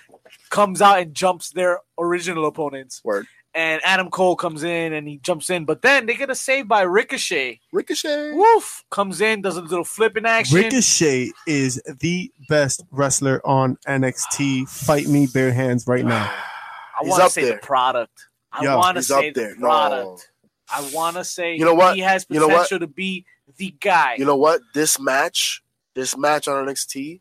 comes 0.50 0.81
out 0.83 0.98
and 1.00 1.14
jumps 1.14 1.50
their 1.50 1.81
original 1.98 2.46
opponents. 2.46 3.00
Word. 3.05 3.26
And 3.53 3.81
Adam 3.85 4.11
Cole 4.11 4.37
comes 4.37 4.62
in 4.62 4.92
and 4.92 5.09
he 5.09 5.18
jumps 5.18 5.50
in, 5.50 5.64
but 5.64 5.83
then 5.83 6.07
they 6.07 6.14
get 6.14 6.31
a 6.31 6.37
save 6.37 6.68
by 6.68 6.83
Ricochet. 6.83 7.59
Ricochet. 7.72 8.33
Woof 8.33 8.85
comes 8.90 9.20
in, 9.20 9.42
does 9.42 9.57
a 9.57 9.61
little 9.62 9.85
flip 9.85 10.16
in 10.16 10.24
action. 10.24 10.57
Ricochet 10.57 11.33
is 11.48 11.83
the 12.00 12.31
best 12.48 12.85
wrestler 12.92 13.44
on 13.44 13.76
NXT. 13.88 14.68
Fight 14.68 15.09
me 15.09 15.26
bare 15.26 15.53
hands 15.53 15.88
right 15.88 16.05
now. 16.05 16.31
I 16.33 17.03
He's 17.03 17.11
want 17.11 17.22
to 17.24 17.31
say 17.31 17.42
there. 17.42 17.55
the 17.55 17.59
product. 17.59 18.26
I 18.53 18.76
want 18.76 18.96
to 18.98 19.03
say 19.03 19.29
up 19.31 19.35
the 19.35 19.40
there. 19.40 19.55
No, 19.57 19.66
product. 19.66 20.30
I 20.72 20.90
want 20.92 21.16
to 21.16 21.24
say 21.24 21.56
You 21.56 21.64
know 21.64 21.74
what? 21.74 21.94
he 21.96 22.00
has 22.02 22.26
You 22.28 22.40
know 22.40 22.48
potential 22.48 22.76
what? 22.76 22.80
to 22.80 22.87
be 22.87 23.24
the 23.56 23.74
guy. 23.80 24.14
You 24.18 24.24
know 24.24 24.37
what? 24.37 24.61
This 24.74 25.00
match, 25.00 25.62
this 25.94 26.16
match 26.16 26.46
on 26.48 26.66
NXT, 26.66 27.20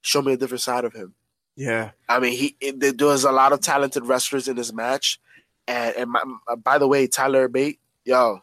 showed 0.00 0.24
me 0.26 0.32
a 0.32 0.36
different 0.36 0.60
side 0.62 0.84
of 0.84 0.92
him. 0.92 1.14
Yeah. 1.56 1.90
I 2.08 2.18
mean, 2.18 2.32
he 2.36 2.56
it, 2.60 2.98
there 2.98 3.06
was 3.06 3.24
a 3.24 3.30
lot 3.32 3.52
of 3.52 3.60
talented 3.60 4.04
wrestlers 4.06 4.48
in 4.48 4.56
this 4.56 4.72
match, 4.72 5.20
and 5.68 5.94
and 5.96 6.10
my, 6.10 6.22
uh, 6.48 6.56
by 6.56 6.78
the 6.78 6.88
way, 6.88 7.06
Tyler 7.06 7.46
Bate, 7.46 7.78
yo, 8.04 8.40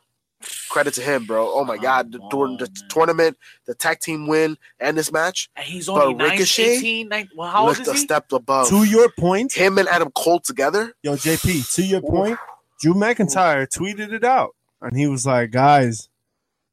credit 0.70 0.94
to 0.94 1.02
him, 1.02 1.26
bro. 1.26 1.52
Oh 1.54 1.66
my 1.66 1.76
Come 1.76 1.84
God, 1.84 2.12
the, 2.14 2.20
during 2.32 2.56
the 2.58 2.68
man. 2.68 2.88
tournament, 2.90 3.38
the 3.66 3.76
tag 3.76 4.00
team 4.00 4.28
win, 4.28 4.58
and 4.80 4.98
this 4.98 5.12
match, 5.12 5.50
and 5.58 5.66
he's 5.66 5.90
only 5.90 6.14
but 6.14 6.24
9, 6.24 6.30
Ricochet 6.32 6.78
18, 6.78 7.10
9, 7.10 7.30
well, 7.36 7.50
how 7.52 7.68
old 7.68 7.78
looked 7.78 7.88
a 7.90 7.92
is 7.92 7.98
he? 7.98 8.04
step 8.06 8.32
above. 8.32 8.70
To 8.70 8.84
your 8.86 9.12
point, 9.20 9.52
him 9.52 9.78
and 9.78 9.90
Adam 9.90 10.10
Cole 10.12 10.40
together. 10.40 10.94
yo, 11.04 11.16
JP, 11.16 11.76
to 11.76 11.84
your 11.84 12.02
point, 12.02 12.40
Drew 12.82 12.94
McIntyre 12.94 13.68
tweeted 13.68 14.12
it 14.12 14.24
out. 14.24 14.56
And 14.82 14.98
he 14.98 15.08
was 15.08 15.26
like, 15.26 15.52
guys, 15.52 16.10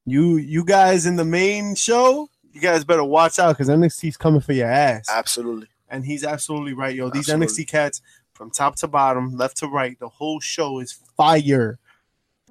you 0.07 0.37
you 0.37 0.65
guys 0.65 1.05
in 1.05 1.17
the 1.17 1.25
main 1.25 1.75
show, 1.75 2.29
you 2.53 2.61
guys 2.61 2.85
better 2.85 3.05
watch 3.05 3.39
out 3.39 3.53
because 3.53 3.69
NXT's 3.69 4.17
coming 4.17 4.41
for 4.41 4.55
your 4.55 4.69
ass. 4.69 5.07
Absolutely. 5.11 5.69
And 5.91 6.05
he's 6.05 6.25
absolutely 6.25 6.73
right, 6.73 6.95
yo. 6.95 7.11
These 7.11 7.29
Absolutely. 7.29 7.65
NXT 7.65 7.69
cats 7.69 8.03
from 8.33 8.51
top 8.51 8.77
to 8.77 8.89
bottom, 8.89 9.37
left 9.37 9.59
to 9.59 9.67
right, 9.67 9.99
the 9.99 10.09
whole 10.09 10.41
show 10.41 10.79
is 10.81 10.93
fire. 10.93 11.79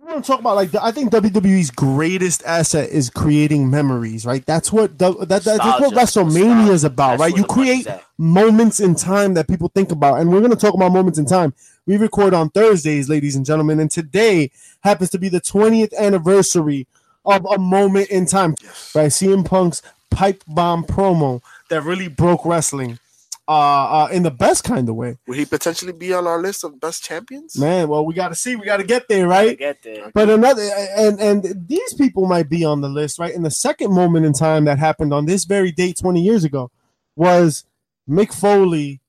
Want 0.08 0.24
to 0.24 0.32
talk 0.32 0.40
about 0.40 0.56
like 0.56 0.74
I 0.76 0.92
think 0.92 1.12
WWE's 1.12 1.70
greatest 1.70 2.42
asset 2.46 2.90
is 2.92 3.10
creating 3.10 3.70
memories, 3.70 4.26
right? 4.26 4.46
That's 4.46 4.72
what 4.72 4.98
that, 5.00 5.28
that, 5.28 5.44
that's 5.44 5.82
what 5.82 5.94
WrestleMania 5.94 6.70
is 6.70 6.86
about, 6.86 7.18
That's 7.18 7.34
right? 7.34 7.36
You 7.36 7.44
create 7.44 7.88
moments 8.18 8.80
in 8.80 8.96
time 8.96 9.34
that 9.34 9.50
people 9.50 9.70
think 9.74 9.92
about, 9.92 10.20
and 10.20 10.32
we're 10.32 10.40
going 10.40 10.52
to 10.52 10.58
talk 10.58 10.76
about 10.76 10.94
moments 10.94 11.20
in 11.20 11.26
time. 11.26 11.54
We 11.88 11.96
record 11.96 12.34
on 12.34 12.50
Thursdays, 12.50 13.08
ladies 13.08 13.38
and 13.38 13.46
gentlemen, 13.46 13.80
and 13.80 13.90
today 13.90 14.52
happens 14.82 15.10
to 15.12 15.18
be 15.18 15.30
the 15.30 15.40
20th 15.40 15.96
anniversary 15.98 16.86
of 17.24 17.46
a 17.46 17.58
moment 17.58 18.10
in 18.10 18.26
time, 18.26 18.56
by 18.94 19.06
CM 19.08 19.46
Punk's 19.46 19.82
pipe 20.12 20.44
bomb 20.50 20.84
promo 20.84 21.42
that 21.70 21.84
really 21.84 22.10
broke 22.10 22.46
wrestling 22.46 23.00
uh, 23.48 23.52
uh 23.52 24.10
in 24.12 24.24
the 24.24 24.32
best 24.32 24.66
kind 24.66 24.90
of 24.90 24.96
way. 24.96 25.18
Will 25.28 25.36
he 25.36 25.46
potentially 25.46 25.94
be 25.94 26.14
on 26.14 26.28
our 26.28 26.42
list 26.42 26.66
of 26.66 26.78
best 26.82 27.06
champions? 27.06 27.58
Man, 27.58 27.88
well, 27.88 28.06
we 28.06 28.14
got 28.14 28.30
to 28.30 28.36
see. 28.36 28.58
We 28.58 28.66
got 28.66 28.78
to 28.78 28.84
get 28.84 29.08
there, 29.08 29.26
right? 29.26 29.58
get 29.58 29.82
there. 29.82 30.12
But 30.14 30.30
another 30.30 30.64
and 30.98 31.22
and 31.22 31.68
these 31.70 31.94
people 31.94 32.26
might 32.26 32.50
be 32.50 32.66
on 32.66 32.82
the 32.82 32.90
list, 32.90 33.18
right? 33.18 33.34
And 33.34 33.46
the 33.46 33.52
second 33.52 33.94
moment 33.94 34.26
in 34.26 34.34
time 34.34 34.66
that 34.66 34.78
happened 34.78 35.14
on 35.14 35.26
this 35.26 35.46
very 35.46 35.72
date 35.72 35.98
20 35.98 36.22
years 36.22 36.44
ago 36.44 36.70
was 37.16 37.64
Mick 38.10 38.34
Foley, 38.34 39.00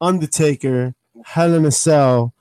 Undertaker, 0.00 0.96
Hell 1.24 1.54
in 1.54 1.64
a 1.64 1.70
Cell, 1.70 2.34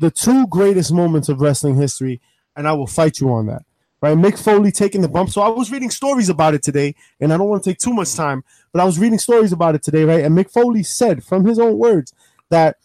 the 0.00 0.10
two 0.10 0.46
greatest 0.46 0.92
moments 0.92 1.28
of 1.28 1.40
wrestling 1.40 1.76
history, 1.76 2.20
and 2.56 2.66
I 2.68 2.72
will 2.72 2.86
fight 2.86 3.20
you 3.20 3.30
on 3.32 3.46
that. 3.46 3.62
Right, 4.00 4.16
Mick 4.16 4.38
Foley 4.38 4.70
taking 4.70 5.00
the 5.00 5.08
bump. 5.08 5.28
So 5.30 5.40
I 5.40 5.48
was 5.48 5.72
reading 5.72 5.90
stories 5.90 6.28
about 6.28 6.54
it 6.54 6.62
today, 6.62 6.94
and 7.18 7.32
I 7.32 7.36
don't 7.36 7.48
want 7.48 7.64
to 7.64 7.70
take 7.70 7.78
too 7.78 7.92
much 7.92 8.14
time, 8.14 8.44
but 8.72 8.80
I 8.80 8.84
was 8.84 8.96
reading 8.96 9.18
stories 9.18 9.50
about 9.50 9.74
it 9.74 9.82
today, 9.82 10.04
right? 10.04 10.24
And 10.24 10.38
Mick 10.38 10.52
Foley 10.52 10.84
said, 10.84 11.24
from 11.24 11.44
his 11.44 11.58
own 11.58 11.78
words, 11.78 12.14
that 12.48 12.76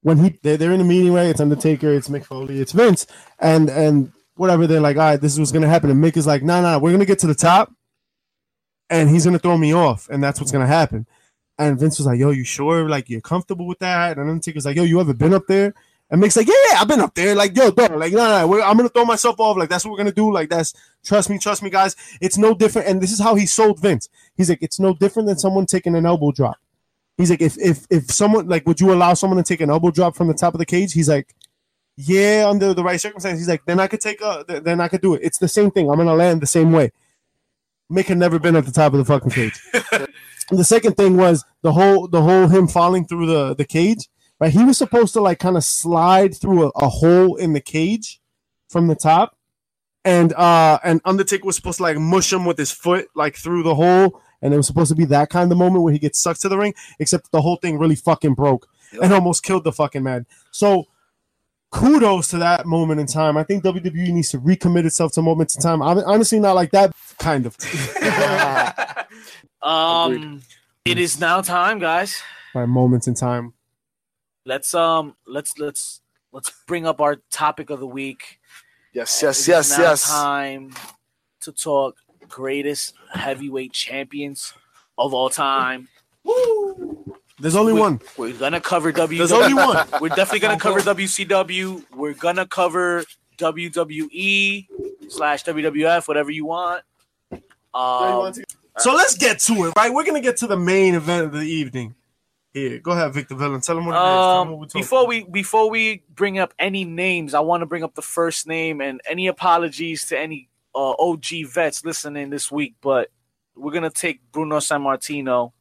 when 0.00 0.18
he 0.24 0.38
they're, 0.42 0.56
they're 0.56 0.72
in 0.72 0.80
a 0.80 0.84
meeting, 0.84 1.12
right? 1.12 1.26
It's 1.26 1.40
Undertaker, 1.40 1.92
it's 1.92 2.08
Mick 2.08 2.24
Foley, 2.24 2.60
it's 2.60 2.72
Vince, 2.72 3.06
and 3.38 3.68
and 3.68 4.10
whatever. 4.36 4.66
They're 4.66 4.80
like, 4.80 4.96
all 4.96 5.02
right, 5.02 5.20
this 5.20 5.32
is 5.32 5.38
what's 5.38 5.52
gonna 5.52 5.68
happen. 5.68 5.90
And 5.90 6.02
Mick 6.02 6.16
is 6.16 6.26
like, 6.26 6.42
no, 6.42 6.54
nah, 6.54 6.62
no, 6.62 6.72
nah, 6.72 6.78
we're 6.78 6.92
gonna 6.92 7.04
get 7.04 7.18
to 7.18 7.26
the 7.26 7.34
top, 7.34 7.70
and 8.88 9.10
he's 9.10 9.26
gonna 9.26 9.38
throw 9.38 9.58
me 9.58 9.74
off, 9.74 10.08
and 10.08 10.24
that's 10.24 10.40
what's 10.40 10.52
gonna 10.52 10.66
happen. 10.66 11.06
And 11.58 11.78
Vince 11.78 11.98
was 11.98 12.06
like, 12.06 12.18
yo, 12.18 12.30
you 12.30 12.44
sure? 12.44 12.88
Like, 12.88 13.08
you're 13.08 13.20
comfortable 13.20 13.66
with 13.66 13.78
that? 13.78 14.18
And 14.18 14.28
Undertaker's 14.28 14.64
like, 14.64 14.76
yo, 14.76 14.82
you 14.82 15.00
ever 15.00 15.14
been 15.14 15.34
up 15.34 15.46
there? 15.46 15.74
And 16.10 16.20
Mick's 16.20 16.36
like, 16.36 16.46
yeah, 16.46 16.54
yeah, 16.70 16.80
I've 16.80 16.88
been 16.88 17.00
up 17.00 17.14
there. 17.14 17.34
Like, 17.34 17.56
yo, 17.56 17.70
dog, 17.70 17.96
like, 17.96 18.12
no, 18.12 18.46
no, 18.46 18.62
I'm 18.62 18.76
gonna 18.76 18.88
throw 18.88 19.04
myself 19.04 19.40
off. 19.40 19.56
Like, 19.56 19.68
that's 19.68 19.84
what 19.84 19.92
we're 19.92 19.98
gonna 19.98 20.12
do. 20.12 20.32
Like, 20.32 20.50
that's 20.50 20.74
trust 21.02 21.30
me, 21.30 21.38
trust 21.38 21.62
me, 21.62 21.70
guys. 21.70 21.96
It's 22.20 22.36
no 22.36 22.54
different. 22.54 22.88
And 22.88 23.00
this 23.00 23.10
is 23.10 23.20
how 23.20 23.34
he 23.34 23.46
sold 23.46 23.80
Vince. 23.80 24.08
He's 24.36 24.50
like, 24.50 24.62
it's 24.62 24.78
no 24.78 24.94
different 24.94 25.28
than 25.28 25.38
someone 25.38 25.66
taking 25.66 25.96
an 25.96 26.04
elbow 26.04 26.30
drop. 26.30 26.58
He's 27.16 27.30
like, 27.30 27.40
if 27.40 27.56
if 27.58 27.86
if 27.90 28.10
someone 28.10 28.48
like, 28.48 28.66
would 28.66 28.80
you 28.80 28.92
allow 28.92 29.14
someone 29.14 29.38
to 29.38 29.42
take 29.42 29.60
an 29.60 29.70
elbow 29.70 29.90
drop 29.90 30.14
from 30.14 30.28
the 30.28 30.34
top 30.34 30.54
of 30.54 30.58
the 30.58 30.66
cage? 30.66 30.92
He's 30.92 31.08
like, 31.08 31.34
yeah, 31.96 32.46
under 32.48 32.74
the 32.74 32.84
right 32.84 33.00
circumstances. 33.00 33.40
He's 33.40 33.48
like, 33.48 33.64
then 33.64 33.80
I 33.80 33.86
could 33.86 34.00
take 34.00 34.20
a, 34.20 34.44
then 34.46 34.80
I 34.80 34.88
could 34.88 35.00
do 35.00 35.14
it. 35.14 35.22
It's 35.22 35.38
the 35.38 35.48
same 35.48 35.70
thing. 35.70 35.88
I'm 35.88 35.96
gonna 35.96 36.14
land 36.14 36.42
the 36.42 36.46
same 36.46 36.70
way. 36.70 36.92
Mick 37.90 38.06
had 38.06 38.18
never 38.18 38.38
been 38.38 38.56
at 38.56 38.64
the 38.64 38.72
top 38.72 38.92
of 38.92 38.98
the 38.98 39.04
fucking 39.04 39.30
cage. 39.30 39.60
The 40.50 40.64
second 40.64 40.96
thing 40.96 41.16
was 41.16 41.44
the 41.62 41.72
whole 41.72 42.06
the 42.06 42.22
whole 42.22 42.48
him 42.48 42.68
falling 42.68 43.06
through 43.06 43.26
the 43.26 43.54
the 43.54 43.64
cage. 43.64 44.08
Right, 44.40 44.52
he 44.52 44.64
was 44.64 44.76
supposed 44.76 45.12
to 45.14 45.20
like 45.20 45.38
kind 45.38 45.56
of 45.56 45.64
slide 45.64 46.36
through 46.36 46.64
a, 46.64 46.68
a 46.76 46.88
hole 46.88 47.36
in 47.36 47.52
the 47.52 47.60
cage 47.60 48.20
from 48.68 48.88
the 48.88 48.94
top, 48.94 49.36
and 50.04 50.32
uh 50.34 50.78
and 50.84 51.00
Undertaker 51.04 51.46
was 51.46 51.56
supposed 51.56 51.78
to 51.78 51.84
like 51.84 51.98
mush 51.98 52.32
him 52.32 52.44
with 52.44 52.58
his 52.58 52.72
foot 52.72 53.08
like 53.14 53.36
through 53.36 53.62
the 53.62 53.74
hole, 53.74 54.20
and 54.42 54.52
it 54.52 54.56
was 54.56 54.66
supposed 54.66 54.90
to 54.90 54.96
be 54.96 55.04
that 55.06 55.30
kind 55.30 55.50
of 55.50 55.56
moment 55.56 55.84
where 55.84 55.92
he 55.92 55.98
gets 55.98 56.20
sucked 56.20 56.42
to 56.42 56.48
the 56.48 56.58
ring. 56.58 56.74
Except 56.98 57.30
the 57.30 57.42
whole 57.42 57.56
thing 57.56 57.78
really 57.78 57.94
fucking 57.94 58.34
broke 58.34 58.66
and 59.00 59.12
almost 59.12 59.44
killed 59.44 59.64
the 59.64 59.72
fucking 59.72 60.02
man. 60.02 60.26
So 60.50 60.86
kudos 61.74 62.28
to 62.28 62.38
that 62.38 62.66
moment 62.66 63.00
in 63.00 63.06
time. 63.06 63.36
I 63.36 63.42
think 63.42 63.64
WWE 63.64 64.12
needs 64.12 64.28
to 64.30 64.38
recommit 64.38 64.84
itself 64.86 65.12
to 65.14 65.22
moments 65.22 65.56
in 65.56 65.62
time. 65.62 65.82
I'm 65.82 65.98
honestly 65.98 66.38
not 66.38 66.54
like 66.54 66.70
that 66.70 66.92
kind 67.18 67.46
of 67.46 67.56
Um, 69.62 70.42
it 70.84 70.98
is 70.98 71.18
now 71.18 71.40
time, 71.40 71.78
guys. 71.78 72.22
by 72.52 72.66
moments 72.66 73.08
in 73.08 73.14
time. 73.14 73.54
Let's 74.44 74.74
um, 74.74 75.16
let's 75.26 75.58
let's 75.58 76.02
let's 76.32 76.52
bring 76.66 76.86
up 76.86 77.00
our 77.00 77.16
topic 77.30 77.70
of 77.70 77.80
the 77.80 77.86
week. 77.86 78.40
Yes, 78.92 79.22
It 79.22 79.26
yes, 79.26 79.38
is 79.40 79.48
yes, 79.48 79.78
now 79.78 79.84
yes. 79.84 80.08
Time 80.08 80.74
to 81.40 81.52
talk 81.52 81.96
greatest 82.28 82.94
heavyweight 83.12 83.72
champions 83.72 84.52
of 84.98 85.14
all 85.14 85.30
time. 85.30 85.88
There's 87.38 87.56
only 87.56 87.72
We- 87.72 87.80
one. 87.80 88.00
We're 88.16 88.32
gonna 88.32 88.60
cover 88.60 88.92
W. 88.92 89.18
There's 89.18 89.32
only 89.32 89.54
one. 89.54 89.86
We're 90.00 90.08
definitely 90.10 90.40
gonna 90.40 90.58
cover 90.58 90.80
WCW. 90.80 91.84
We're 91.94 92.14
gonna 92.14 92.46
cover 92.46 93.04
WWE 93.38 94.66
slash 95.08 95.44
WWF, 95.44 96.06
whatever 96.08 96.30
you 96.30 96.46
want. 96.46 96.82
Um, 97.74 98.32
So 98.78 98.92
let's 98.92 99.16
get 99.16 99.38
to 99.40 99.66
it, 99.66 99.72
right? 99.76 99.92
We're 99.92 100.04
gonna 100.04 100.20
get 100.20 100.36
to 100.38 100.46
the 100.46 100.56
main 100.56 100.94
event 100.94 101.26
of 101.26 101.32
the 101.32 101.40
evening. 101.42 101.94
Here, 102.52 102.78
go 102.78 102.92
ahead, 102.92 103.12
Vick 103.12 103.26
the 103.28 103.34
Villain. 103.34 103.60
Tell 103.60 103.78
him 103.78 103.86
what 103.86 103.94
it 103.94 103.98
is. 103.98 104.02
Tell 104.02 104.42
him 104.42 104.48
what 104.48 104.54
Um, 104.54 104.60
we're 104.60 104.66
talking 104.66 104.80
before 104.82 104.98
about. 105.00 105.08
we 105.08 105.24
before 105.24 105.70
we 105.70 106.02
bring 106.14 106.38
up 106.38 106.54
any 106.58 106.84
names, 106.84 107.34
I 107.34 107.40
want 107.40 107.62
to 107.62 107.66
bring 107.66 107.82
up 107.82 107.94
the 107.96 108.02
first 108.02 108.46
name 108.46 108.80
and 108.80 109.00
any 109.08 109.26
apologies 109.26 110.06
to 110.06 110.18
any 110.18 110.48
uh, 110.74 110.94
OG 111.00 111.46
vets 111.48 111.84
listening 111.84 112.30
this 112.30 112.52
week. 112.52 112.74
But 112.80 113.10
we're 113.56 113.72
gonna 113.72 113.90
take 113.90 114.20
Bruno 114.30 114.58
Sammartino 114.58 115.52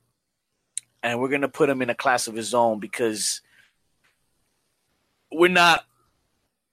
and 1.03 1.19
we're 1.19 1.29
gonna 1.29 1.47
put 1.49 1.69
him 1.69 1.81
in 1.81 1.89
a 1.91 1.95
class 1.95 2.27
of 2.27 2.33
his 2.35 2.53
own 2.53 2.79
because 2.79 3.41
we're 5.31 5.47
not. 5.49 5.85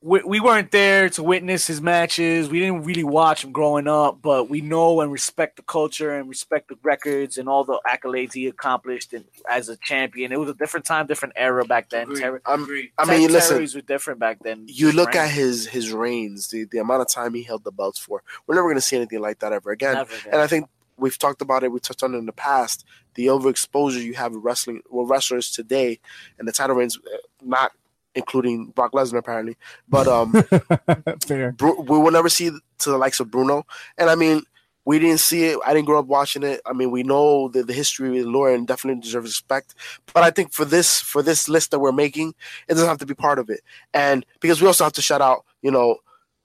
We, 0.02 0.22
we 0.22 0.40
weren't 0.40 0.70
there 0.70 1.10
to 1.10 1.22
witness 1.22 1.66
his 1.66 1.82
matches. 1.82 2.48
We 2.48 2.58
didn't 2.58 2.84
really 2.84 3.04
watch 3.04 3.44
him 3.44 3.52
growing 3.52 3.86
up, 3.86 4.22
but 4.22 4.48
we 4.48 4.62
know 4.62 5.02
and 5.02 5.12
respect 5.12 5.56
the 5.56 5.62
culture 5.62 6.16
and 6.16 6.26
respect 6.26 6.68
the 6.68 6.78
records 6.82 7.36
and 7.36 7.50
all 7.50 7.64
the 7.64 7.78
accolades 7.86 8.32
he 8.32 8.46
accomplished 8.46 9.12
and, 9.12 9.26
as 9.50 9.68
a 9.68 9.76
champion. 9.76 10.32
It 10.32 10.40
was 10.40 10.48
a 10.48 10.54
different 10.54 10.86
time, 10.86 11.06
different 11.06 11.34
era 11.36 11.66
back 11.66 11.90
then. 11.90 12.10
Agreed. 12.46 12.92
Mean, 13.06 13.30
listen, 13.30 13.40
territories 13.40 13.74
were 13.74 13.82
different 13.82 14.20
back 14.20 14.38
then. 14.42 14.64
you 14.68 14.90
look 14.90 15.08
Right? 15.08 15.16
at 15.16 15.30
his 15.32 15.66
his 15.66 15.92
reigns, 15.92 16.48
the, 16.48 16.64
the 16.64 16.78
amount 16.78 17.02
of 17.02 17.08
time 17.08 17.34
he 17.34 17.42
held 17.42 17.64
the 17.64 17.70
belts 17.72 17.98
for. 17.98 18.22
We're 18.46 18.54
never 18.54 18.68
going 18.68 18.76
to 18.76 18.80
see 18.80 18.96
anything 18.96 19.20
like 19.20 19.40
that 19.40 19.52
ever 19.52 19.70
again. 19.70 19.96
Never 19.96 20.14
again. 20.14 20.32
And 20.32 20.40
I 20.40 20.46
think 20.46 20.66
we've 21.00 21.18
talked 21.18 21.42
about 21.42 21.62
it. 21.62 21.72
We 21.72 21.80
touched 21.80 22.02
on 22.02 22.14
it 22.14 22.18
in 22.18 22.26
the 22.26 22.32
past. 22.32 22.84
The 23.14 23.26
overexposure 23.26 24.02
you 24.02 24.14
have 24.14 24.32
with 24.32 24.44
wrestling, 24.44 24.82
well, 24.90 25.06
wrestlers 25.06 25.50
today, 25.50 25.98
and 26.38 26.46
the 26.46 26.52
title 26.52 26.76
reigns, 26.76 26.96
uh, 26.98 27.16
not 27.42 27.72
including 28.14 28.66
Brock 28.66 28.92
Lesnar 28.92 29.18
apparently, 29.18 29.56
but 29.88 30.06
um. 30.06 30.32
Bru- 31.56 31.80
we 31.80 31.98
will 31.98 32.10
never 32.10 32.28
see 32.28 32.50
to 32.50 32.90
the 32.90 32.98
likes 32.98 33.20
of 33.20 33.30
Bruno. 33.30 33.66
And 33.98 34.10
I 34.10 34.14
mean, 34.14 34.42
we 34.84 34.98
didn't 34.98 35.20
see 35.20 35.44
it. 35.44 35.58
I 35.64 35.74
didn't 35.74 35.86
grow 35.86 35.98
up 35.98 36.06
watching 36.06 36.42
it. 36.42 36.60
I 36.64 36.72
mean, 36.72 36.90
we 36.90 37.02
know 37.02 37.48
the, 37.48 37.62
the 37.62 37.72
history 37.72 38.10
with 38.10 38.24
Lauren 38.24 38.64
definitely 38.64 39.00
deserves 39.00 39.28
respect. 39.28 39.74
But 40.12 40.22
I 40.22 40.30
think 40.30 40.52
for 40.52 40.64
this 40.64 41.00
for 41.00 41.22
this 41.22 41.48
list 41.48 41.70
that 41.70 41.78
we're 41.78 41.92
making, 41.92 42.34
it 42.68 42.74
doesn't 42.74 42.88
have 42.88 42.98
to 42.98 43.06
be 43.06 43.14
part 43.14 43.38
of 43.38 43.50
it. 43.50 43.60
And 43.92 44.24
because 44.40 44.60
we 44.60 44.66
also 44.66 44.84
have 44.84 44.94
to 44.94 45.02
shout 45.02 45.20
out, 45.20 45.44
you 45.62 45.70
know, 45.70 45.98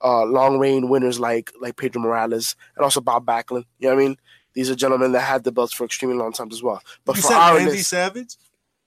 uh, 0.03 0.25
long 0.25 0.59
reign 0.59 0.89
winners 0.89 1.19
like 1.19 1.51
like 1.59 1.77
Pedro 1.77 2.01
Morales 2.01 2.55
and 2.75 2.83
also 2.83 3.01
Bob 3.01 3.25
Backlund. 3.25 3.65
You 3.79 3.89
know 3.89 3.95
what 3.95 4.03
I 4.03 4.05
mean? 4.07 4.17
These 4.55 4.69
are 4.71 4.75
gentlemen 4.75 5.11
that 5.11 5.21
had 5.21 5.43
the 5.43 5.51
belts 5.51 5.73
for 5.73 5.83
extremely 5.85 6.17
long 6.17 6.31
times 6.31 6.53
as 6.55 6.63
well. 6.63 6.81
But 7.05 7.17
you 7.17 7.21
for 7.21 7.27
said 7.27 7.37
our 7.37 7.55
Randy 7.57 7.71
list, 7.73 7.89
Savage. 7.89 8.35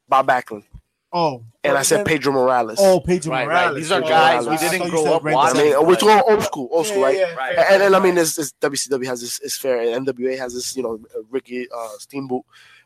Bob 0.08 0.26
Backlund, 0.26 0.64
Oh, 1.12 1.42
and 1.64 1.76
I 1.76 1.82
said 1.82 2.04
Pedro 2.06 2.32
Morales. 2.32 2.78
Oh, 2.80 3.00
Pedro 3.00 3.32
Right, 3.32 3.46
right. 3.46 3.54
Morales. 3.66 3.76
These 3.78 3.92
are 3.92 4.02
Oh, 4.02 4.08
guys 4.08 4.46
we 4.48 4.56
didn't 4.56 4.88
grow 4.90 5.04
up 5.14 5.22
Randy 5.22 5.36
I 5.36 5.42
watching. 5.44 5.58
mean, 5.62 5.72
Savage. 5.72 5.86
we're 5.86 5.96
going 5.96 6.22
old 6.26 6.42
school, 6.42 6.68
old 6.72 6.86
school, 6.86 7.00
Yeah, 7.00 7.04
right? 7.06 7.16
yeah, 7.18 7.34
Right. 7.34 7.54
fair, 7.56 7.72
and, 7.72 7.82
and 7.82 7.96
I 7.96 7.98
mean, 8.00 8.14
this, 8.14 8.34
this 8.36 8.52
WCW 8.60 9.06
has 9.06 9.20
this 9.20 9.38
is 9.40 9.56
fair, 9.56 9.80
and 9.80 10.06
NWA 10.06 10.38
has 10.38 10.54
this, 10.54 10.76
you 10.76 10.82
know, 10.82 10.98
uh, 11.14 11.20
Ricky 11.30 11.66
uh, 11.70 11.88
Steamboat. 11.98 12.44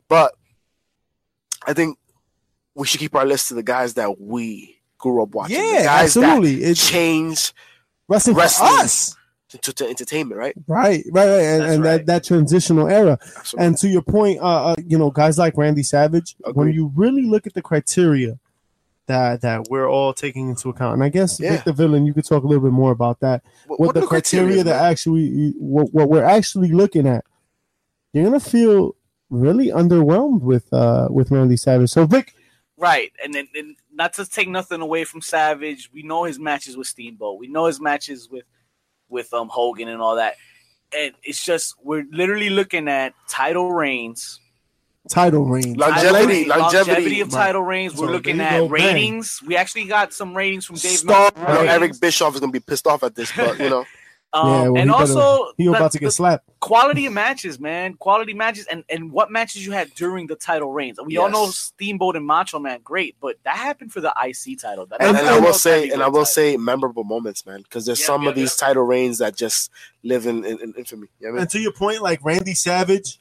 But 0.09 0.35
I 1.67 1.73
think 1.73 1.99
we 2.75 2.87
should 2.87 3.01
keep 3.01 3.15
our 3.15 3.25
list 3.25 3.49
to 3.49 3.55
the 3.55 3.63
guys 3.63 3.95
that 3.95 4.21
we 4.21 4.81
grew 4.99 5.23
up 5.23 5.31
watching. 5.35 5.57
The 5.59 5.63
Yeah, 5.65 5.85
guys 5.85 6.17
absolutely. 6.17 6.57
That 6.57 6.71
It's 6.71 6.89
changed 6.89 7.53
wrestling, 8.09 8.37
wrestling. 8.37 8.69
for 8.71 8.85
us. 8.85 9.17
To, 9.59 9.73
to 9.73 9.89
entertainment, 9.89 10.39
right? 10.39 10.55
Right, 10.67 11.05
right, 11.11 11.27
right. 11.29 11.41
And, 11.43 11.63
and 11.65 11.83
right. 11.83 11.99
that, 11.99 12.07
that 12.07 12.25
transitional 12.25 12.89
era. 12.89 13.19
Absolutely. 13.37 13.67
And 13.67 13.79
to 13.79 13.89
your 13.89 14.03
point, 14.03 14.41
uh, 14.41 14.67
uh, 14.69 14.75
you 14.87 14.99
know, 14.99 15.11
guys 15.11 15.39
like 15.39 15.57
Randy 15.57 15.83
Savage, 15.83 16.37
when 16.55 16.73
you 16.73 16.93
really 16.95 17.23
look 17.23 17.47
at 17.47 17.55
the 17.55 17.63
criteria 17.63 18.39
that 19.07 19.41
that 19.41 19.67
we're 19.69 19.89
all 19.89 20.15
taking 20.15 20.49
into 20.49 20.69
account, 20.69 20.95
and 20.95 21.03
I 21.05 21.09
guess 21.09 21.41
Yeah. 21.41 21.57
Vic 21.57 21.65
the 21.65 21.73
villain, 21.73 22.07
you 22.07 22.15
could 22.15 22.25
talk 22.25 22.45
a 22.45 22.47
little 22.47 22.63
bit 22.63 22.73
more 22.73 22.93
about 22.93 23.21
that. 23.21 23.43
what, 23.67 23.81
What, 23.81 23.87
what 23.87 23.95
the 23.97 24.03
are 24.03 24.07
criteria 24.07 24.63
that 24.63 24.81
man? 24.81 24.91
actually, 24.91 25.53
what, 25.59 25.93
what 25.93 26.09
we're 26.09 26.25
actually 26.25 26.71
looking 26.73 27.07
at, 27.07 27.25
you're 28.13 28.25
gonna 28.25 28.39
feel 28.41 28.95
really 29.29 29.69
underwhelmed 29.69 30.43
with 30.43 30.73
uh 30.73 31.09
with 31.11 31.31
Randy 31.31 31.57
Savage. 31.57 31.91
So 31.91 32.07
Vic, 32.07 32.35
Right, 32.77 33.13
and 33.23 33.33
then 33.35 33.49
and 33.55 33.77
not 33.93 34.13
to 34.15 34.27
take 34.27 34.49
nothing 34.49 34.81
away 34.81 35.05
from 35.05 35.21
Savage, 35.21 35.91
we 35.93 36.03
know 36.03 36.25
his 36.25 36.39
matches 36.39 36.77
with 36.77 36.87
Steamboat, 36.87 37.39
we 37.39 37.49
know 37.49 37.67
his 37.67 37.81
matches 37.81 38.29
with 38.31 38.45
with 39.13 39.33
um 39.35 39.49
Hogan 39.49 39.89
and 39.89 40.01
all 40.03 40.17
that, 40.17 40.35
and 40.97 41.13
it's 41.23 41.45
just 41.45 41.75
we're 41.83 42.05
literally 42.11 42.51
looking 42.51 42.89
at 42.89 43.15
title 43.29 43.71
reigns, 43.73 44.41
title 45.09 45.45
reigns. 45.45 45.77
Longevity, 45.77 46.47
title- 46.47 46.63
longevity. 46.63 47.21
of 47.21 47.31
title 47.31 47.63
reigns. 47.63 47.93
We're 47.95 48.07
So 48.07 48.13
looking 48.13 48.41
at 48.41 48.51
go, 48.59 48.63
bang. 48.69 48.71
ratings. 48.71 49.41
We 49.47 49.57
actually 49.57 49.85
got 49.85 50.13
some 50.13 50.37
ratings 50.37 50.65
from 50.67 50.77
Dave. 50.77 50.99
Star- 50.99 51.31
I 51.37 51.41
know. 51.55 51.61
Eric 51.71 52.01
Bischoff 52.01 52.35
is 52.35 52.41
gonna 52.41 52.51
be 52.53 52.61
pissed 52.61 52.87
off 52.87 53.03
at 53.03 53.15
this, 53.15 53.31
but 53.37 53.59
you 53.61 53.69
know, 53.71 53.85
Um, 54.35 54.49
yeah, 54.49 54.69
well, 54.69 54.77
and 54.83 54.91
he 54.91 54.95
also 54.95 55.15
better, 55.15 55.53
he 55.59 55.65
the- 55.67 55.73
about 55.75 55.93
to 55.93 55.99
get 55.99 56.11
slapped. 56.13 56.49
quality 56.61 57.07
of 57.07 57.13
matches, 57.13 57.61
man. 57.61 57.95
Quality 57.95 58.35
matches, 58.35 58.67
and 58.67 58.83
and 58.89 59.13
what 59.13 59.31
matches 59.31 59.67
you 59.67 59.73
had 59.73 59.93
during 59.95 60.27
the 60.27 60.37
title 60.37 60.73
reigns. 60.73 60.99
We 61.05 61.19
all 61.19 61.29
know 61.31 61.47
Steamboat 61.51 62.17
and 62.17 62.27
Macho 62.27 62.59
Man, 62.59 62.81
great, 62.83 63.17
but 63.21 63.37
that 63.45 63.57
happened 63.57 63.93
for 63.93 64.01
the 64.01 64.13
IC 64.25 64.59
title. 64.61 64.87
That 64.87 65.03
and, 65.03 65.17
and 65.17 65.29
I 65.29 65.37
the 65.37 65.43
will 65.43 65.53
say, 65.55 65.91
and 65.91 66.03
I 66.03 66.07
will 66.07 66.21
title. 66.21 66.25
say, 66.27 66.57
memorable 66.57 67.05
moments, 67.05 67.45
man, 67.45 67.61
because 67.63 67.85
there's 67.87 68.01
Yeah, 68.01 68.07
some 68.07 68.23
yeah, 68.23 68.29
of 68.31 68.35
these 68.35 68.57
title 68.57 68.85
reigns 68.85 69.19
that 69.19 69.37
just 69.37 69.71
live 70.03 70.27
in, 70.27 70.45
in, 70.45 70.59
in 70.61 70.75
infamy. 70.79 71.09
You 71.21 71.27
know 71.27 71.29
what 71.29 71.29
I 71.29 71.33
mean? 71.33 71.41
And 71.43 71.51
to 71.51 71.59
your 71.61 71.73
point, 71.73 72.01
like 72.03 72.21
Randy 72.25 72.55
Savage, 72.55 73.21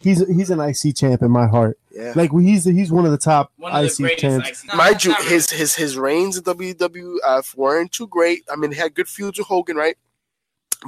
he's 0.00 0.26
he's 0.26 0.50
an 0.50 0.58
IC 0.60 0.96
champ 0.96 1.22
in 1.22 1.30
my 1.30 1.46
heart. 1.46 1.78
Yeah. 1.94 2.14
Like 2.16 2.32
he's 2.32 2.64
he's 2.64 2.90
one 2.90 3.04
of 3.04 3.12
the 3.12 3.18
top 3.18 3.52
One 3.58 3.70
of 3.72 3.96
the 3.96 4.04
IC 4.06 4.18
champs. 4.18 4.64
IC 4.64 4.74
Mind 4.74 5.04
you, 5.04 5.12
really. 5.14 5.28
his 5.28 5.50
his 5.50 5.74
his 5.76 5.96
reigns 5.96 6.36
in 6.36 6.42
WWF 6.42 7.54
weren't 7.56 7.92
too 7.92 8.08
great. 8.08 8.42
I 8.50 8.56
mean, 8.56 8.72
he 8.72 8.78
had 8.78 8.94
good 8.94 9.08
feuds 9.08 9.38
with 9.38 9.46
Hogan, 9.46 9.76
right? 9.76 9.96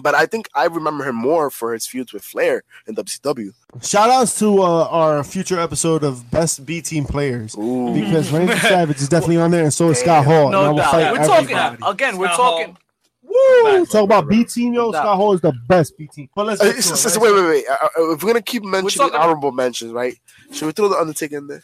But 0.02 0.14
I 0.14 0.26
think 0.26 0.48
I 0.54 0.64
remember 0.66 1.04
him 1.04 1.14
more 1.16 1.50
for 1.50 1.72
his 1.72 1.86
feuds 1.86 2.12
with 2.12 2.24
Flair 2.24 2.62
in 2.86 2.94
WCW. 2.96 3.50
Shout 3.82 4.10
outs 4.10 4.38
to 4.40 4.60
uh, 4.62 4.88
our 4.90 5.22
future 5.22 5.58
episode 5.60 6.02
of 6.02 6.30
best 6.30 6.66
B 6.66 6.80
team 6.82 7.04
players 7.04 7.56
Ooh. 7.56 7.94
because 7.94 8.30
Randy 8.32 8.56
Savage 8.58 8.96
is 8.98 9.08
definitely 9.08 9.36
on 9.38 9.50
there, 9.52 9.62
and 9.64 9.72
so 9.72 9.90
is 9.90 9.98
Scott 10.00 10.24
Hall. 10.24 10.44
and 10.44 10.52
No 10.52 10.76
doubt. 10.76 10.90
fight 10.90 11.12
We're 11.12 11.26
talking 11.26 11.56
everybody. 11.56 11.92
again. 11.92 12.16
We're 12.18 12.26
Scott 12.26 12.36
talking. 12.36 12.76
Woo! 13.22 13.86
Talk 13.86 14.04
about 14.04 14.28
B 14.28 14.44
team, 14.44 14.74
yo. 14.74 14.86
No 14.86 14.92
doubt. 14.92 15.02
Scott 15.02 15.16
Hall 15.16 15.32
is 15.32 15.40
the 15.40 15.52
best 15.68 15.96
B 15.96 16.08
team. 16.12 16.28
But 16.34 16.46
let's 16.46 16.60
Uh, 16.60 16.64
get 16.64 16.70
it's- 16.78 16.90
it, 16.90 17.06
it's- 17.06 17.18
wait, 17.18 17.32
wait, 17.34 17.46
wait. 17.48 17.64
Uh, 17.68 17.72
uh, 17.98 18.10
if 18.12 18.22
we're 18.22 18.28
gonna 18.30 18.42
keep 18.42 18.64
mentioning 18.64 19.08
talking- 19.08 19.20
honorable 19.20 19.52
mentions, 19.52 19.92
right? 19.92 20.16
Should 20.52 20.66
we 20.66 20.72
throw 20.72 20.88
the 20.88 20.96
Undertaker 20.98 21.38
in 21.38 21.46
there? 21.48 21.62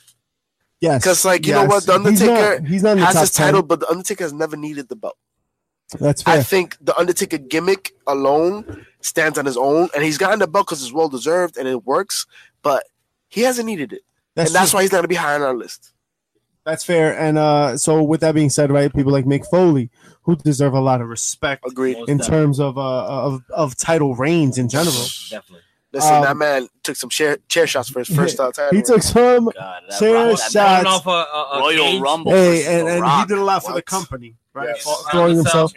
Yes, 0.80 1.02
because 1.02 1.24
like, 1.24 1.46
you 1.46 1.52
know 1.52 1.66
what? 1.66 1.84
The 1.84 1.98
He's 1.98 2.20
not- 2.22 2.28
Undertaker 2.30 2.66
he's 2.66 2.82
not, 2.82 2.94
the 2.96 3.04
Has 3.04 3.14
top 3.14 3.20
his 3.22 3.30
10. 3.32 3.46
title, 3.48 3.62
but 3.62 3.80
the 3.80 3.88
Undertaker 3.90 4.24
has 4.24 4.32
never 4.32 4.56
needed 4.56 4.88
the 4.88 4.96
belt. 4.96 5.16
That's 5.98 6.22
fair. 6.22 6.38
I 6.38 6.42
think 6.42 6.76
the 6.80 6.96
Undertaker 6.96 7.38
gimmick 7.38 7.92
alone 8.06 8.86
stands 9.00 9.38
on 9.38 9.46
his 9.46 9.56
own, 9.56 9.88
and 9.94 10.04
he's 10.04 10.18
gotten 10.18 10.38
the 10.38 10.46
belt 10.46 10.66
because 10.66 10.82
it's 10.82 10.92
well 10.92 11.08
deserved 11.08 11.56
and 11.56 11.66
it 11.66 11.84
works. 11.84 12.26
But 12.62 12.84
he 13.28 13.42
hasn't 13.42 13.66
needed 13.66 13.92
it, 13.92 14.02
That's 14.34 14.50
and 14.50 14.54
that's 14.54 14.70
true. 14.70 14.78
why 14.78 14.82
he's 14.82 14.92
not 14.92 14.98
gonna 14.98 15.08
be 15.08 15.14
high 15.14 15.34
on 15.34 15.42
our 15.42 15.54
list. 15.54 15.92
That's 16.64 16.84
fair. 16.84 17.18
And 17.18 17.38
uh, 17.38 17.76
so, 17.78 18.02
with 18.02 18.20
that 18.20 18.34
being 18.34 18.50
said, 18.50 18.70
right, 18.70 18.94
people 18.94 19.12
like 19.12 19.24
Mick 19.24 19.46
Foley, 19.50 19.90
who 20.22 20.36
deserve 20.36 20.74
a 20.74 20.80
lot 20.80 21.00
of 21.00 21.08
respect 21.08 21.64
Agreed. 21.66 21.96
Most 21.96 22.08
in 22.10 22.18
definitely. 22.18 22.44
terms 22.44 22.60
of 22.60 22.78
uh, 22.78 23.06
of 23.06 23.42
of 23.50 23.76
title 23.76 24.14
reigns 24.14 24.58
in 24.58 24.68
general. 24.68 25.06
Definitely. 25.30 25.62
Listen, 25.92 26.14
Um, 26.14 26.22
that 26.22 26.36
man 26.36 26.68
took 26.84 26.94
some 26.94 27.10
chair 27.10 27.38
chair 27.48 27.66
shots 27.66 27.88
for 27.88 27.98
his 27.98 28.08
first 28.08 28.38
uh, 28.38 28.52
title. 28.52 28.76
He 28.76 28.82
took 28.82 29.02
some 29.02 29.46
God, 29.52 29.82
Chair 29.98 30.28
Rock- 30.28 30.38
that 30.38 30.50
Shots. 30.52 30.86
off 30.86 31.06
a, 31.06 31.10
a, 31.10 31.48
a 31.54 31.58
Royal 31.58 31.76
cage. 31.84 32.00
Rumble. 32.00 32.32
Hey, 32.32 32.78
and, 32.80 32.88
and 32.88 33.04
he 33.04 33.26
did 33.26 33.38
a 33.38 33.42
lot 33.44 33.64
for 33.64 33.72
the 33.72 33.82
company, 33.82 34.36
right? 34.54 34.68
Yes. 34.68 34.84
Fa- 34.84 35.10
Throwing 35.10 35.36
the 35.36 35.42
himself. 35.42 35.72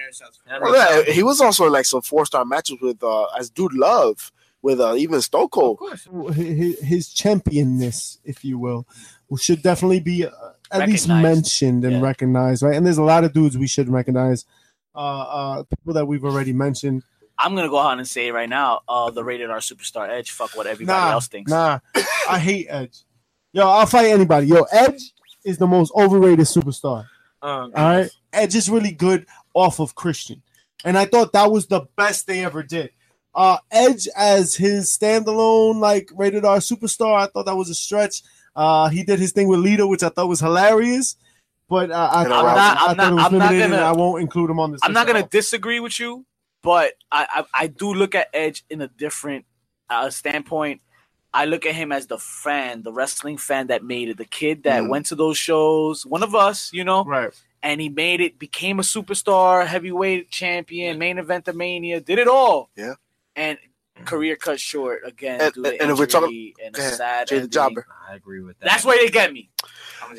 Well, 0.62 1.06
yeah, 1.08 1.12
he 1.12 1.24
was 1.24 1.42
also 1.42 1.66
in 1.66 1.72
like 1.74 1.86
some 1.86 2.02
four 2.04 2.26
star 2.28 2.46
matches 2.46 2.78
with 2.80 3.02
uh, 3.04 3.26
as 3.40 3.50
Dude 3.50 3.74
Love 3.74 4.32
with 4.62 4.80
uh, 4.80 4.94
even 4.96 5.20
Stone 5.22 5.46
Of 5.46 5.52
Cold. 5.52 5.78
course. 5.80 6.08
his, 6.36 6.80
his 6.80 7.08
championness, 7.14 8.20
if 8.24 8.46
you 8.46 8.58
will, 8.60 8.88
should 9.38 9.62
definitely 9.64 10.00
be 10.00 10.26
uh, 10.28 10.32
at 10.72 10.88
least 10.88 11.08
mentioned 11.08 11.84
and 11.86 11.94
Yeah. 11.96 12.02
recognized, 12.02 12.62
right? 12.62 12.76
And 12.76 12.86
there's 12.86 12.98
a 13.00 13.04
lot 13.04 13.24
of 13.24 13.34
dudes 13.34 13.58
we 13.58 13.68
should 13.68 13.90
recognize. 13.90 14.46
Uh, 14.96 15.00
uh, 15.00 15.64
people 15.64 15.94
that 15.96 16.06
we've 16.06 16.24
already 16.24 16.54
mentioned. 16.54 17.02
I'm 17.44 17.56
gonna 17.56 17.70
go 17.70 17.78
ahead 17.78 17.98
and 17.98 18.08
say 18.08 18.28
it 18.28 18.34
right 18.34 18.50
now. 18.50 18.82
Uh, 18.88 19.10
the 19.12 19.24
rated 19.24 19.50
R 19.50 19.60
superstar 19.60 20.10
Edge. 20.10 20.32
Fuck 20.32 20.56
what 20.56 20.66
everybody 20.68 20.98
Nah, 21.00 21.12
else 21.12 21.28
thinks. 21.28 21.52
nah, 21.52 21.80
I 22.30 22.40
hate 22.40 22.68
Edge. 22.70 23.04
Yo, 23.52 23.68
I'll 23.68 23.86
fight 23.86 24.08
anybody. 24.08 24.48
Yo, 24.48 24.64
Edge 24.72 25.12
is 25.46 25.58
the 25.58 25.68
most 25.68 25.92
overrated 25.96 26.46
superstar. 26.46 27.08
Um, 27.42 27.72
All 27.76 27.84
right, 27.98 28.10
Edge 28.32 28.56
is 28.56 28.70
really 28.70 28.92
good 28.92 29.26
off 29.54 29.80
of 29.80 29.94
Christian, 29.96 30.42
and 30.86 30.98
I 30.98 31.06
thought 31.06 31.34
that 31.34 31.52
was 31.52 31.68
the 31.68 31.82
best 31.98 32.26
they 32.28 32.44
ever 32.46 32.64
did. 32.64 32.92
Uh, 33.36 33.58
Edge 33.72 34.08
as 34.16 34.56
his 34.56 34.96
standalone 34.98 35.80
like 35.80 36.10
rated 36.16 36.46
R 36.46 36.58
superstar, 36.58 37.20
I 37.20 37.26
thought 37.28 37.46
that 37.48 37.56
was 37.56 37.70
a 37.70 37.76
stretch. 37.76 38.22
Uh, 38.56 38.88
he 38.90 39.04
did 39.04 39.20
his 39.20 39.32
thing 39.34 39.48
with 39.48 39.60
Lita, 39.60 39.86
which 39.86 40.04
I 40.04 40.10
thought 40.10 40.30
was 40.30 40.40
hilarious, 40.40 41.16
but 41.68 41.90
uh, 41.92 42.10
I, 42.14 42.24
And 42.26 42.34
I, 42.34 42.38
I'm 42.40 42.46
not- 42.46 42.58
I 42.58 42.86
I'm 42.92 42.96
thought 42.96 42.98
not- 42.98 43.34
I'm 43.34 43.38
not 43.40 43.52
gonna- 43.52 43.84
I 43.84 43.92
won't 43.92 44.22
include 44.22 44.50
him 44.50 44.60
on 44.60 44.72
this. 44.72 44.82
I'm 44.84 44.94
not 44.94 45.08
gonna 45.08 45.28
disagree 45.28 45.80
with 45.80 46.00
you, 46.00 46.26
but 46.64 46.94
I, 47.12 47.28
I 47.54 47.64
I 47.64 47.68
do 47.68 47.94
look 47.94 48.16
at 48.16 48.30
Edge 48.34 48.64
in 48.72 48.82
a 48.82 48.88
different 48.88 49.46
uh, 49.90 50.10
standpoint. 50.10 50.82
I 51.36 51.46
look 51.46 51.66
at 51.66 51.74
him 51.76 51.92
as 51.92 52.08
the 52.08 52.18
fan, 52.20 52.84
the 52.84 52.94
wrestling 52.94 53.38
fan 53.38 53.68
that 53.68 53.84
made 53.84 54.10
it, 54.10 54.18
the 54.18 54.26
kid 54.26 54.64
that 54.64 54.84
Mhm. 54.84 54.90
went 54.90 55.06
to 55.08 55.16
those 55.16 55.38
shows, 55.38 56.06
one 56.06 56.22
of 56.24 56.36
us, 56.36 56.72
you 56.74 56.84
know, 56.84 57.04
right. 57.06 57.32
and 57.64 57.82
he 57.82 57.90
made 57.90 58.22
it, 58.22 58.38
became 58.38 58.80
a 58.80 58.84
superstar, 58.84 59.66
heavyweight 59.66 60.30
champion, 60.30 61.00
main 61.00 61.18
event 61.18 61.48
of 61.48 61.56
Mania, 61.56 62.00
did 62.00 62.20
it 62.20 62.28
all. 62.28 62.70
Yeah. 62.76 62.94
And 63.36 63.58
career 64.06 64.36
cut 64.36 64.60
short 64.60 65.02
again. 65.06 65.42
And- 65.42 65.54
due 65.54 65.64
to 65.64 65.70
and- 65.72 65.82
and 65.82 65.92
if 65.92 65.98
we're 65.98 66.06
talking- 66.06 66.54
and 66.64 66.76
a 66.76 66.78
Go 66.80 66.90
sad 66.92 67.28
Jay 67.28 67.40
the. 67.40 67.48
Jobber. 67.48 67.86
I 68.08 68.14
agree 68.16 68.42
with 68.42 68.60
that. 68.60 68.66
That's 68.70 68.86
where 68.86 68.98
they 69.04 69.10
get 69.10 69.34
me. 69.34 69.50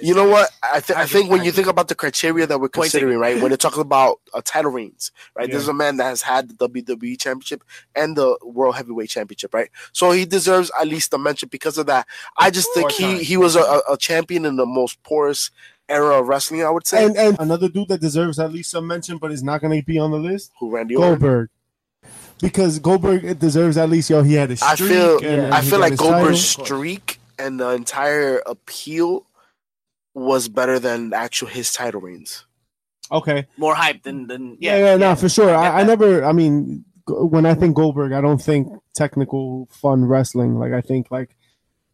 You 0.02 0.14
know 0.14 0.28
what? 0.28 0.50
I, 0.62 0.80
th- 0.80 0.96
I 0.96 1.02
I 1.02 1.06
think 1.06 1.30
when 1.30 1.44
you 1.44 1.52
think 1.52 1.66
about 1.68 1.88
the 1.88 1.94
criteria 1.94 2.46
that 2.46 2.60
we're 2.60 2.68
considering, 2.68 3.18
right, 3.18 3.40
when 3.40 3.50
they're 3.50 3.56
talking 3.56 3.80
about 3.82 4.20
uh, 4.32 4.40
title 4.44 4.70
reigns, 4.70 5.12
right, 5.36 5.48
Yeah. 5.48 5.54
this 5.54 5.62
is 5.62 5.68
a 5.68 5.74
man 5.74 5.96
that 5.98 6.04
has 6.04 6.22
had 6.22 6.48
the 6.58 6.68
WWE 6.68 7.18
Championship 7.18 7.62
and 7.94 8.16
the 8.16 8.36
World 8.42 8.76
Heavyweight 8.76 9.08
Championship, 9.10 9.54
right? 9.54 9.70
So 9.92 10.10
he 10.12 10.24
deserves 10.24 10.70
at 10.80 10.88
least 10.88 11.12
a 11.14 11.18
mention 11.18 11.48
because 11.50 11.78
of 11.78 11.86
that. 11.86 12.06
I 12.36 12.50
just 12.50 12.68
think 12.74 12.92
he 12.92 13.22
he 13.22 13.36
was 13.36 13.56
a, 13.56 13.60
a- 13.62 13.92
a 13.92 13.96
champion 13.96 14.44
in 14.44 14.56
the 14.56 14.66
most 14.66 15.02
porous 15.02 15.50
era 15.88 16.18
of 16.20 16.28
wrestling, 16.28 16.62
I 16.64 16.70
would 16.70 16.86
say. 16.86 17.04
And 17.04 17.16
and 17.16 17.36
another 17.38 17.68
dude 17.68 17.88
that 17.88 18.00
deserves 18.00 18.38
at 18.38 18.52
least 18.52 18.70
some 18.70 18.86
mention, 18.86 19.18
but 19.18 19.30
is 19.32 19.42
not 19.42 19.60
going 19.60 19.78
to 19.78 19.84
be 19.84 19.98
on 19.98 20.10
the 20.10 20.18
list. 20.18 20.50
who 20.58 20.70
Randy 20.70 20.96
Orton. 20.96 21.10
Goldberg. 21.20 21.48
Because 22.40 22.78
Goldberg 22.78 23.38
deserves 23.38 23.76
at 23.76 23.88
least 23.88 24.10
yo 24.10 24.22
he 24.22 24.34
had 24.34 24.50
a 24.50 24.56
I 24.62 24.74
streak. 24.74 24.90
feel 24.90 25.16
and, 25.18 25.26
and 25.26 25.54
I 25.54 25.60
feel 25.60 25.78
like 25.78 25.96
Goldberg's 25.96 26.52
title. 26.56 26.64
streak 26.66 27.20
and 27.38 27.58
the 27.60 27.70
entire 27.70 28.38
appeal 28.46 29.24
was 30.14 30.48
better 30.48 30.78
than 30.78 31.12
actual 31.12 31.48
his 31.48 31.72
title 31.72 32.00
reigns. 32.00 32.46
Okay, 33.12 33.46
More 33.58 33.74
hype 33.74 34.02
than 34.02 34.26
than 34.28 34.56
yeah, 34.60 34.76
yeah. 34.78 34.84
yeah, 34.92 34.96
no, 34.96 35.14
for 35.14 35.28
sure. 35.28 35.54
I, 35.54 35.80
I 35.80 35.84
never. 35.84 36.24
I 36.24 36.32
mean, 36.32 36.84
when 37.06 37.44
I 37.44 37.54
think 37.54 37.76
Goldberg, 37.76 38.12
I 38.12 38.20
don't 38.22 38.40
think 38.40 38.68
technical 38.94 39.68
fun 39.70 40.06
wrestling. 40.06 40.58
Like 40.58 40.72
I 40.72 40.80
think 40.80 41.10
like 41.10 41.36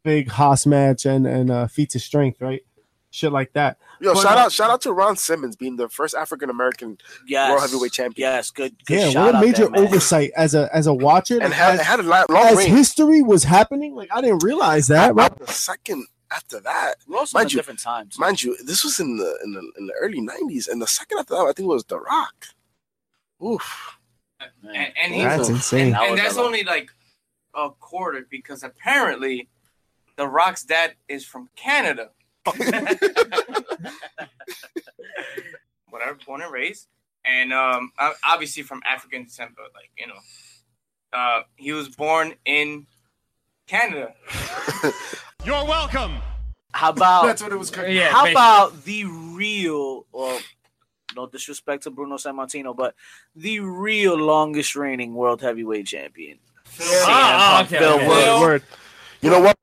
big 0.05 0.29
Haas 0.29 0.67
match 0.67 1.05
and 1.07 1.27
and 1.27 1.51
uh, 1.51 1.67
feats 1.67 1.97
of 1.97 2.03
strength, 2.03 2.41
right? 2.41 2.63
Shit 3.11 3.33
like 3.33 3.53
that. 3.55 3.77
Yo, 4.01 4.15
But, 4.15 4.23
shout 4.23 4.39
out 4.39 4.53
shout 4.53 4.71
out 4.71 4.83
to 4.83 4.93
Ron 4.93 5.17
Simmons 5.17 5.57
being 5.57 5.75
the 5.75 5.89
first 5.89 6.15
African 6.15 6.49
American 6.49 6.97
yes. 7.27 7.51
World 7.51 7.63
Heavyweight 7.63 7.93
Champion. 7.93 8.31
Yes, 8.31 8.53
good. 8.53 8.73
good 8.87 9.01
Yeah, 9.01 9.11
shout 9.11 9.35
what 9.35 9.43
a 9.43 9.47
major 9.47 9.69
there, 9.69 9.85
oversight 9.85 10.31
as 10.37 10.55
a 10.55 10.71
as 10.73 10.87
a 10.87 10.95
watcher. 10.95 11.35
and 11.35 11.51
like, 11.51 11.55
had, 11.55 11.75
as, 11.75 11.81
had 11.81 11.99
a 11.99 12.03
li- 12.05 12.25
long 12.29 12.47
as 12.47 12.57
reign. 12.59 12.71
history 12.71 13.21
was 13.21 13.43
happening, 13.43 13.97
like 13.97 14.11
I 14.15 14.21
didn't 14.21 14.45
realize 14.45 14.87
that. 14.87 15.17
Right? 15.17 15.37
The 15.37 15.49
second 15.49 16.07
after 16.33 16.61
that, 16.61 16.95
We're 17.09 17.19
also 17.19 17.37
in 17.39 17.41
Mind 17.43 17.51
a 17.51 17.53
you- 17.53 17.59
different 17.59 17.81
times. 17.81 18.19
mind 18.19 18.43
you, 18.43 18.57
this 18.65 18.85
was 18.85 19.01
in 19.01 19.17
the 19.17 19.39
in 19.45 19.53
the 19.53 19.73
in 19.79 19.87
the 19.87 19.95
early 19.95 20.21
'90s, 20.21 20.69
and 20.69 20.81
the 20.81 20.87
second 20.87 21.19
after 21.19 21.35
that, 21.35 21.41
I 21.43 21.53
think 21.53 21.61
it 21.67 21.75
was 21.75 21.85
The 21.85 21.99
Rock. 22.01 22.47
Oof. 23.45 23.97
And, 24.63 24.93
and 25.03 25.15
he 25.15 25.23
That's 25.23 25.49
Ooh. 25.49 25.55
insane. 25.55 25.95
and, 25.95 25.97
and 25.97 26.19
that's 26.19 26.37
a 26.37 26.41
only 26.41 26.63
like 26.63 26.91
a 27.55 27.71
quarter 27.71 28.27
because 28.31 28.63
apparently 28.63 29.49
the 30.17 30.27
Rock's 30.27 30.63
dad 30.65 30.95
is 31.09 31.25
from 31.25 31.49
Canada. 31.57 32.11
Whatever, 35.91 36.17
born 36.25 36.41
and 36.43 36.53
raised, 36.53 36.87
and 37.25 37.53
um, 37.53 37.91
obviously 38.25 38.63
from 38.63 38.81
African 38.89 39.25
descent, 39.25 39.51
but 39.57 39.67
like 39.75 39.91
you 39.99 40.07
know, 40.07 40.15
uh, 41.13 41.43
he 41.57 41.73
was 41.73 41.89
born 41.89 42.35
in 42.45 42.87
Canada. 43.67 44.15
You're 45.45 45.65
welcome. 45.65 46.19
How 46.73 46.91
about 46.91 47.25
that's 47.27 47.43
what 47.43 47.53
it 47.53 47.59
was. 47.59 47.73
Yeah, 47.89 48.11
how 48.11 48.25
basically. 48.25 48.31
about 48.33 48.85
the 48.85 49.05
real? 49.05 50.07
Well, 50.13 50.39
no 51.17 51.27
disrespect 51.27 51.85
to 51.85 51.91
Bruno 51.91 52.17
Sammartino, 52.17 52.77
but 52.77 52.95
the 53.35 53.61
real 53.61 54.17
longest 54.17 54.77
reigning 54.77 55.15
world 55.15 55.41
heavyweight 55.41 55.87
champion. 55.87 56.39
CM 56.67 57.03
Ah, 57.07 57.65
okay, 57.65 57.79
Phil 57.79 57.93
okay. 57.95 58.07
Wood. 58.07 58.41
Word. 58.41 58.63
You 59.23 59.31
know 59.31 59.41
what? 59.41 59.57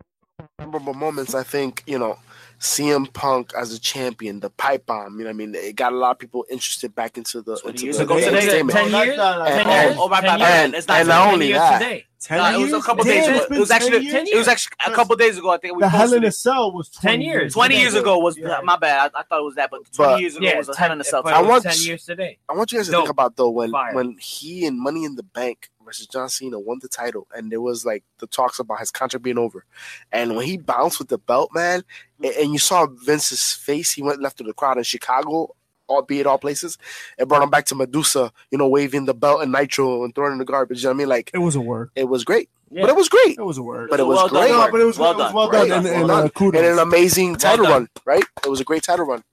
Memorable 0.60 0.94
moments. 0.94 1.36
I 1.36 1.44
think 1.44 1.84
you 1.88 2.00
know. 2.00 2.18
CM 2.60 3.12
Punk 3.14 3.52
as 3.56 3.72
a 3.74 3.80
champion, 3.80 4.40
the 4.40 4.50
pipe 4.50 4.86
bomb. 4.88 5.20
You 5.20 5.26
know, 5.26 5.30
what 5.30 5.30
I 5.30 5.34
mean, 5.34 5.56
it 5.56 5.76
got 5.76 5.94
a 5.94 5.96
lot 5.96 6.12
of 6.12 6.20
people 6.20 6.46
interested 6.50 6.96
back 6.96 7.18
into 7.18 7.42
the 7.42 7.58
20 7.58 7.70
into 7.70 7.84
years 7.86 7.98
the 7.98 8.04
ago 8.04 8.16
today? 8.20 8.28
entertainment. 8.38 8.78
Ten 8.78 8.92
No, 8.92 9.02
years? 9.04 9.18
that's 9.18 9.38
not- 9.40 9.48
Ten 9.48 9.68
and- 9.68 9.90
years? 9.90 9.98
oh, 10.00 10.08
my 10.10 10.22
Ten 10.22 10.24
bad, 10.26 10.40
years? 10.40 10.50
bad. 10.50 10.74
It's 10.74 10.88
not 10.88 10.98
and 11.00 11.08
not 11.08 11.34
only 11.34 11.52
that, 11.54 11.78
today. 11.80 12.04
Ten 12.20 12.38
Nah, 12.40 12.52
it 12.52 12.58
was 12.58 12.74
a 12.74 12.82
couple 12.82 13.04
Damn, 13.04 13.14
days 13.14 13.28
ago. 13.28 13.38
It 13.44 13.50
been 13.50 13.60
was 13.60 13.70
10 13.70 13.76
actually 13.84 14.06
years? 14.06 14.30
it 14.30 14.38
was 14.38 14.48
actually 14.48 14.74
a 14.88 14.92
couple 14.92 15.16
days 15.18 15.38
ago. 15.38 15.52
I 15.52 15.58
think 15.58 15.76
we 15.76 15.82
the 15.82 15.90
Hell 15.90 16.14
in 16.14 16.24
a. 16.24 16.32
Cell 16.32 16.72
was 16.72 16.90
10 16.90 17.22
years. 17.22 17.54
Twenty 17.54 17.78
years 17.80 17.94
ago 17.94 18.18
was 18.18 18.36
Yeah. 18.40 18.60
my 18.64 18.76
bad. 18.76 19.12
I, 19.14 19.20
I 19.20 19.24
thought 19.24 19.40
it 19.42 19.44
was 19.44 19.54
that, 19.56 19.70
but 19.70 19.82
twenty 19.94 20.14
But- 20.14 20.22
years 20.22 20.36
ago 20.36 20.46
Yeah, 20.48 20.58
was 20.58 20.68
a 20.68 20.76
Hell 20.76 20.92
in 20.94 21.00
a 21.00 21.04
Cell. 21.04 21.22
I 21.28 21.44
want- 21.44 21.62
ten 21.64 21.76
years 21.78 22.06
today. 22.06 22.40
I 22.50 22.54
want 22.56 22.72
you 22.72 22.80
guys 22.80 22.88
to 22.88 22.92
Dope. 22.92 23.02
think 23.04 23.12
about 23.12 23.36
though 23.36 23.52
when 23.52 23.70
Fire. 23.70 23.94
when 23.94 24.18
he 24.20 24.66
and 24.66 24.80
Money 24.80 25.04
in 25.06 25.14
the 25.16 25.22
Bank 25.22 25.70
versus 25.88 26.06
John 26.08 26.30
Cena 26.30 26.60
won 26.60 26.78
the 26.82 26.88
title, 26.88 27.26
and 27.36 27.52
there 27.52 27.62
was 27.62 27.84
like 27.86 28.04
the 28.20 28.28
talks 28.28 28.60
about 28.60 28.80
his 28.80 28.92
contract 28.92 29.24
being 29.24 29.40
over, 29.40 29.66
and 30.12 30.36
when 30.36 30.46
he 30.46 30.58
bounced 30.58 31.00
with 31.00 31.08
the 31.08 31.18
belt, 31.18 31.50
man, 31.54 31.84
a- 32.24 32.42
and 32.44 32.52
you 32.54 32.60
saw 32.60 32.86
Vince's 33.06 33.54
face, 33.54 33.92
he 33.94 34.04
went 34.04 34.22
left 34.22 34.38
to 34.38 34.44
the 34.44 34.54
crowd 34.54 34.78
in 34.78 34.84
Chicago. 34.84 35.56
Albeit 35.90 36.28
all 36.28 36.38
places, 36.38 36.78
it 37.18 37.30
brought 37.30 37.42
him 37.42 37.50
back 37.50 37.64
to 37.68 37.74
Madusa, 37.74 38.32
you 38.52 38.58
know, 38.58 38.68
waving 38.68 39.06
the 39.06 39.14
belt 39.14 39.42
and 39.42 39.54
Nitro 39.54 40.04
and 40.04 40.14
throwing 40.14 40.34
in 40.34 40.38
the 40.38 40.44
garbage. 40.44 40.80
You 40.84 40.90
know 40.90 40.90
what 40.90 40.96
I 40.96 40.98
mean? 40.98 41.08
Like 41.08 41.32
It 41.34 41.38
was 41.38 41.56
a 41.56 41.62
word. 41.62 41.92
it 41.96 42.10
was 42.10 42.26
great, 42.26 42.50
Yeah. 42.70 42.82
but 42.82 42.90
it 42.90 42.98
was 42.98 43.08
great, 43.08 43.38
It 43.38 43.42
was 43.46 43.58
a 43.58 43.64
word. 43.64 43.90
but 43.90 44.02
it 44.02 44.04
was 44.06 44.18
Well 44.18 44.28
done, 44.28 44.42
great, 44.42 44.52
no, 44.52 44.70
but 44.70 44.82
it 44.82 44.84
was 44.84 45.00
Well 45.00 45.16
well, 45.16 45.20
it 45.22 45.24
was 45.24 45.28
done. 45.32 45.34
well 45.36 45.48
Great. 45.50 45.70
done. 45.70 45.86
And, 45.88 45.96
and 46.02 46.12
uh, 46.12 46.28
kudos. 46.28 46.60
and 46.60 46.70
an 46.74 46.80
amazing 46.80 47.38
title 47.38 47.64
done. 47.64 47.72
run, 47.74 47.90
right? 48.04 48.24
It 48.44 48.50
was 48.50 48.60
a 48.60 48.66
great 48.66 48.84
title 48.84 49.06
run, 49.06 49.24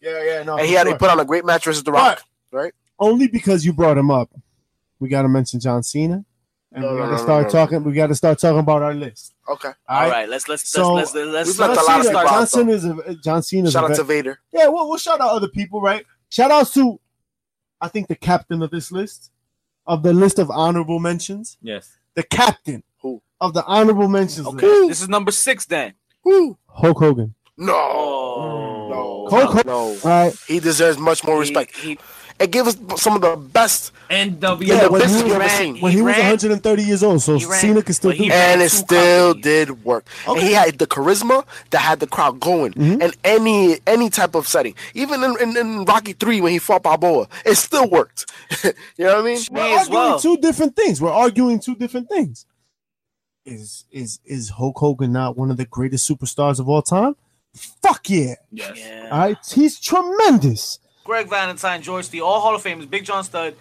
yeah, 0.00 0.24
yeah, 0.24 0.42
no. 0.42 0.56
and 0.58 0.66
he 0.66 0.72
had 0.72 0.86
sure. 0.88 0.94
he 0.94 0.98
put 0.98 1.08
on 1.08 1.20
a 1.20 1.24
great 1.24 1.44
match 1.44 1.66
versus 1.66 1.84
The 1.84 1.92
Rock. 1.92 2.20
right? 2.50 2.72
only 2.98 3.28
because 3.28 3.64
you 3.64 3.72
brought 3.72 3.96
him 3.96 4.10
up, 4.10 4.28
we 5.02 5.08
got 5.08 5.22
to 5.22 5.28
mention 5.28 5.58
John 5.60 5.82
Cena, 5.82 6.24
and 6.72 6.82
No, 6.84 6.92
we 6.92 6.96
no, 6.98 7.02
got 7.02 7.10
no, 7.10 7.16
to 7.16 7.22
start 7.22 7.42
no, 7.42 7.46
no. 7.48 7.50
talking. 7.52 7.84
We 7.84 7.92
got 7.92 8.06
to 8.06 8.14
start 8.14 8.38
talking 8.38 8.60
about 8.60 8.82
our 8.82 8.94
list. 8.94 9.34
Okay, 9.48 9.70
All 9.88 10.08
right, 10.08 10.28
let's 10.28 10.46
let's 10.48 10.68
So, 10.70 10.94
let's 10.94 11.12
let's 11.14 11.26
let's, 11.32 11.58
let's, 11.58 11.58
John 11.58 11.70
a 11.70 11.74
lot 11.74 12.02
Cena, 12.04 12.04
stuff 12.04 12.30
John 12.30 12.46
Cena 12.46 12.72
is 12.72 12.84
a 12.84 13.14
John 13.16 13.42
Cena. 13.42 13.70
shout 13.70 13.90
out 13.90 13.96
to 13.96 14.04
Vader. 14.04 14.38
yeah. 14.52 14.68
Well, 14.68 14.88
we'll 14.88 14.98
shout 14.98 15.20
out 15.20 15.30
other 15.30 15.48
people, 15.48 15.80
right? 15.80 16.06
Shout 16.30 16.50
outs 16.52 16.72
to, 16.74 17.00
I 17.80 17.88
think 17.88 18.06
the 18.08 18.14
captain 18.14 18.62
of 18.62 18.70
this 18.70 18.92
list, 18.92 19.32
of 19.86 20.02
the 20.04 20.12
list 20.12 20.38
of 20.38 20.50
honorable 20.50 21.00
mentions, 21.00 21.58
Yes. 21.60 21.98
the 22.14 22.22
captain 22.22 22.84
Who? 23.02 23.20
of 23.40 23.52
the 23.54 23.64
honorable 23.66 24.06
mentions 24.08 24.46
Okay, 24.46 24.64
list, 24.66 24.88
this 24.88 25.02
is 25.02 25.08
number 25.08 25.32
six 25.32 25.66
then. 25.66 25.94
Woo. 26.24 26.56
Hulk 26.68 26.98
Hogan. 26.98 27.34
No, 27.58 27.74
Oh. 27.74 28.88
no, 28.90 29.28
Hulk 29.36 29.50
Hogan. 29.50 29.62
no. 29.66 29.78
All 29.88 29.98
right. 30.04 30.34
He 30.46 30.60
deserves 30.60 30.96
much 30.98 31.22
more 31.24 31.38
respect. 31.38 31.76
He, 31.76 31.98
he, 32.38 32.44
It 32.44 32.50
gave 32.50 32.66
us 32.66 32.76
some 32.96 33.14
of 33.16 33.20
the 33.22 33.36
best, 33.36 33.92
NW. 34.10 34.66
Yeah, 34.66 34.74
Yeah, 34.74 34.80
the 34.84 34.90
when 34.92 35.00
business 35.02 35.22
he, 35.22 35.28
you 35.28 35.34
ever 35.34 35.40
ran- 35.40 35.58
seen. 35.58 35.80
when 35.80 35.92
he, 35.92 35.98
He 35.98 36.02
was 36.02 36.16
130 36.16 36.82
years 36.82 37.02
old, 37.02 37.22
so 37.22 37.36
he 37.38 37.46
ran- 37.46 37.60
Cena 37.60 37.82
could 37.82 37.94
still 37.94 38.12
do 38.12 38.24
it. 38.24 38.30
and 38.30 38.60
it 38.62 38.70
still 38.70 39.34
companies. 39.34 39.42
did 39.44 39.84
work. 39.84 40.06
And 40.26 40.38
he 40.38 40.52
had 40.52 40.78
the 40.78 40.86
charisma 40.86 41.44
that 41.70 41.78
had 41.80 42.00
the 42.00 42.06
crowd 42.06 42.40
going. 42.40 42.72
Mhm. 42.72 43.02
And 43.02 43.16
any 43.24 43.78
any 43.86 44.10
type 44.10 44.34
of 44.34 44.46
setting, 44.48 44.74
even 44.94 45.22
in, 45.24 45.36
in, 45.40 45.56
in 45.56 45.84
Rocky 45.84 46.12
Three 46.12 46.40
when 46.40 46.52
he 46.52 46.58
fought 46.58 46.82
Balboa, 46.82 47.28
it 47.44 47.54
still 47.56 47.88
worked. 47.88 48.30
you 48.64 48.72
know 48.98 49.14
what 49.16 49.18
I 49.18 49.22
mean? 49.22 49.38
We're 49.50 49.60
as 49.62 49.88
arguing 49.88 49.92
well. 49.92 50.18
two 50.20 50.36
different 50.38 50.76
things. 50.76 51.00
We're 51.00 51.10
arguing 51.12 51.58
two 51.60 51.74
different 51.74 52.08
things. 52.08 52.46
Is 53.44 53.84
is 53.90 54.20
is 54.24 54.50
Hulk 54.50 54.78
Hogan 54.78 55.10
not 55.12 55.36
one 55.36 55.50
of 55.50 55.56
the 55.56 55.64
greatest 55.64 56.08
superstars 56.08 56.60
of 56.60 56.68
all 56.68 56.82
time? 56.82 57.16
Fuck 57.54 58.08
yeah! 58.08 58.34
Yes. 58.50 58.78
yeah. 58.78 59.08
All 59.10 59.18
right, 59.18 59.36
he's 59.52 59.80
tremendous. 59.80 60.78
Greg 61.04 61.28
Valentine, 61.28 61.82
George 61.82 62.08
the 62.10 62.20
all 62.20 62.40
Hall 62.40 62.54
of 62.54 62.62
Famers, 62.62 62.88
Big 62.88 63.04
John 63.04 63.24
Studd, 63.24 63.54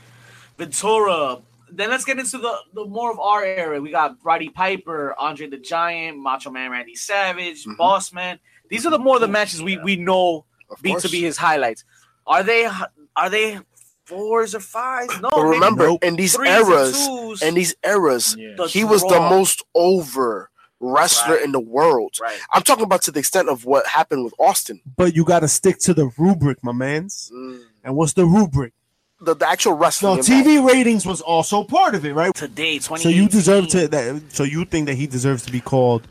Ventura. 0.57 1.39
Then 1.71 1.89
let's 1.89 2.03
get 2.05 2.19
into 2.19 2.37
the, 2.37 2.55
the 2.73 2.85
more 2.85 3.11
of 3.11 3.19
our 3.19 3.43
era. 3.43 3.79
We 3.81 3.91
got 3.91 4.17
Roddy 4.23 4.49
Piper, 4.49 5.15
Andre 5.17 5.47
the 5.47 5.57
Giant, 5.57 6.19
Macho 6.19 6.49
Man 6.51 6.69
Randy 6.71 6.95
Savage, 6.95 7.63
Mhm. 7.65 7.77
Boss 7.77 8.11
Man. 8.13 8.39
These 8.69 8.85
are 8.85 8.89
the 8.89 8.99
more 8.99 9.15
of 9.15 9.21
the 9.21 9.27
matches 9.27 9.61
we, 9.63 9.77
we 9.77 9.95
know 9.95 10.45
be 10.81 10.95
to 10.95 11.09
be 11.09 11.21
his 11.21 11.37
highlights. 11.37 11.83
Are 12.27 12.43
they 12.43 12.69
are 13.15 13.29
they 13.29 13.59
fours 14.05 14.53
or 14.53 14.59
fives? 14.59 15.19
No, 15.21 15.29
But 15.33 15.41
remember, 15.43 15.87
Nope. 15.87 16.03
in 16.03 16.15
these 16.15 16.35
threes 16.35 16.51
and 16.51 16.67
eras, 16.69 17.07
twos. 17.07 17.41
in 17.41 17.53
these 17.55 17.73
eras, 17.85 18.35
Yeah. 18.37 18.53
The 18.57 18.67
he 18.67 18.83
was 18.83 19.01
the 19.03 19.19
most 19.19 19.63
over 19.73 20.49
wrestler 20.81 21.35
Right. 21.35 21.43
in 21.45 21.51
the 21.51 21.59
world. 21.59 22.15
right. 22.21 22.37
I'm 22.51 22.63
talking 22.63 22.83
about 22.83 23.03
to 23.03 23.11
the 23.11 23.19
extent 23.19 23.47
of 23.49 23.65
what 23.65 23.85
happened 23.87 24.23
with 24.23 24.33
Austin. 24.39 24.81
But 24.97 25.15
you 25.15 25.23
got 25.23 25.41
to 25.41 25.47
stick 25.47 25.77
to 25.79 25.93
the 25.93 26.07
rubric, 26.17 26.57
my 26.63 26.71
man's. 26.71 27.31
Mm. 27.33 27.61
And 27.83 27.95
what's 27.95 28.13
the 28.13 28.25
rubric? 28.25 28.73
The, 29.21 29.35
the 29.35 29.47
actual 29.47 29.73
wrestling. 29.73 30.15
No, 30.15 30.19
in 30.19 30.25
that. 30.25 30.45
TV 30.45 30.67
ratings 30.67 31.05
was 31.05 31.21
also 31.21 31.63
part 31.63 31.93
of 31.93 32.03
it, 32.05 32.13
right? 32.13 32.33
Today, 32.33 32.79
twenty. 32.79 33.03
So 33.03 33.09
you 33.09 33.29
deserve 33.29 33.67
to. 33.69 33.87
That, 33.87 34.21
so 34.29 34.43
you 34.43 34.65
think 34.65 34.87
that 34.87 34.95
he 34.95 35.05
deserves 35.05 35.45
to 35.45 35.51
be 35.51 35.61
called 35.61 36.07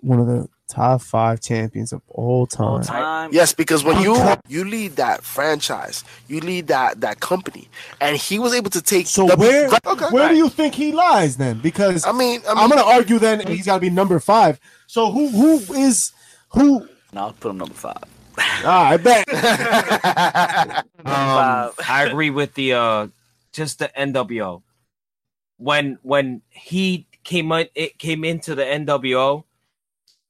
one 0.00 0.20
of 0.20 0.26
the 0.28 0.48
top 0.72 1.02
five 1.02 1.40
champions 1.40 1.92
of 1.92 2.00
all 2.08 2.40
all 2.40 2.46
time? 2.46 2.82
time. 2.82 3.30
Yes, 3.32 3.52
because 3.52 3.84
when 3.84 4.00
you 4.00 4.16
you 4.48 4.64
lead 4.64 4.96
that 4.96 5.22
franchise, 5.22 6.02
you 6.28 6.40
lead 6.40 6.68
that 6.68 7.00
that 7.02 7.20
company, 7.20 7.68
and 8.00 8.16
he 8.16 8.38
was 8.38 8.54
able 8.54 8.70
to 8.70 8.80
take. 8.80 9.06
So 9.06 9.26
the- 9.26 9.36
where 9.36 9.68
Okay. 9.86 10.06
where 10.10 10.28
do 10.30 10.36
you 10.36 10.48
think 10.48 10.74
he 10.74 10.92
lies 10.92 11.36
then? 11.36 11.58
Because 11.60 12.06
I 12.06 12.12
mean, 12.12 12.40
I 12.48 12.54
mean, 12.54 12.62
I'm 12.62 12.68
going 12.70 12.80
to 12.82 12.86
argue 12.88 13.18
then 13.18 13.46
he's 13.46 13.66
got 13.66 13.74
to 13.74 13.80
be 13.80 13.90
number 13.90 14.18
five. 14.18 14.58
So 14.86 15.10
who 15.12 15.28
who 15.28 15.58
is 15.74 16.12
who? 16.50 16.88
No, 17.12 17.20
I'll 17.26 17.32
put 17.34 17.50
him 17.50 17.58
number 17.58 17.74
five. 17.74 18.04
Ah, 18.64 18.88
I 18.88 18.96
bet. 18.96 19.24
Um, 21.04 21.72
I 21.88 22.06
agree 22.08 22.30
with 22.30 22.54
the 22.54 22.72
uh 22.74 23.08
just 23.52 23.78
the 23.80 23.90
NWO. 23.98 24.62
When 25.58 25.98
when 26.02 26.42
he 26.48 27.06
came 27.24 27.52
on 27.52 27.66
it 27.74 27.98
came 27.98 28.24
into 28.24 28.54
the 28.54 28.62
NWO, 28.64 29.44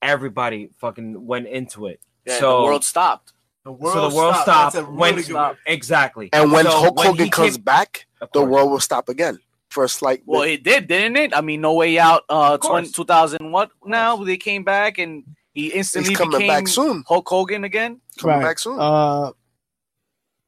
everybody 0.02 0.68
fucking 0.78 1.24
went 1.26 1.46
into 1.48 1.86
it. 1.86 2.00
Yeah, 2.26 2.38
so 2.38 2.58
the 2.58 2.64
world 2.64 2.84
stopped. 2.84 3.32
The 3.64 3.70
so 3.80 4.08
the 4.10 4.16
world 4.16 4.34
stopped 4.36 4.74
That's 4.74 4.86
a 4.86 4.90
when 4.90 5.14
really 5.16 5.26
good 5.28 5.56
exactly. 5.66 6.28
and 6.32 6.50
when 6.50 6.64
So 6.64 6.70
Hulk 6.72 6.98
Hogan 7.00 7.24
he 7.24 7.30
comes 7.30 7.56
came- 7.56 7.62
back, 7.64 8.06
the 8.32 8.42
world 8.44 8.70
will 8.70 8.80
stop 8.80 9.08
again 9.08 9.38
for 9.70 9.84
a 9.84 9.88
slight. 9.88 10.22
Well, 10.26 10.42
bit. 10.42 10.50
it 10.54 10.62
did, 10.64 10.88
didn't 10.88 11.16
it? 11.16 11.36
I 11.36 11.40
mean, 11.40 11.60
No 11.60 11.74
Way 11.74 11.98
Out, 11.98 12.24
uh, 12.28 12.58
20, 12.58 12.90
2000, 12.90 13.52
what 13.52 13.70
now? 13.84 14.16
They 14.16 14.36
came 14.36 14.64
back 14.64 14.98
and 14.98 15.24
he 15.54 15.68
instantly 15.68 16.10
He's 16.10 16.18
coming 16.18 16.38
became 16.38 16.48
back 16.48 16.68
soon. 16.68 17.04
Hulk 17.06 17.28
Hogan 17.28 17.62
again. 17.64 18.00
Coming 18.18 18.36
Right. 18.36 18.42
back 18.44 18.58
soon. 18.58 18.78
Uh, 18.80 19.30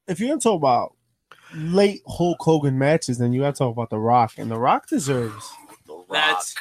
if 0.09 0.19
you're 0.21 0.29
gonna 0.29 0.41
talk 0.41 0.57
about 0.57 0.95
late 1.55 2.03
Hulk 2.09 2.39
Hogan 2.41 2.79
matches, 2.79 3.19
then 3.19 3.33
you 3.33 3.43
gotta 3.43 3.57
talk 3.57 3.73
about 3.73 3.91
The 3.91 3.99
Rock, 3.99 4.33
and 4.39 4.51
The 4.51 4.59
Rock 4.59 4.89
deserves 4.89 5.51
Let's 6.09 6.55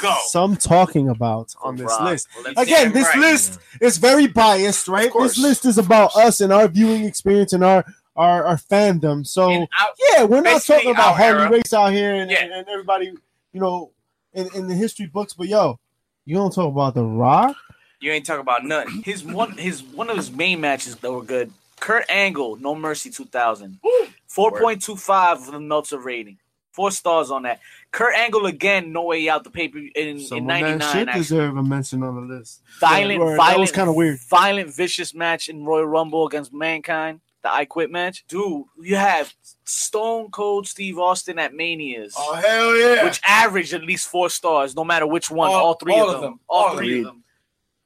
go. 0.00 0.14
some 0.26 0.56
talking 0.56 1.08
about 1.08 1.54
on 1.62 1.76
this 1.76 1.86
Rock. 1.86 2.00
list. 2.02 2.28
Let's 2.44 2.60
Again, 2.60 2.92
this 2.92 3.06
right. 3.08 3.18
list 3.18 3.60
is 3.80 3.98
very 3.98 4.26
biased, 4.26 4.88
right? 4.88 5.10
This 5.18 5.38
list 5.38 5.64
is 5.66 5.78
about 5.78 6.14
us 6.16 6.40
and 6.40 6.52
our 6.52 6.68
viewing 6.68 7.04
experience 7.04 7.52
and 7.52 7.64
our 7.64 7.84
our, 8.16 8.44
our 8.44 8.56
fandom. 8.56 9.26
So 9.26 9.50
our- 9.50 9.68
yeah, 10.12 10.24
we're 10.24 10.42
not 10.42 10.62
talking 10.62 10.90
about 10.90 11.12
our 11.12 11.16
Harley. 11.16 11.58
Race 11.58 11.72
out 11.72 11.92
here 11.92 12.14
and, 12.14 12.30
Yeah. 12.30 12.42
and, 12.44 12.52
and 12.52 12.68
everybody, 12.68 13.06
you 13.52 13.60
know, 13.60 13.92
in, 14.34 14.48
in 14.54 14.68
the 14.68 14.74
history 14.74 15.06
books. 15.06 15.32
But 15.32 15.48
yo, 15.48 15.78
you 16.26 16.34
don't 16.36 16.52
talk 16.52 16.70
about 16.70 16.94
The 16.94 17.04
Rock. 17.04 17.56
You 18.00 18.12
ain't 18.12 18.26
talking 18.26 18.40
about 18.40 18.64
nothing. 18.64 19.02
His 19.02 19.22
one, 19.24 19.52
his 19.58 19.82
one 19.82 20.10
of 20.10 20.16
his 20.16 20.30
main 20.30 20.60
matches 20.60 20.96
that 20.96 21.10
were 21.12 21.22
good. 21.22 21.52
Kurt 21.78 22.04
Angle, 22.10 22.56
No 22.56 22.74
Mercy 22.74 23.10
2000, 23.10 23.78
4.25 24.28 25.38
for 25.38 25.50
the 25.52 25.60
Meltzer 25.60 25.98
rating, 25.98 26.38
four 26.72 26.90
stars 26.90 27.30
on 27.30 27.42
that. 27.44 27.60
Kurt 27.92 28.14
Angle 28.14 28.46
again, 28.46 28.92
No 28.92 29.02
Way 29.04 29.28
Out, 29.28 29.42
the 29.44 29.50
paper 29.50 29.78
in, 29.78 29.90
in 29.94 30.20
Someone 30.20 30.46
that 30.48 30.60
99. 30.60 30.92
should 30.92 31.08
actually. 31.08 31.20
deserve 31.22 31.56
a 31.56 31.62
mention 31.62 32.02
on 32.02 32.14
the 32.28 32.34
list. 32.34 32.62
Violent, 32.80 33.18
Word, 33.20 33.32
that 33.32 33.36
violent, 33.36 33.60
was 33.60 33.72
kinda 33.72 33.92
weird. 33.92 34.18
Violent, 34.28 34.74
vicious 34.74 35.12
match 35.14 35.48
in 35.48 35.64
Royal 35.64 35.86
Rumble 35.86 36.26
against 36.26 36.52
Mankind. 36.52 37.20
The 37.42 37.50
I 37.52 37.64
Quit 37.64 37.90
match, 37.90 38.24
dude. 38.28 38.64
You 38.82 38.96
have 38.96 39.32
Stone 39.64 40.30
Cold 40.30 40.68
Steve 40.68 40.98
Austin 40.98 41.38
at 41.38 41.54
Manias, 41.54 42.14
Oh, 42.16 42.34
hell 42.34 42.76
yeah! 42.76 43.02
which 43.04 43.18
averaged 43.26 43.72
at 43.72 43.82
least 43.82 44.08
four 44.08 44.28
stars, 44.28 44.76
no 44.76 44.84
matter 44.84 45.06
which 45.06 45.30
one. 45.30 45.48
All- 45.48 45.56
All, 45.68 45.74
three 45.74 45.94
all 45.94 46.10
of 46.10 46.16
of 46.16 46.20
them. 46.20 46.30
them. 46.32 46.40
All 46.48 46.68
All 46.68 46.76
three 46.76 47.00
of 47.00 47.06
of 47.06 47.14
them. 47.14 47.19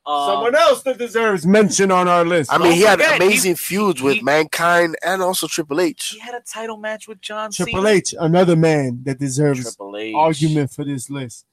Um, 0.07 0.31
Someone 0.33 0.55
else 0.55 0.83
that 0.83 0.99
deserves 0.99 1.47
mention 1.47 1.91
on 1.91 2.09
our 2.09 2.25
list. 2.27 2.53
I 2.53 2.59
mean, 2.59 2.73
he 2.73 2.83
had 2.83 2.99
forget, 3.01 3.17
amazing 3.23 3.55
feuds 3.57 4.03
with 4.03 4.17
he- 4.17 4.23
Mankind 4.23 4.97
and 5.03 5.23
also 5.23 5.47
Triple 5.47 5.81
H. 5.81 6.11
he 6.15 6.19
had 6.19 6.35
a 6.35 6.41
title 6.41 6.77
match 6.77 7.09
with 7.09 7.21
John 7.23 7.51
Triple 7.51 7.81
Cena. 7.83 7.89
H, 7.89 8.15
another 8.21 8.55
man 8.57 9.01
that 9.05 9.19
deserves 9.19 9.63
Triple 9.63 9.97
H. 9.97 10.15
argument 10.15 10.71
for 10.73 10.85
this 10.85 11.09
list. 11.09 11.47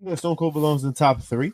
You 0.00 0.08
know, 0.10 0.14
Stone 0.14 0.36
Cold 0.36 0.54
belongs 0.54 0.84
in 0.84 0.88
the 0.90 0.94
top 0.94 1.20
three. 1.20 1.52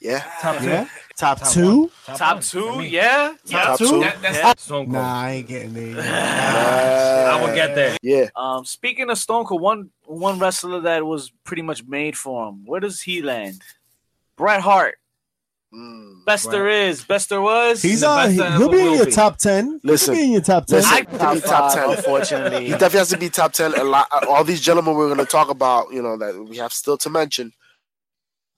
Yeah, 0.00 0.22
Top 0.42 0.58
two. 0.58 0.66
Yeah, 0.66 0.88
top, 1.16 1.40
Top 1.40 1.48
two. 1.52 1.90
Top 2.06 2.40
two, 2.42 2.80
yeah. 2.82 3.34
Yeah, 3.46 3.62
Top 3.64 3.78
two? 3.78 4.00
That, 4.00 4.20
that's 4.20 4.36
Yeah. 4.38 4.54
Stone 4.58 4.84
Cold. 4.84 4.92
Nah, 4.92 5.22
I 5.22 5.30
ain't 5.30 5.48
getting 5.48 5.72
there. 5.72 5.96
I 7.32 7.40
will 7.40 7.54
get 7.54 7.74
there. 7.74 7.96
yeah. 8.02 8.28
Um, 8.36 8.64
speaking 8.66 9.08
of 9.08 9.16
Stone 9.16 9.46
Cold, 9.46 9.62
one 9.62 9.90
one 10.04 10.38
wrestler 10.38 10.80
that 10.80 11.06
was 11.06 11.32
pretty 11.44 11.62
much 11.62 11.84
made 11.86 12.18
for 12.18 12.48
him. 12.48 12.64
Where 12.66 12.80
does 12.80 13.00
he 13.00 13.22
land? 13.22 13.62
Bret 14.36 14.60
Hart. 14.60 14.98
Mm. 15.74 16.24
Best 16.24 16.50
there 16.50 16.68
is, 16.68 17.04
best 17.04 17.28
there 17.28 17.42
was. 17.42 17.82
He's 17.82 18.00
the 18.00 18.08
on. 18.08 18.36
best 18.36 18.58
He'll 18.58 18.68
be 18.70 18.80
in 18.80 18.94
your 18.94 19.06
be. 19.06 19.10
top 19.12 19.38
ten. 19.38 19.80
Listen. 19.82 20.14
he'll 20.14 20.22
be 20.22 20.26
in 20.26 20.32
your 20.32 20.40
top 20.40 20.66
ten. 20.66 20.76
Listen. 20.78 20.92
I 20.94 21.00
to 21.00 21.34
be 21.34 21.40
top 21.40 21.72
top 21.72 21.74
10. 21.74 21.90
unfortunately. 21.90 22.64
He 22.64 22.70
definitely 22.70 22.98
has 22.98 23.08
to 23.10 23.18
be 23.18 23.28
top 23.28 23.52
ten. 23.52 23.74
A 23.74 23.84
lot, 23.84 24.08
all 24.28 24.44
these 24.44 24.60
gentlemen 24.60 24.94
we're 24.94 25.12
going 25.12 25.18
to 25.18 25.30
talk 25.30 25.50
about, 25.50 25.92
you 25.92 26.00
know, 26.00 26.16
that 26.16 26.44
we 26.48 26.56
have 26.58 26.72
still 26.72 26.96
to 26.98 27.10
mention. 27.10 27.52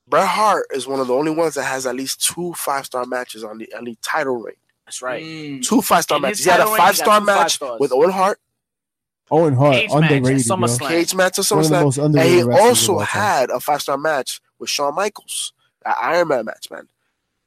Bret 0.09 0.29
Hart 0.29 0.67
is 0.73 0.87
one 0.87 1.01
of 1.01 1.09
the 1.09 1.15
only 1.15 1.33
ones 1.33 1.55
that 1.55 1.65
has 1.65 1.87
at 1.87 1.97
least 1.97 2.25
two 2.25 2.53
five 2.55 2.87
star 2.87 3.07
matches 3.07 3.43
on 3.43 3.59
the 3.59 3.69
elite 3.77 4.01
title 4.03 4.37
ring. 4.37 4.55
That's 4.85 5.03
right. 5.03 5.25
Mm. 5.25 5.63
Two 5.67 5.83
five 5.83 6.05
star 6.05 6.21
matches. 6.21 6.45
He 6.45 6.51
had 6.51 6.61
a 6.61 6.65
title 6.65 6.75
reign, 6.75 6.81
he 6.81 6.87
five 6.87 6.97
star 6.97 7.21
two 7.21 7.27
five 7.27 7.61
match 7.61 7.61
with 7.81 7.93
Owen 7.93 8.11
Hart, 8.11 8.39
Owen 9.31 9.55
Hart, 9.55 9.75
Cage 9.75 9.91
underrated, 9.93 10.23
bro. 10.47 10.57
SummerSlam. 10.57 10.89
cage 10.89 11.15
match 11.15 11.39
at 11.39 11.51
One 11.51 11.65
of 11.65 11.69
the 11.71 11.75
SummerSlam, 11.77 11.83
most 11.83 11.99
and 11.99 12.15
he 12.15 12.21
underrated 12.21 12.47
wrestlers 12.47 12.89
of 12.89 12.95
also 12.95 12.99
had 13.01 13.51
a 13.51 13.59
five 13.59 13.83
star 13.83 13.99
match 13.99 14.41
with 14.61 14.71
Shawn 14.71 14.95
Michaels, 14.95 15.53
that 15.85 15.97
Iron 16.01 16.29
Man 16.29 16.45
match, 16.45 16.69
man. 16.71 16.87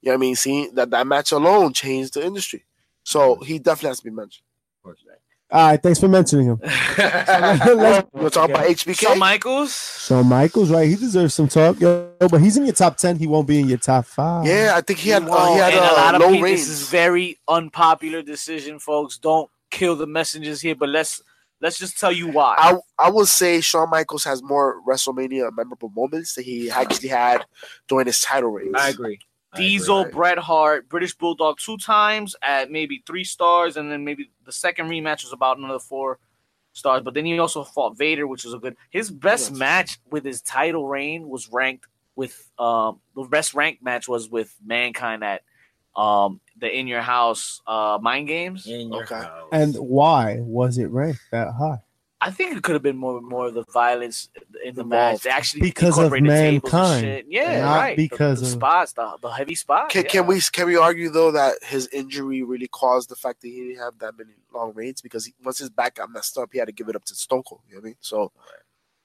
You 0.02 0.12
know 0.12 0.12
what 0.14 0.18
I 0.18 0.18
mean? 0.22 0.36
Seeing 0.36 0.74
that 0.76 0.90
that 0.92 1.06
match 1.08 1.32
alone 1.32 1.74
changed 1.74 2.14
the 2.14 2.26
industry. 2.26 2.66
So 3.04 3.36
he 3.42 3.60
definitely 3.60 3.90
has 3.90 4.00
to 4.00 4.04
be 4.06 4.12
mentioned. 4.12 4.44
All 5.52 5.68
right, 5.72 5.82
thanks 5.82 6.00
for 6.00 6.08
mentioning 6.08 6.46
him. 6.46 6.60
Let's- 6.98 8.08
We'll 8.14 8.30
talk 8.30 8.50
about 8.52 8.66
HBK. 8.68 9.00
Shawn 9.00 9.18
Michaels. 9.18 10.06
Shawn 10.06 10.28
Michaels, 10.28 10.70
right? 10.70 10.88
He 10.88 10.96
deserves 10.96 11.34
some 11.34 11.48
talk, 11.48 11.80
yo. 11.80 12.12
But 12.20 12.40
he's 12.40 12.56
in 12.58 12.66
your 12.66 12.76
top 12.76 12.98
ten. 12.98 13.18
He 13.18 13.26
won't 13.26 13.48
be 13.48 13.60
in 13.60 13.68
your 13.68 13.80
top 13.80 14.06
five. 14.06 14.46
yeah, 14.46 14.74
I 14.76 14.82
think 14.82 15.00
he 15.00 15.10
had 15.10 15.24
uh, 15.24 15.48
he 15.54 15.58
had 15.58 15.74
and 15.74 15.80
a 15.84 15.94
lot 15.94 16.16
of 16.16 16.22
low 16.22 16.28
people. 16.30 16.44
range. 16.44 16.60
This 16.60 16.70
is 16.70 16.88
very 16.90 17.38
unpopular 17.48 18.22
decision, 18.22 18.78
folks. 18.78 19.18
Don't 19.18 19.50
kill 19.72 19.96
the 19.96 20.06
messengers 20.06 20.62
here, 20.62 20.76
but 20.76 20.90
let's 20.90 21.20
let's 21.62 21.80
just 21.80 21.98
tell 22.00 22.12
you 22.12 22.28
why. 22.28 22.54
I 22.58 22.78
I 23.00 23.10
would 23.10 23.28
say 23.28 23.60
Shawn 23.62 23.90
Michaels 23.90 24.26
has 24.26 24.44
more 24.44 24.82
WrestleMania 24.88 25.52
memorable 25.56 25.90
moments 25.90 26.36
that 26.36 26.44
he 26.44 26.70
actually 26.70 27.10
had 27.10 27.44
during 27.88 28.06
his 28.06 28.20
title 28.22 28.52
reigns. 28.52 28.76
I 28.78 28.90
agree. 28.90 29.20
I 29.52 29.58
agree. 29.58 29.68
Diesel, 29.70 30.04
right. 30.04 30.12
Bret 30.14 30.38
Hart, 30.38 30.90
British 30.90 31.16
Bulldog 31.16 31.58
two 31.60 31.78
times 31.78 32.36
at 32.42 32.70
maybe 32.72 33.04
three 33.06 33.24
stars, 33.24 33.78
and 33.78 33.92
then 33.92 34.04
maybe 34.04 34.30
the 34.46 34.52
second 34.52 34.90
rematch 34.90 35.24
was 35.24 35.34
about 35.34 35.58
another 35.58 35.80
four 35.80 36.20
stars. 36.74 37.02
But 37.04 37.14
then 37.16 37.26
he 37.26 37.40
also 37.40 37.64
fought 37.64 37.98
Vader, 37.98 38.28
which 38.28 38.44
was 38.44 38.54
a 38.54 38.60
good. 38.60 38.76
His 38.92 39.10
best 39.10 39.52
Yes. 39.52 39.60
match 39.60 40.00
with 40.12 40.24
his 40.24 40.42
title 40.42 40.88
reign 40.88 41.28
was 41.30 41.50
ranked 41.50 41.86
with 42.16 42.52
um 42.60 43.00
the 43.16 43.24
best 43.24 43.54
ranked 43.54 43.82
match 43.82 44.08
was 44.08 44.30
with 44.30 44.54
Mankind 44.66 45.24
at 45.24 45.42
um 45.96 46.40
the 46.58 46.70
In 46.70 46.86
Your 46.86 47.02
House 47.02 47.62
uh 47.66 47.98
Mind 48.02 48.28
Games. 48.28 48.68
In 48.68 48.92
your 48.92 49.04
Okay. 49.04 49.16
house. 49.16 49.50
And 49.52 49.76
why 49.76 50.38
was 50.42 50.78
it 50.78 50.92
ranked 50.92 51.22
that 51.32 51.54
high? 51.54 51.80
I 52.22 52.32
think 52.32 52.58
it 52.58 52.64
could 52.64 52.74
have 52.74 52.82
been 52.84 52.98
more 52.98 53.22
more 53.22 53.48
of 53.48 53.54
the 53.54 53.64
violence 53.72 54.28
in 54.66 54.76
the 54.76 54.82
Involved. 54.82 54.90
match. 54.90 55.22
They 55.22 55.30
actually 55.30 55.62
Because 55.62 55.98
of 55.98 56.12
incorporated 56.14 56.30
tables 56.30 56.74
and 56.74 56.82
Mankind, 56.82 57.02
shit. 57.02 57.26
Yeah, 57.30 57.62
not 57.62 57.76
right. 57.78 57.96
The- 57.98 58.08
because 58.10 58.40
the, 58.42 58.46
of- 58.48 58.52
spots, 58.52 58.94
the, 58.94 59.18
the 59.22 59.30
heavy 59.30 59.56
spots. 59.56 59.94
Can, 59.94 60.04
yeah. 60.04 60.10
can 60.10 60.28
we 60.28 60.42
can 60.42 60.66
we 60.68 60.76
argue 60.76 61.10
though 61.10 61.32
that 61.32 61.54
his 61.64 61.88
injury 61.94 62.44
really 62.44 62.68
caused 62.68 63.10
the 63.10 63.16
fact 63.16 63.42
that 63.42 63.48
he 63.48 63.68
didn't 63.70 63.80
have 63.84 63.98
that 64.00 64.18
many 64.18 64.32
long 64.54 64.74
reigns 64.74 65.02
because 65.02 65.26
he, 65.26 65.34
once 65.46 65.60
his 65.60 65.70
back 65.70 65.96
got 65.96 66.12
messed 66.12 66.38
up, 66.38 66.50
he 66.52 66.60
had 66.60 66.66
to 66.66 66.74
give 66.74 66.90
it 66.90 66.96
up 66.96 67.06
to 67.06 67.16
Stone 67.16 67.44
Cold. 67.44 67.62
You 67.70 67.76
know 67.76 67.80
what 67.80 67.86
I 67.86 67.90
mean? 67.90 67.96
So 68.02 68.32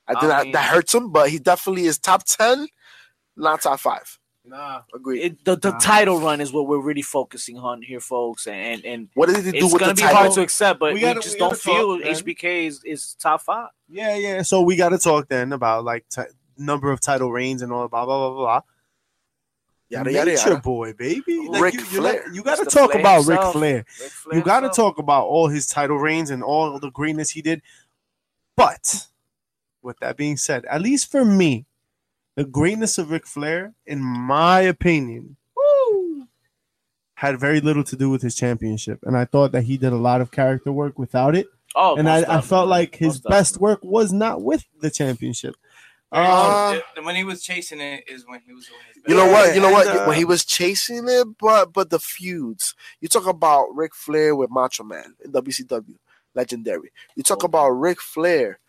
I 0.08 0.12
think 0.14 0.24
I 0.24 0.26
that, 0.28 0.42
mean- 0.44 0.52
that 0.52 0.64
hurts 0.64 0.92
him, 0.94 1.10
but 1.12 1.30
he 1.30 1.38
definitely 1.38 1.84
is 1.86 1.98
top 1.98 2.24
ten, 2.24 2.66
not 3.36 3.62
top 3.62 3.78
five. 3.78 4.18
Nah. 4.46 4.82
agree. 4.94 5.22
It, 5.22 5.44
the 5.44 5.56
the 5.56 5.70
Nah. 5.70 5.78
title 5.78 6.18
run 6.20 6.40
is 6.42 6.52
what 6.52 6.66
we're 6.66 6.78
really 6.80 7.00
focusing 7.02 7.56
on 7.58 7.80
here, 7.82 8.00
folks, 8.00 8.46
and 8.46 8.84
and 8.84 9.08
what 9.14 9.26
did 9.30 9.42
he 9.42 9.42
do 9.42 9.44
with 9.44 9.52
the 9.52 9.52
thing? 9.52 9.64
it's 9.64 9.72
with 9.72 9.80
gonna 9.80 9.94
be 9.94 10.02
title? 10.02 10.16
hard 10.18 10.32
to 10.32 10.40
accept, 10.42 10.80
but 10.80 10.88
We 10.88 10.94
we, 10.94 11.00
gotta- 11.00 11.20
just 11.20 11.36
we 11.36 11.38
don't 11.38 11.50
gotta 11.50 11.60
feel 11.62 11.96
talk, 11.96 12.04
man. 12.04 12.14
HBK 12.14 12.66
is, 12.66 12.84
is 12.84 13.14
top 13.14 13.40
five. 13.40 13.68
Yeah, 13.88 14.16
yeah. 14.16 14.42
So 14.42 14.60
we 14.62 14.76
got 14.76 14.90
to 14.90 14.98
talk 14.98 15.28
then 15.28 15.52
about 15.54 15.84
like 15.84 16.06
ti 16.10 16.22
number 16.58 16.92
of 16.92 17.00
title 17.00 17.32
reigns 17.32 17.62
and 17.62 17.72
all 17.72 17.88
blah 17.88 18.04
blah 18.04 18.28
blah 18.30 18.36
blah. 18.36 18.60
Yada 19.88 20.12
yada 20.12 20.30
Nature 20.32 20.48
yada. 20.50 20.60
boy, 20.60 20.92
baby. 20.92 21.48
Ric 21.50 21.74
you, 21.74 21.80
you, 21.80 21.86
Flair. 21.86 22.32
you 22.32 22.42
got 22.42 22.58
to 22.58 22.64
talk 22.64 22.90
Flair 22.92 23.00
about 23.00 23.16
himself. 23.24 23.44
Ric 23.46 23.52
Flair. 23.52 23.76
Ric 24.00 24.10
Flair 24.10 24.38
You 24.38 24.44
got 24.44 24.60
to 24.60 24.68
talk 24.70 24.98
about 24.98 25.24
all 25.26 25.48
his 25.48 25.66
title 25.66 25.96
reigns 25.98 26.30
and 26.30 26.42
all 26.42 26.78
the 26.78 26.90
greatness 26.90 27.30
he 27.30 27.42
did. 27.42 27.62
But 28.56 29.06
with 29.82 29.98
that 30.00 30.16
being 30.16 30.36
said, 30.36 30.64
at 30.66 30.80
least 30.80 31.10
for 31.10 31.24
me, 31.24 31.66
the 32.36 32.44
greatness 32.44 32.98
of 32.98 33.10
Ric 33.10 33.26
Flair, 33.26 33.74
in 33.86 34.00
my 34.02 34.60
opinion, 34.60 35.36
had 37.14 37.38
very 37.38 37.60
little 37.60 37.84
to 37.84 37.96
do 37.96 38.10
with 38.10 38.22
his 38.22 38.34
championship. 38.34 38.98
And 39.04 39.16
I 39.16 39.24
thought 39.24 39.52
that 39.52 39.62
he 39.62 39.78
did 39.78 39.92
a 39.92 39.96
lot 39.96 40.20
of 40.20 40.30
character 40.30 40.72
work 40.72 40.98
without 40.98 41.36
it. 41.36 41.46
Oh, 41.76 41.96
and 41.96 42.08
I, 42.08 42.38
I 42.38 42.40
felt 42.40 42.68
like 42.68 42.96
his 42.96 43.14
Most 43.24 43.24
best 43.24 43.60
work 43.60 43.80
was 43.82 44.12
not 44.12 44.42
with 44.42 44.64
the 44.80 44.90
championship. 44.90 45.56
Um, 46.12 46.22
Uh, 46.22 46.80
when 47.02 47.16
he 47.16 47.24
was 47.24 47.42
chasing 47.42 47.80
it 47.80 48.04
is 48.06 48.24
when 48.26 48.40
he 48.46 48.52
was 48.52 48.66
doing 48.66 48.80
his 48.88 49.02
best. 49.02 49.08
You 49.08 49.16
know 49.16 49.26
what? 49.32 49.54
You 49.54 49.60
know 49.60 49.70
what? 49.70 49.86
and, 49.88 49.98
uh, 50.00 50.04
when 50.04 50.16
he 50.16 50.24
was 50.24 50.44
chasing 50.44 51.06
it, 51.08 51.26
but 51.40 51.72
but 51.72 51.90
the 51.90 51.98
feuds. 51.98 52.74
You 53.00 53.08
talk 53.08 53.26
about 53.26 53.74
Ric 53.74 53.94
Flair 53.94 54.36
with 54.36 54.50
Macho 54.50 54.84
Man 54.84 55.14
in 55.24 55.32
WCW, 55.32 55.96
legendary. 56.34 56.92
You 57.16 57.22
talk 57.24 57.42
Hogan. 57.42 57.50
about 57.50 57.68
Ric 57.70 58.00
Flair 58.00 58.60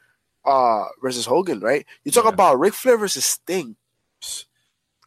uh 0.46 0.86
versus 1.02 1.26
Hogan, 1.26 1.60
right? 1.60 1.86
You 2.04 2.12
talk 2.12 2.26
Yeah. 2.26 2.32
about 2.32 2.60
Ric 2.60 2.74
Flair 2.74 2.98
versus 2.98 3.26
Sting. 3.26 3.76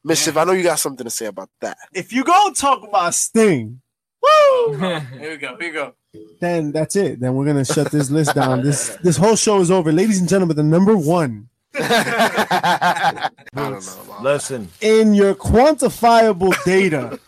Miss, 0.04 0.28
I 0.28 0.44
know 0.44 0.52
you 0.52 0.62
got 0.62 0.78
something 0.78 1.04
to 1.04 1.10
say 1.10 1.26
about 1.26 1.50
that. 1.60 1.76
if 1.92 2.12
you 2.12 2.24
go 2.24 2.52
talk 2.52 2.82
about 2.86 3.14
Sting, 3.14 3.80
woo! 4.22 4.76
Here 4.78 5.30
we 5.30 5.36
go. 5.36 5.56
Here 5.56 5.58
we 5.58 5.70
go. 5.70 5.94
then 6.40 6.72
that's 6.72 6.96
it. 6.96 7.20
Then 7.20 7.34
we're 7.34 7.46
gonna 7.46 7.64
shut 7.64 7.90
this 7.90 8.10
list 8.10 8.34
down. 8.34 8.62
This 8.62 8.96
this 9.02 9.16
whole 9.16 9.36
show 9.36 9.60
is 9.60 9.70
over, 9.70 9.92
ladies 9.92 10.20
and 10.20 10.28
gentlemen. 10.28 10.56
The 10.56 10.62
number 10.62 10.96
one 10.96 11.48
I 11.74 13.30
don't 13.54 13.70
know. 13.84 14.02
about 14.04 14.22
Listen, 14.22 14.68
in 14.80 15.14
your 15.14 15.34
quantifiable 15.34 16.54
data 16.64 17.18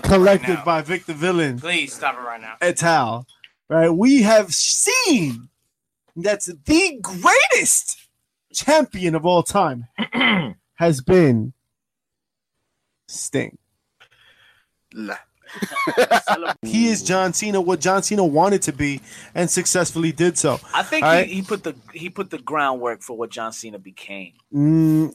collected 0.02 0.54
right 0.56 0.64
by 0.64 0.82
Vick 0.82 1.04
the 1.06 1.14
Villain 1.14 1.58
Please 1.60 1.92
stop 1.94 2.14
it 2.16 2.20
right 2.20 2.40
now. 2.40 2.56
et 2.60 2.82
al. 2.82 3.26
Right, 3.68 3.90
we 3.90 4.22
have 4.22 4.52
seen 4.54 5.48
that's 6.16 6.46
the 6.46 6.98
greatest 7.00 7.98
champion 8.52 9.14
of 9.14 9.24
all 9.24 9.42
time 9.42 9.86
has 10.74 11.00
been 11.00 11.52
Sting. 13.08 13.58
He 16.62 16.86
is 16.88 17.02
John 17.02 17.32
Cena, 17.32 17.60
what 17.60 17.80
John 17.80 18.04
Cena 18.04 18.24
wanted 18.24 18.62
to 18.62 18.72
be, 18.72 19.00
and 19.34 19.50
successfully 19.50 20.12
did 20.12 20.38
so. 20.38 20.60
I 20.72 20.84
think 20.84 21.04
All 21.04 21.10
right. 21.12 21.26
he, 21.26 21.34
he 21.36 21.42
put 21.42 21.64
the 21.64 21.74
he 21.92 22.08
put 22.08 22.30
the 22.30 22.38
groundwork 22.38 23.02
for 23.02 23.16
what 23.16 23.30
John 23.30 23.52
Cena 23.52 23.80
became. 23.80 24.34
Mm, 24.54 25.12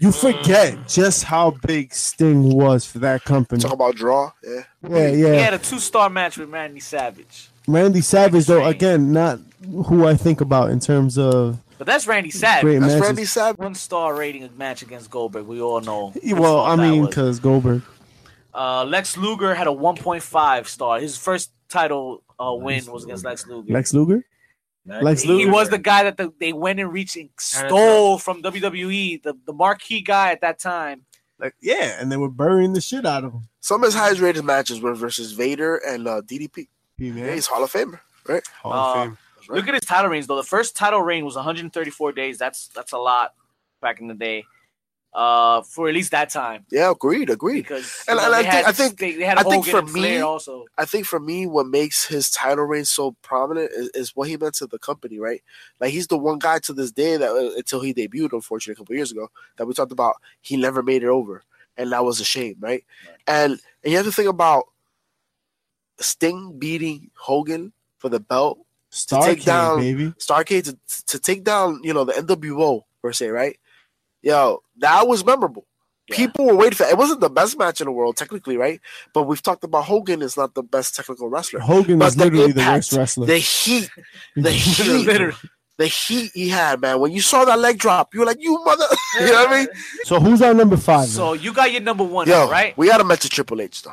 you 0.00 0.10
forget 0.10 0.88
just 0.88 1.22
how 1.24 1.52
big 1.64 1.94
Sting 1.94 2.56
was 2.56 2.84
for 2.84 2.98
that 3.00 3.22
company. 3.24 3.60
Talk 3.62 3.72
about 3.72 3.94
draw. 3.94 4.32
Yeah. 4.42 4.62
Yeah, 4.88 5.10
He 5.10 5.20
had 5.22 5.54
a 5.54 5.58
two 5.58 5.78
star 5.78 6.10
match 6.10 6.38
with 6.38 6.50
Randy 6.50 6.80
Savage, 6.80 7.48
Randy 7.68 8.00
Savage, 8.00 8.46
though, 8.46 8.60
Strange. 8.60 8.74
again, 8.74 9.12
not 9.12 9.38
who 9.86 10.06
I 10.06 10.14
think 10.14 10.40
about 10.40 10.70
in 10.70 10.80
terms 10.80 11.18
of 11.18 11.60
but 11.78 11.86
that's 11.86 12.06
Randy 12.08 12.30
Savage. 12.30 12.62
great 12.62 12.80
That's 12.80 12.94
matches. 12.94 13.06
Randy 13.06 13.24
Savage. 13.24 13.58
One 13.58 13.74
star 13.74 14.14
rating 14.14 14.48
match 14.56 14.82
against 14.82 15.10
Goldberg. 15.10 15.46
We 15.46 15.60
all 15.60 15.80
know. 15.80 16.12
Well, 16.24 16.60
I 16.60 16.74
mean, 16.74 17.06
because 17.06 17.38
Goldberg. 17.38 17.82
Uh, 18.52 18.84
Lex 18.84 19.16
Luger 19.16 19.54
had 19.54 19.68
a 19.68 19.70
1.5 19.70 20.66
star. 20.66 20.98
His 20.98 21.16
first 21.16 21.52
title 21.68 22.24
uh, 22.40 22.52
win 22.54 22.84
was 22.86 23.04
against 23.04 23.24
Lex 23.24 23.46
Luger. 23.46 23.72
Lex 23.72 23.94
Luger? 23.94 24.24
Lex 24.84 25.22
he, 25.22 25.28
Luger? 25.28 25.52
was 25.52 25.68
the 25.68 25.78
guy 25.78 26.02
that 26.02 26.16
the, 26.16 26.32
they 26.40 26.52
went 26.52 26.80
and 26.80 26.92
reached 26.92 27.16
and 27.16 27.28
stole 27.38 28.18
from 28.18 28.42
WWE, 28.42 29.22
the, 29.22 29.34
the 29.46 29.52
marquee 29.52 30.00
guy 30.00 30.32
at 30.32 30.40
that 30.40 30.58
time. 30.58 31.02
Like, 31.38 31.54
yeah, 31.60 31.96
and 32.00 32.10
they 32.10 32.16
were 32.16 32.30
burying 32.30 32.72
the 32.72 32.80
shit 32.80 33.06
out 33.06 33.22
of 33.22 33.32
him. 33.32 33.42
Some 33.60 33.82
of 33.82 33.86
his 33.86 33.94
highest 33.94 34.20
rated 34.20 34.44
matches 34.44 34.80
were 34.80 34.94
versus 34.94 35.32
Vader 35.32 35.76
and 35.76 36.08
uh, 36.08 36.22
DDP. 36.22 36.66
P. 36.98 37.08
Yeah, 37.08 37.32
he's 37.34 37.46
Hall 37.46 37.62
of 37.64 37.72
Famer, 37.72 38.00
right? 38.26 38.42
Hall 38.62 38.72
Uh, 38.72 38.76
of 38.76 38.94
Fame. 38.94 39.18
Right. 39.48 39.56
Look 39.56 39.68
at 39.68 39.74
his 39.74 39.84
title 39.84 40.10
reigns 40.10 40.26
though. 40.26 40.36
The 40.36 40.42
first 40.42 40.76
title 40.76 41.00
reign 41.00 41.24
was 41.24 41.36
134 41.36 42.12
days. 42.12 42.36
That's 42.38 42.68
that's 42.68 42.92
a 42.92 42.98
lot 42.98 43.32
back 43.80 44.00
in 44.00 44.08
the 44.08 44.14
day. 44.14 44.44
Uh, 45.14 45.62
for 45.62 45.88
at 45.88 45.94
least 45.94 46.10
that 46.10 46.28
time 46.28 46.66
Yeah, 46.70 46.90
agreed, 46.90 47.30
agreed. 47.30 47.62
because 47.62 48.04
And- 48.06 48.18
you 48.20 48.26
and 48.26 48.34
I 48.34 48.42
they 48.42 48.42
think- 48.42 48.54
had, 48.54 48.64
I 48.66 48.72
think- 48.72 48.98
they, 48.98 49.12
they 49.14 49.24
had 49.24 49.38
I 49.38 49.42
think 49.42 49.64
Hogan 49.66 49.86
for 49.86 49.92
me- 49.92 50.18
also. 50.20 50.66
I 50.76 50.84
think 50.84 51.06
for 51.06 51.18
me, 51.18 51.46
what 51.46 51.66
makes 51.66 52.04
his 52.06 52.30
title 52.30 52.66
reign 52.66 52.84
so 52.84 53.12
prominent 53.22 53.70
is, 53.72 53.88
is 53.94 54.14
what 54.14 54.28
he 54.28 54.36
meant 54.36 54.54
to 54.56 54.66
the 54.66 54.78
company, 54.78 55.18
right? 55.18 55.42
Like 55.80 55.92
he's 55.92 56.08
the 56.08 56.18
one 56.18 56.38
guy 56.38 56.58
to 56.60 56.74
this 56.74 56.92
day 56.92 57.16
that 57.16 57.30
uh, 57.30 57.56
until 57.56 57.80
he 57.80 57.94
debuted, 57.94 58.34
unfortunately, 58.34 58.74
a 58.74 58.76
couple 58.84 58.94
years 58.96 59.10
ago, 59.10 59.28
that 59.56 59.66
we 59.66 59.72
talked 59.72 59.92
about, 59.92 60.16
he 60.42 60.58
never 60.58 60.82
made 60.82 61.02
it 61.02 61.08
over, 61.08 61.42
and 61.78 61.90
that 61.92 62.04
was 62.04 62.20
a 62.20 62.24
shame, 62.24 62.56
right? 62.60 62.84
And 63.26 63.52
and 63.82 63.90
you 63.90 63.96
have 63.96 64.06
to 64.06 64.12
think 64.12 64.28
about 64.28 64.66
Sting 66.00 66.58
beating 66.58 67.10
Hogan 67.16 67.72
for 67.98 68.08
the 68.08 68.20
belt, 68.20 68.58
to 68.90 69.20
take 69.22 69.44
down- 69.44 69.80
baby. 69.80 70.12
Starcade 70.18 70.64
to, 70.64 70.78
to 71.06 71.18
take 71.18 71.44
down, 71.44 71.80
you 71.82 71.92
know, 71.92 72.04
the 72.04 72.12
NWO 72.14 72.82
per 73.02 73.12
se, 73.12 73.28
right? 73.28 73.58
Yo, 74.22 74.62
that 74.78 75.06
was 75.06 75.24
memorable. 75.24 75.66
Yeah. 76.08 76.16
People 76.16 76.46
were 76.46 76.54
waiting 76.54 76.74
for 76.74 76.84
it. 76.86 76.96
wasn't 76.96 77.20
the 77.20 77.28
best 77.28 77.58
match 77.58 77.80
in 77.82 77.84
the 77.84 77.92
world, 77.92 78.16
technically, 78.16 78.56
right? 78.56 78.80
But 79.12 79.24
we've 79.24 79.42
talked 79.42 79.62
about 79.62 79.84
Hogan 79.84 80.22
is 80.22 80.36
not 80.38 80.54
the 80.54 80.62
best 80.62 80.96
technical 80.96 81.28
wrestler. 81.28 81.60
Hogan 81.60 81.98
But 81.98 82.08
is 82.08 82.14
the 82.16 82.24
literally 82.24 82.52
the 82.52 82.60
impact, 82.60 82.74
worst 82.76 82.92
wrestler. 82.94 83.26
The 83.26 83.38
heat, 83.38 83.90
the 84.36 84.50
heat, 84.50 85.04
Literally. 85.06 85.36
the 85.76 85.86
heat 85.86 86.30
he 86.32 86.48
had, 86.48 86.80
man. 86.80 86.98
When 87.00 87.12
you 87.12 87.20
saw 87.20 87.44
that 87.44 87.58
leg 87.58 87.78
drop, 87.78 88.14
you 88.14 88.20
were 88.20 88.26
like, 88.26 88.38
"You 88.40 88.58
mother," 88.64 88.86
you 89.20 89.26
know 89.26 89.32
what 89.44 89.48
I 89.50 89.58
mean? 89.58 89.68
So 90.04 90.18
who's 90.18 90.40
our 90.40 90.54
number 90.54 90.78
five? 90.78 91.08
So 91.08 91.34
you 91.34 91.52
got 91.52 91.70
your 91.72 91.82
number 91.82 92.04
one, 92.04 92.26
Yo, 92.26 92.48
right? 92.48 92.76
we 92.78 92.86
gotta 92.88 93.04
mention 93.04 93.30
Triple 93.30 93.60
H 93.60 93.82
though. 93.82 93.92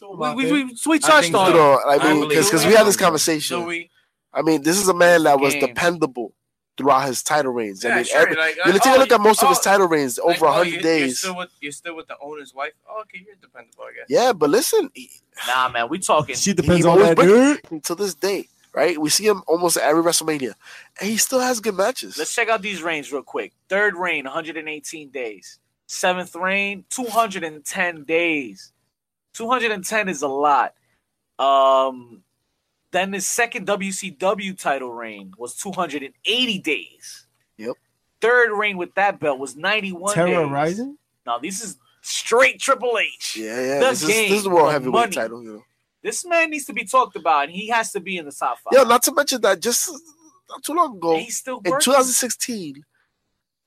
We, 0.00 0.34
we, 0.34 0.52
we, 0.64 0.76
we 0.86 0.98
touched 0.98 1.34
on 1.34 1.52
so. 1.52 1.74
it. 1.74 1.80
I 1.86 1.96
I 1.96 2.12
mean, 2.12 2.20
believe 2.22 2.44
because 2.44 2.64
we 2.66 2.72
had 2.72 2.86
this 2.86 2.94
So 2.96 3.04
conversation. 3.04 3.66
we, 3.66 3.90
I 4.32 4.42
mean, 4.42 4.62
this 4.62 4.78
is 4.78 4.88
a 4.88 4.94
man 4.94 5.24
that 5.24 5.40
was 5.40 5.54
Games. 5.54 5.66
dependable 5.68 6.32
throughout 6.76 7.06
his 7.06 7.22
title 7.22 7.52
reigns. 7.52 7.84
I 7.84 7.88
yeah, 7.88 7.94
mean, 7.96 8.04
sure. 8.04 8.20
every, 8.20 8.36
like, 8.36 8.56
you 8.56 8.62
uh, 8.62 8.72
take 8.72 8.86
a 8.86 8.90
oh, 8.94 8.98
look 8.98 9.12
at 9.12 9.20
most 9.20 9.42
of 9.42 9.48
his 9.48 9.58
oh, 9.58 9.62
title 9.62 9.88
reigns 9.88 10.18
over 10.18 10.46
oh, 10.46 10.50
100 10.50 10.66
you- 10.66 10.72
You're 10.74 10.82
days. 10.82 11.18
still 11.18 11.36
with 11.36 11.50
you're 11.60 11.72
still 11.72 11.96
with 11.96 12.06
the 12.06 12.16
owner's 12.22 12.54
wife. 12.54 12.72
Oh, 12.88 13.00
okay, 13.02 13.22
you're 13.26 13.34
dependable, 13.40 13.84
I 13.84 13.92
guess. 13.94 14.06
Yeah, 14.08 14.32
but 14.32 14.50
listen, 14.50 14.88
he- 14.94 15.10
Nah, 15.46 15.68
man, 15.70 15.88
we 15.88 15.98
talking. 15.98 16.36
she 16.36 16.52
depends 16.52 16.86
on 16.86 16.92
always 16.92 17.08
that 17.08 17.16
bring- 17.16 17.58
dude. 17.70 17.84
to 17.84 17.94
this 17.94 18.14
day, 18.14 18.48
right? 18.72 18.98
We 18.98 19.10
see 19.10 19.26
him 19.26 19.42
almost 19.46 19.76
at 19.76 19.82
every 19.82 20.02
WrestleMania, 20.02 20.54
and 21.00 21.10
he 21.10 21.16
still 21.16 21.40
has 21.40 21.60
good 21.60 21.74
matches. 21.74 22.16
Let's 22.16 22.34
check 22.34 22.48
out 22.48 22.62
these 22.62 22.82
reigns 22.82 23.12
real 23.12 23.22
quick. 23.22 23.52
Third 23.68 23.96
reign, 23.96 24.24
118 24.24 25.10
days. 25.10 25.58
Seventh 25.86 26.34
reign, 26.36 26.84
210 26.90 28.04
days. 28.04 28.72
210 29.34 30.08
is 30.08 30.22
a 30.22 30.28
lot. 30.28 30.74
Um, 31.38 32.22
then 32.92 33.12
his 33.12 33.26
second 33.26 33.66
WCW 33.66 34.58
title 34.58 34.92
reign 34.92 35.32
was 35.38 35.54
280 35.56 36.58
days. 36.58 37.26
Yep. 37.56 37.76
Third 38.20 38.52
reign 38.52 38.76
with 38.76 38.94
that 38.94 39.20
belt 39.20 39.38
was 39.38 39.56
91 39.56 40.14
Terror 40.14 40.44
days. 40.44 40.50
Rising. 40.50 40.98
Now 41.24 41.38
this 41.38 41.62
is 41.62 41.76
straight 42.02 42.60
Triple 42.60 42.98
H. 42.98 43.36
yeah, 43.38 43.60
yeah. 43.60 43.78
The 43.80 43.86
This 43.90 44.02
is, 44.02 44.08
this 44.08 44.30
is 44.32 44.42
the 44.44 44.50
world 44.50 44.72
heavyweight 44.72 44.92
money. 44.92 45.12
title. 45.12 45.42
You 45.42 45.52
know. 45.54 45.62
This 46.02 46.24
man 46.26 46.50
needs 46.50 46.64
to 46.66 46.72
be 46.72 46.84
talked 46.84 47.16
about, 47.16 47.44
and 47.44 47.52
he 47.52 47.68
has 47.68 47.92
to 47.92 48.00
be 48.00 48.16
in 48.16 48.24
the 48.24 48.32
top 48.32 48.58
five. 48.58 48.72
Yeah, 48.72 48.82
not 48.84 49.02
to 49.04 49.14
mention 49.14 49.40
that 49.42 49.60
just 49.60 49.90
not 50.48 50.62
too 50.62 50.74
long 50.74 50.96
ago, 50.96 51.16
he's 51.18 51.36
still 51.36 51.60
in 51.64 51.72
2016, 51.72 52.82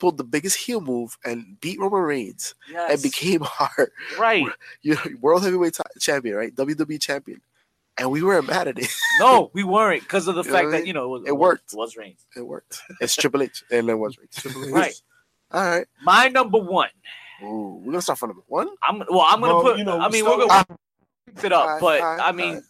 pulled 0.04 0.18
the 0.18 0.24
biggest 0.26 0.58
heel 0.58 0.82
move 0.82 1.18
and 1.24 1.58
beat 1.62 1.80
Roman 1.80 2.01
Reigns 2.01 2.56
Yes. 2.70 2.91
and 2.91 3.01
became 3.01 3.41
our 3.62 3.89
right. 4.20 4.45
you 4.82 4.95
know, 4.95 5.01
world 5.22 5.43
heavyweight 5.43 5.76
ti- 5.76 5.99
champion, 6.01 6.36
right? 6.36 6.54
WWE 6.54 6.99
champion. 6.99 7.39
And 7.97 8.12
we 8.12 8.22
weren't 8.22 8.45
mad 8.47 8.68
at 8.68 8.78
it. 8.80 8.88
No, 9.22 9.49
we 9.54 9.64
weren't 9.64 10.01
because 10.04 10.28
of 10.28 10.36
the 10.36 10.43
You 10.43 10.51
fact 10.51 10.66
what 10.66 10.68
I 10.68 10.72
that 10.72 10.78
mean? 10.80 10.88
you 10.88 10.93
know 10.93 11.06
it, 11.06 11.20
was, 11.20 11.24
It 11.28 11.38
worked. 11.38 11.72
It 11.72 11.78
was 11.78 11.95
Reigns. 11.95 12.26
It 12.36 12.41
worked. 12.45 12.82
It's 12.99 13.16
Triple 13.16 13.43
H, 13.43 13.64
and 13.72 13.88
it 13.89 13.93
was 13.95 14.18
Reigns. 14.18 14.72
Right. 14.72 14.93
All 15.51 15.64
right. 15.64 15.86
My 16.04 16.28
number 16.28 16.58
one. 16.58 16.89
Ooh, 17.43 17.80
we're 17.82 17.91
gonna 17.93 18.01
start 18.01 18.20
from 18.20 18.30
number 18.32 18.43
one. 18.47 18.68
I'm 18.84 18.99
well. 19.10 19.22
I'm 19.22 19.39
gonna 19.39 19.54
Well, 19.54 19.64
put. 19.64 19.78
you 19.78 19.84
know, 19.86 19.99
I 19.99 20.10
mean, 20.10 20.26
we're 20.26 20.38
gonna 20.45 20.66
pick 21.36 21.45
it 21.45 21.54
up, 21.54 21.66
Alright, 21.66 21.82
but 21.82 22.01
alright, 22.01 22.20
I 22.28 22.32
mean, 22.34 22.47
alright. 22.56 22.64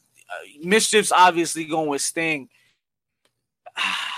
uh, 0.64 0.68
Myzchief's 0.68 1.12
obviously 1.12 1.66
going 1.66 1.88
with 1.90 2.02
Sting. 2.02 2.50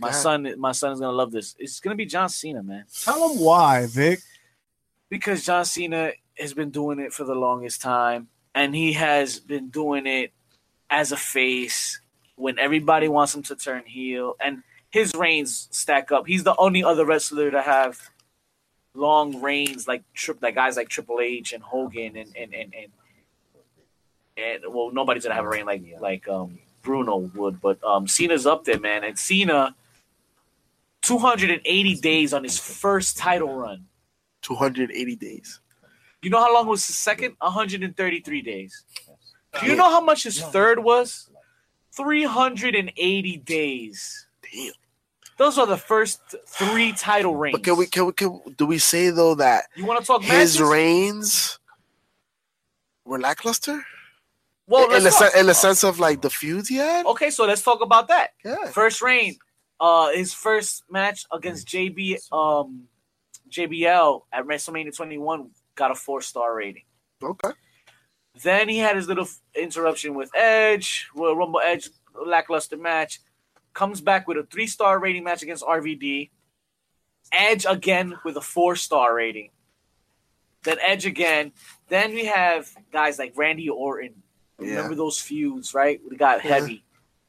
my 0.00 0.08
Go 0.08 0.10
ahead. 0.10 0.22
son, 0.22 0.54
my 0.58 0.72
son 0.72 0.92
is 0.92 1.00
gonna 1.00 1.12
love 1.16 1.30
this. 1.32 1.54
It's 1.58 1.80
gonna 1.80 1.96
be 1.96 2.06
John 2.06 2.28
Cena, 2.28 2.62
man, 2.62 2.84
Tell 3.02 3.30
him 3.30 3.38
why, 3.40 3.86
Vic. 3.86 4.20
because 5.08 5.44
John 5.44 5.64
Cena 5.64 6.12
has 6.38 6.54
been 6.54 6.70
doing 6.70 6.98
it 7.00 7.12
for 7.12 7.24
the 7.24 7.34
longest 7.34 7.80
time, 7.82 8.28
and 8.54 8.74
he 8.74 8.92
has 8.94 9.40
been 9.40 9.68
doing 9.70 10.06
it 10.06 10.32
as 10.90 11.12
a 11.12 11.16
face 11.16 12.00
when 12.36 12.58
everybody 12.58 13.08
wants 13.08 13.34
him 13.34 13.42
to 13.44 13.56
turn 13.56 13.82
heel, 13.84 14.34
and 14.40 14.62
his 14.90 15.12
reigns 15.14 15.68
stack 15.70 16.10
up. 16.12 16.26
He's 16.26 16.44
the 16.44 16.54
only 16.56 16.82
other 16.84 17.04
wrestler 17.04 17.50
to 17.50 17.60
have 17.60 18.10
long 18.94 19.40
reigns 19.42 19.86
like 19.86 20.02
trip 20.14 20.38
like 20.42 20.54
guys 20.54 20.76
like 20.76 20.88
Triple 20.88 21.20
H 21.20 21.52
and 21.52 21.62
Hogan 21.62 22.16
and 22.16 22.34
and 22.36 22.54
and 22.54 22.74
and, 22.74 22.92
and 24.36 24.62
well 24.74 24.90
nobody's 24.92 25.22
gonna 25.24 25.34
have 25.34 25.44
a 25.44 25.48
reign 25.48 25.66
like 25.66 25.82
like 26.00 26.26
um 26.28 26.58
Bruno 26.82 27.16
would, 27.34 27.60
but 27.60 27.82
um 27.84 28.08
Cena's 28.08 28.46
up 28.46 28.64
there, 28.64 28.80
man. 28.80 29.04
And 29.04 29.18
Cena 29.18 29.74
280 31.08 31.94
days 31.96 32.32
on 32.34 32.42
his 32.44 32.58
first 32.58 33.16
title 33.16 33.54
run. 33.54 33.86
280 34.42 35.16
days. 35.16 35.60
You 36.22 36.30
know 36.30 36.38
how 36.40 36.52
long 36.52 36.66
was 36.66 36.86
his 36.86 36.96
second? 36.96 37.34
133 37.40 38.42
days. 38.42 38.84
Do 39.60 39.66
you 39.66 39.76
know 39.76 39.88
how 39.90 40.00
much 40.00 40.24
his 40.24 40.40
third 40.40 40.78
was? 40.82 41.30
380 41.92 43.36
days. 43.38 44.26
Damn. 44.52 44.72
Those 45.38 45.56
are 45.58 45.66
the 45.66 45.76
first 45.76 46.20
three 46.46 46.92
title 46.92 47.34
reigns. 47.36 47.52
But 47.56 47.64
can 47.64 47.76
we 47.76 47.86
can 47.86 48.06
we 48.06 48.12
can 48.12 48.40
do 48.56 48.66
we 48.66 48.78
say 48.78 49.10
though 49.10 49.36
that 49.36 49.64
You 49.76 49.84
want 49.86 50.00
to 50.00 50.06
talk 50.06 50.22
his 50.22 50.30
matches? 50.58 50.60
reigns 50.60 51.58
were 53.04 53.20
lackluster? 53.20 53.84
Well, 54.66 54.84
in 54.94 55.04
let's 55.04 55.18
the 55.18 55.26
talk- 55.26 55.36
in 55.36 55.46
the 55.46 55.54
sense 55.54 55.84
of 55.84 55.98
like 56.00 56.20
the 56.22 56.30
feuds 56.30 56.68
he 56.68 56.76
had? 56.76 57.06
Okay, 57.06 57.30
so 57.30 57.46
let's 57.46 57.62
talk 57.62 57.80
about 57.80 58.08
that. 58.08 58.30
Yeah. 58.44 58.66
First 58.72 59.00
reign, 59.00 59.36
uh, 59.80 60.10
his 60.12 60.32
first 60.34 60.84
match 60.90 61.24
against 61.32 61.66
JB, 61.68 62.18
um, 62.32 62.84
JBL 63.50 64.22
at 64.32 64.44
WrestleMania 64.44 64.94
21 64.96 65.50
got 65.74 65.90
a 65.90 65.94
four 65.94 66.20
star 66.20 66.54
rating. 66.54 66.82
Okay. 67.22 67.50
Then 68.42 68.68
he 68.68 68.78
had 68.78 68.96
his 68.96 69.08
little 69.08 69.26
interruption 69.54 70.14
with 70.14 70.30
Edge, 70.34 71.08
Royal 71.14 71.36
Rumble 71.36 71.60
Edge, 71.60 71.88
lackluster 72.26 72.76
match. 72.76 73.20
Comes 73.74 74.00
back 74.00 74.26
with 74.28 74.36
a 74.38 74.44
three 74.44 74.66
star 74.66 74.98
rating 74.98 75.24
match 75.24 75.42
against 75.42 75.64
RVD. 75.64 76.30
Edge 77.32 77.66
again 77.68 78.14
with 78.24 78.36
a 78.36 78.40
four 78.40 78.74
star 78.76 79.14
rating. 79.14 79.50
Then 80.64 80.78
Edge 80.80 81.06
again. 81.06 81.52
Then 81.88 82.12
we 82.14 82.24
have 82.26 82.68
guys 82.92 83.18
like 83.18 83.32
Randy 83.36 83.68
Orton. 83.68 84.22
Yeah. 84.60 84.70
Remember 84.76 84.94
those 84.96 85.20
feuds, 85.20 85.72
right? 85.74 86.00
We 86.08 86.16
got 86.16 86.44
Yeah. 86.44 86.54
heavy. 86.54 86.84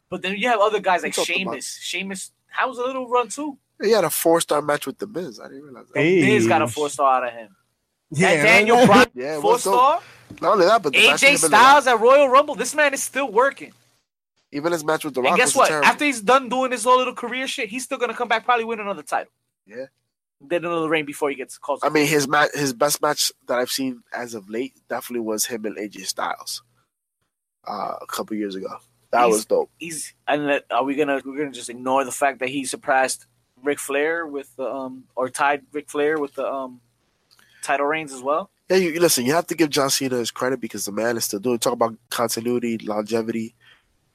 But 0.09 0.23
then 0.23 0.35
you 0.37 0.47
have 0.47 0.59
other 0.59 0.79
guys 0.79 1.03
like 1.03 1.15
We 1.15 1.23
talked 1.23 1.29
about- 1.29 1.37
Sheamus. 1.53 1.77
Sheamus, 1.81 2.31
how 2.49 2.67
was 2.69 2.77
a 2.77 2.81
little 2.83 3.07
run 3.07 3.27
too? 3.29 3.57
He 3.81 3.91
had 3.91 4.03
a 4.03 4.09
four 4.09 4.41
star 4.41 4.61
match 4.61 4.85
with 4.85 4.97
the 4.97 5.07
Miz. 5.07 5.39
I 5.39 5.47
didn't 5.47 5.63
realize 5.63 5.85
that. 5.93 5.99
Hey. 6.01 6.21
Miz 6.25 6.47
got 6.47 6.61
a 6.61 6.67
four 6.67 6.89
star 6.89 7.17
out 7.23 7.27
of 7.27 7.33
him. 7.33 7.55
Yeah, 8.11 8.29
and 8.31 8.43
Daniel 8.43 8.77
right? 8.77 8.87
Bryan, 8.87 9.09
Yeah, 9.15 9.41
four 9.41 9.53
was 9.53 9.63
dope. 9.63 9.73
star. 9.75 10.01
Not 10.41 10.53
only 10.53 10.65
that, 10.65 10.81
but 10.83 10.93
the 10.93 10.99
AJ 10.99 11.11
with 11.11 11.21
him 11.23 11.29
and 11.29 11.37
The 11.39 11.47
Styles 11.47 11.87
at 11.87 11.99
Royal 11.99 12.27
Rumble. 12.29 12.55
This 12.55 12.75
man 12.75 12.93
is 12.93 13.01
still 13.03 13.31
working. 13.31 13.71
Even 14.51 14.71
his 14.71 14.83
match 14.83 15.05
with 15.05 15.13
the 15.13 15.21
Rock 15.21 15.31
And 15.31 15.37
guess 15.37 15.49
was 15.49 15.55
what? 15.57 15.67
terrible. 15.69 15.87
After 15.87 16.05
he's 16.05 16.21
done 16.21 16.49
doing 16.49 16.71
his 16.71 16.83
whole 16.83 16.97
little 16.97 17.13
career 17.13 17.47
shit, 17.47 17.69
he's 17.69 17.83
still 17.83 17.97
gonna 17.99 18.13
come 18.15 18.27
back, 18.27 18.45
probably 18.45 18.65
win 18.65 18.79
another 18.79 19.03
title. 19.03 19.31
Yeah. 19.65 19.85
Then 20.41 20.65
another 20.65 20.87
reign 20.89 21.05
before 21.05 21.29
he 21.29 21.35
gets 21.35 21.57
called. 21.57 21.79
I 21.83 21.89
mean, 21.89 22.07
his 22.07 22.27
match, 22.27 22.49
his 22.53 22.73
best 22.73 23.01
match 23.01 23.31
that 23.47 23.59
I've 23.59 23.69
seen 23.69 24.01
as 24.13 24.33
of 24.33 24.49
late 24.49 24.73
definitely 24.89 25.25
was 25.25 25.45
him 25.45 25.65
and 25.65 25.77
AJ 25.77 26.05
Styles. 26.07 26.63
Uh, 27.67 27.95
a 28.01 28.05
couple 28.07 28.35
years 28.37 28.55
ago, 28.55 28.69
that 29.11 29.21
He's- 29.25 29.33
was 29.33 29.45
dope. 29.45 29.69
he's 29.77 30.13
and 30.27 30.47
that, 30.49 30.65
are 30.71 30.83
we 30.83 30.95
gonna 30.95 31.21
we're 31.25 31.37
gonna 31.37 31.51
just 31.51 31.69
ignore 31.69 32.03
the 32.05 32.11
fact 32.11 32.39
that 32.39 32.49
he 32.49 32.65
surpassed 32.65 33.25
Ric 33.63 33.79
Flair 33.79 34.25
with 34.27 34.55
the 34.55 34.63
um 34.69 35.03
or 35.15 35.29
tied 35.29 35.63
Ric 35.73 35.89
Flair 35.89 36.17
with 36.19 36.35
the 36.35 36.45
um 36.45 36.81
title 37.63 37.85
reigns 37.87 38.13
as 38.13 38.21
well? 38.21 38.49
Yeah, 38.69 38.77
you 38.77 38.89
you- 38.91 38.99
listen. 38.99 39.25
You 39.25 39.33
have 39.33 39.47
to 39.47 39.55
give 39.55 39.69
John 39.69 39.89
Cena 39.89 40.17
his 40.17 40.31
credit 40.31 40.61
because 40.61 40.85
the 40.85 40.91
man 40.91 41.17
is 41.17 41.25
still 41.25 41.39
doing. 41.39 41.57
Talk 41.59 41.73
about 41.73 41.95
continuity, 42.11 42.77
longevity, 42.77 43.55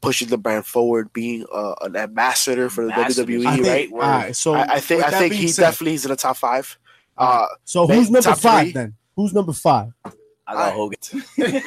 pushing 0.00 0.28
the 0.28 0.38
brand 0.38 0.64
forward, 0.64 1.12
being 1.12 1.44
uh, 1.52 1.74
an 1.82 1.96
ambassador 1.96 2.70
for 2.70 2.84
the 2.86 2.92
Ambassador. 2.92 3.32
WWE. 3.32 3.46
I 3.46 3.50
right? 3.56 3.62
think, 3.64 3.92
all 3.92 3.98
right, 4.00 4.36
so 4.36 4.54
I, 4.54 4.74
I 4.74 4.80
think 4.80 5.02
I 5.02 5.10
think 5.10 5.34
he 5.34 5.48
said- 5.48 5.62
definitely 5.62 5.94
is 5.94 6.04
in 6.04 6.10
the 6.12 6.16
top 6.16 6.36
five. 6.36 6.78
Uh, 7.18 7.46
So 7.64 7.86
Man, 7.88 7.98
who's 7.98 8.10
number 8.10 8.34
five 8.36 8.62
three. 8.66 8.72
then? 8.72 8.94
Who's 9.16 9.32
number 9.34 9.52
five? 9.52 9.92
I 10.46 10.52
got 10.52 10.74
Alright. 10.74 11.10
Hogan. 11.36 11.62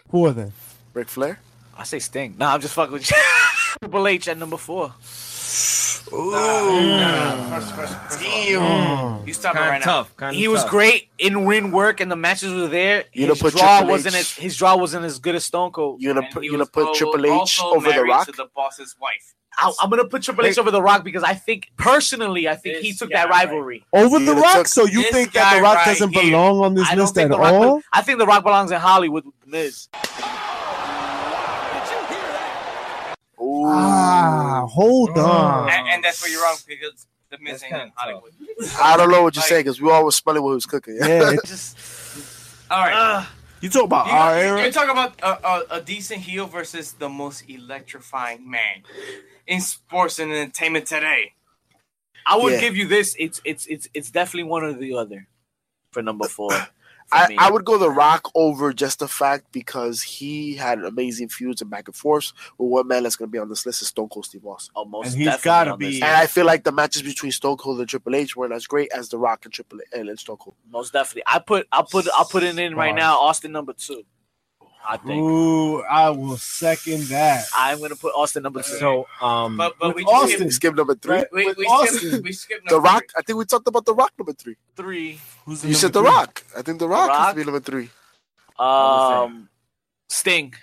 Four 0.10 0.32
then. 0.32 0.52
Ric 0.98 1.08
Flair. 1.08 1.38
I 1.76 1.84
say 1.84 2.00
Sting. 2.00 2.34
Nah, 2.38 2.54
I'm 2.54 2.60
just 2.60 2.74
fucking 2.74 2.92
with 2.92 3.08
you. 3.08 3.16
Triple 3.80 4.08
H 4.08 4.26
at 4.26 4.36
number 4.36 4.56
four. 4.56 4.92
First, 6.08 6.10
first, 7.74 7.94
first 7.94 8.20
Damn. 8.20 8.60
Mm. 8.62 9.26
He's 9.26 9.38
talking 9.38 9.58
Kind 9.60 9.70
right 9.70 9.80
of 9.80 9.86
now. 9.86 9.92
tough. 9.92 10.16
Kind 10.16 10.34
of 10.34 10.38
He 10.40 10.48
was 10.48 10.64
great 10.64 11.08
in 11.18 11.46
ring 11.46 11.70
work 11.70 12.00
and 12.00 12.10
the 12.10 12.16
matches 12.16 12.52
were 12.52 12.66
there. 12.66 13.04
You 13.12 13.26
his 13.28 13.38
don't 13.38 13.52
put 13.52 13.58
draw 13.60 13.84
wasn't 13.84 14.14
as 14.16 14.32
his 14.32 14.56
draw 14.56 14.76
wasn't 14.76 15.04
as 15.04 15.18
good 15.20 15.34
as 15.36 15.44
Stone 15.44 15.70
Cold. 15.72 16.00
You're 16.02 16.14
gonna 16.14 16.26
put 16.32 16.42
he 16.42 16.46
you 16.46 16.52
gonna 16.52 16.66
put 16.66 16.94
Triple 16.96 17.24
H 17.26 17.60
over 17.62 17.92
the 17.92 18.02
Rock? 18.04 18.26
To 18.26 18.32
the 18.32 18.46
boss's 18.56 18.96
wife. 19.00 19.34
I, 19.56 19.72
I'm 19.80 19.90
gonna 19.90 20.04
put 20.06 20.22
Triple 20.22 20.46
H 20.46 20.56
over 20.58 20.70
the 20.70 20.82
Rock 20.82 21.04
because 21.04 21.22
I 21.22 21.34
think 21.34 21.70
personally, 21.76 22.48
I 22.48 22.56
think 22.56 22.78
he 22.78 22.92
took 22.92 23.10
that 23.10 23.28
rivalry. 23.28 23.84
Over 23.92 24.18
the 24.18 24.34
Rock? 24.34 24.56
took- 24.56 24.66
So 24.68 24.86
you 24.86 25.02
think 25.12 25.32
that 25.32 25.54
the 25.56 25.62
Rock 25.62 25.76
right 25.76 25.86
doesn't 25.86 26.10
here. 26.10 26.22
belong 26.22 26.58
on 26.64 26.74
this 26.74 26.88
I 26.88 26.94
list 26.94 27.18
at 27.18 27.28
the 27.30 27.38
Rock. 27.38 27.52
all? 27.52 27.82
I 27.92 28.02
think 28.02 28.18
the 28.18 28.26
Rock 28.26 28.42
belongs 28.44 28.70
in 28.70 28.80
Hollywood 28.80 29.24
with 29.26 29.34
The 29.44 29.46
Miz. 29.50 29.88
Ooh. 33.58 33.64
Ah, 33.66 34.66
hold 34.66 35.18
on. 35.18 35.68
And, 35.70 35.88
and 35.88 36.04
that's 36.04 36.22
where 36.22 36.30
you're 36.30 36.42
wrong 36.42 36.56
because 36.66 37.06
the 37.30 37.38
Miz 37.38 37.60
That's 37.60 37.64
ain't 37.72 37.82
in 37.82 37.92
Hollywood. 37.94 38.32
I 38.80 38.96
don't 38.96 39.10
know 39.10 39.22
what 39.22 39.34
you're 39.34 39.40
Like- 39.42 39.48
saying 39.48 39.64
because 39.64 39.80
we 39.80 39.90
always 39.90 40.04
was 40.06 40.16
smelling 40.16 40.42
what 40.42 40.50
he 40.50 40.54
was 40.54 40.66
cooking. 40.66 40.96
Yeah, 40.96 41.32
it- 41.32 41.40
Just 41.46 41.76
All 42.70 42.80
right. 42.80 42.92
uh, 42.94 43.26
you 43.60 43.68
talk 43.68 43.84
about 43.84 44.06
You 44.06 44.12
our 44.12 44.34
era. 44.36 44.62
You're 44.62 44.72
talking 44.72 44.90
about 44.90 45.20
a, 45.22 45.46
a, 45.46 45.64
a 45.78 45.80
decent 45.80 46.20
heel 46.20 46.46
versus 46.46 46.92
the 46.92 47.08
most 47.08 47.48
electrifying 47.48 48.48
man 48.50 48.82
in 49.46 49.60
sports 49.60 50.18
and 50.18 50.32
entertainment 50.32 50.86
today. 50.86 51.32
I 52.26 52.36
would 52.36 52.52
Yeah. 52.54 52.60
give 52.60 52.76
you 52.76 52.86
this. 52.86 53.16
It's 53.18 53.40
it's 53.44 53.66
it's 53.66 53.88
it's 53.94 54.10
definitely 54.10 54.44
one 54.50 54.62
or 54.62 54.72
the 54.74 54.94
other 54.94 55.26
for 55.92 56.02
number 56.02 56.28
four. 56.28 56.50
for 57.08 57.16
I, 57.16 57.28
me. 57.28 57.36
I 57.38 57.50
would 57.50 57.64
go 57.64 57.78
The 57.78 57.90
Rock 57.90 58.30
over 58.34 58.72
just 58.72 58.98
the 58.98 59.08
fact 59.08 59.50
because 59.52 60.02
he 60.02 60.54
had 60.54 60.78
amazing 60.84 61.28
feuds 61.28 61.60
and 61.62 61.70
back 61.70 61.88
and 61.88 61.96
forth. 61.96 62.32
But 62.58 62.64
one 62.64 62.86
man 62.86 63.02
that's 63.02 63.16
going 63.16 63.28
to 63.28 63.32
be 63.32 63.38
on 63.38 63.48
this 63.48 63.66
list 63.66 63.82
is 63.82 63.88
Stone 63.88 64.08
Cold 64.10 64.26
Steve 64.26 64.44
Austin. 64.44 64.72
oh, 64.76 64.84
most 64.84 65.06
And 65.08 65.16
he's 65.16 65.26
definitely 65.26 65.44
gotta 65.44 65.70
on 65.72 65.78
this 65.78 65.88
be- 65.96 66.02
And 66.02 66.10
I 66.12 66.26
feel 66.26 66.46
like 66.46 66.64
the 66.64 66.72
matches 66.72 67.02
between 67.02 67.32
Stone 67.32 67.56
Cold 67.56 67.80
and 67.80 67.88
Triple 67.88 68.14
H 68.14 68.36
weren't 68.36 68.52
as 68.52 68.66
great 68.66 68.90
as 68.92 69.08
The 69.08 69.18
Rock 69.18 69.44
and 69.44 69.52
Triple 69.52 69.80
H 69.80 69.86
and, 69.92 70.08
and 70.08 70.18
Stone 70.18 70.36
Cold. 70.38 70.54
Most 70.70 70.92
definitely. 70.92 71.22
I 71.26 71.38
put 71.38 71.66
I'll 71.72 71.84
put 71.84 72.06
I'll 72.14 72.24
put 72.24 72.42
it 72.42 72.58
in 72.58 72.74
right 72.76 72.94
now. 72.94 73.18
Austin 73.18 73.52
number 73.52 73.72
two. 73.72 74.04
I 74.90 74.96
think 74.96 75.20
Ooh, 75.22 75.82
I 75.82 76.08
will 76.10 76.38
second 76.38 77.02
that. 77.08 77.44
I'm 77.54 77.78
gonna 77.80 77.94
put 77.94 78.14
Austin 78.14 78.42
number 78.42 78.62
two. 78.62 78.78
So 78.78 79.06
um, 79.20 79.58
But 79.58 79.74
but 79.78 79.94
we 79.94 80.02
Austin. 80.04 80.38
skipped, 80.38 80.52
Skip 80.54 80.74
number 80.76 80.94
three. 80.94 81.16
Right. 81.16 81.26
we, 81.32 81.52
we 81.52 81.66
Austin. 81.66 81.98
skipped 82.08 82.24
we 82.24 82.32
skipped 82.32 82.68
The 82.70 82.80
Rock. 82.80 83.00
three. 83.02 83.18
I 83.18 83.22
think 83.22 83.38
we 83.38 83.44
talked 83.44 83.68
about 83.68 83.84
The 83.84 83.94
Rock 83.94 84.12
number 84.18 84.32
three. 84.32 84.56
three. 84.76 85.20
Who's 85.44 85.62
You 85.64 85.74
said 85.74 85.92
The 85.92 86.02
Rock. 86.02 86.42
I 86.56 86.62
think 86.62 86.78
The 86.78 86.88
Rock, 86.88 87.10
has 87.10 87.18
Rock? 87.18 87.30
to 87.30 87.36
be 87.36 87.44
number 87.44 87.60
three. 87.60 87.90
Um, 88.58 89.48
Sting. 90.08 90.54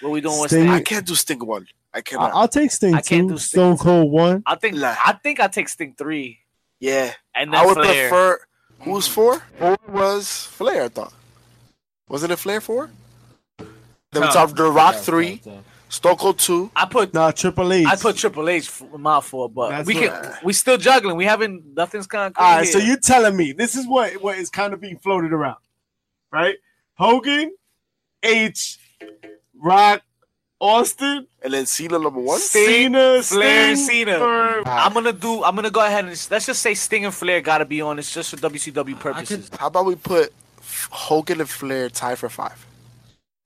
What 0.00 0.10
we 0.12 0.20
doing 0.22 0.40
with 0.40 0.50
Sting. 0.50 0.62
Sting? 0.62 0.72
I 0.74 0.80
can't 0.80 1.06
do 1.06 1.14
Sting 1.14 1.44
one. 1.46 1.66
I 1.92 2.00
cannot. 2.00 2.32
I'll 2.34 2.48
take 2.48 2.70
Sting 2.70 2.94
I 2.94 3.02
can't 3.02 3.28
two. 3.28 3.34
do 3.34 3.38
Sting 3.38 3.76
Stone 3.76 3.78
Cold 3.78 4.10
one. 4.12 4.42
I 4.46 4.54
think 4.56 4.76
Nah. 4.76 4.94
I 5.04 5.12
think 5.12 5.38
I 5.40 5.48
take 5.48 5.68
Sting 5.68 5.94
three, 5.98 6.38
yeah, 6.78 7.12
and 7.34 7.52
then 7.52 7.60
I 7.60 7.66
would 7.66 7.74
Flair. 7.74 8.08
prefer. 8.08 8.40
Who 8.82 8.90
was 8.92 9.06
four? 9.06 9.42
Four 9.58 9.76
was 9.88 10.46
Flair. 10.46 10.84
I 10.84 10.88
thought. 10.88 11.12
Wasn't 12.08 12.32
it 12.32 12.36
Flair 12.36 12.60
four? 12.62 12.90
Then 14.12 14.22
we 14.22 14.26
Tough. 14.26 14.34
talked 14.34 14.56
The 14.56 14.70
Rock 14.70 14.94
tough, 14.94 15.04
three, 15.04 15.36
tough, 15.38 15.54
tough. 16.02 16.36
Two. 16.36 16.70
I 16.74 16.84
put 16.86 17.14
Nah, 17.14 17.30
Triple 17.30 17.72
H. 17.72 17.86
I 17.86 17.94
put 17.94 18.16
Triple 18.16 18.48
H 18.48 18.68
for 18.68 18.98
my 18.98 19.20
four, 19.20 19.48
but 19.48 19.70
That's 19.70 19.86
we 19.86 19.94
what- 19.94 20.22
can 20.22 20.34
we 20.42 20.52
still 20.52 20.76
juggling. 20.78 21.16
We 21.16 21.24
haven't 21.26 21.74
nothing's 21.76 22.08
kind 22.08 22.32
of 22.36 22.42
All 22.42 22.56
right, 22.56 22.66
so 22.66 22.78
you're 22.78 22.96
telling 22.98 23.36
me 23.36 23.52
this 23.52 23.76
is 23.76 23.86
what 23.86 24.14
what 24.20 24.36
is 24.36 24.50
kind 24.50 24.72
of 24.74 24.80
being 24.80 24.98
floated 24.98 25.32
around, 25.32 25.58
right? 26.32 26.56
Hogan, 26.94 27.54
H, 28.24 28.78
Rock, 29.56 30.02
Austin, 30.58 31.26
And 31.42 31.52
then 31.54 31.66
Cena 31.66 31.98
number 32.00 32.20
one. 32.20 32.38
Sting, 32.40 32.66
Cena, 32.92 33.22
Flair, 33.22 33.76
Sting, 33.76 33.86
Cena. 34.06 34.18
Flair. 34.18 34.62
I'm 34.68 34.92
gonna 34.92 35.12
do. 35.12 35.44
I'm 35.44 35.54
gonna 35.54 35.70
go 35.70 35.84
ahead 35.86 36.04
and 36.04 36.26
let's 36.32 36.46
just 36.46 36.60
say 36.62 36.74
Sting 36.74 37.04
and 37.04 37.14
Flair 37.14 37.40
got 37.40 37.58
to 37.58 37.64
be 37.64 37.80
on. 37.80 37.98
It's 38.00 38.12
just 38.12 38.30
for 38.30 38.36
WCW 38.38 38.98
purposes. 38.98 39.48
How 39.58 39.68
about 39.68 39.86
we 39.86 39.94
put 39.94 40.32
Hogan 40.90 41.40
and 41.40 41.48
Flair 41.48 41.88
tie 41.88 42.16
for 42.16 42.28
five? 42.28 42.66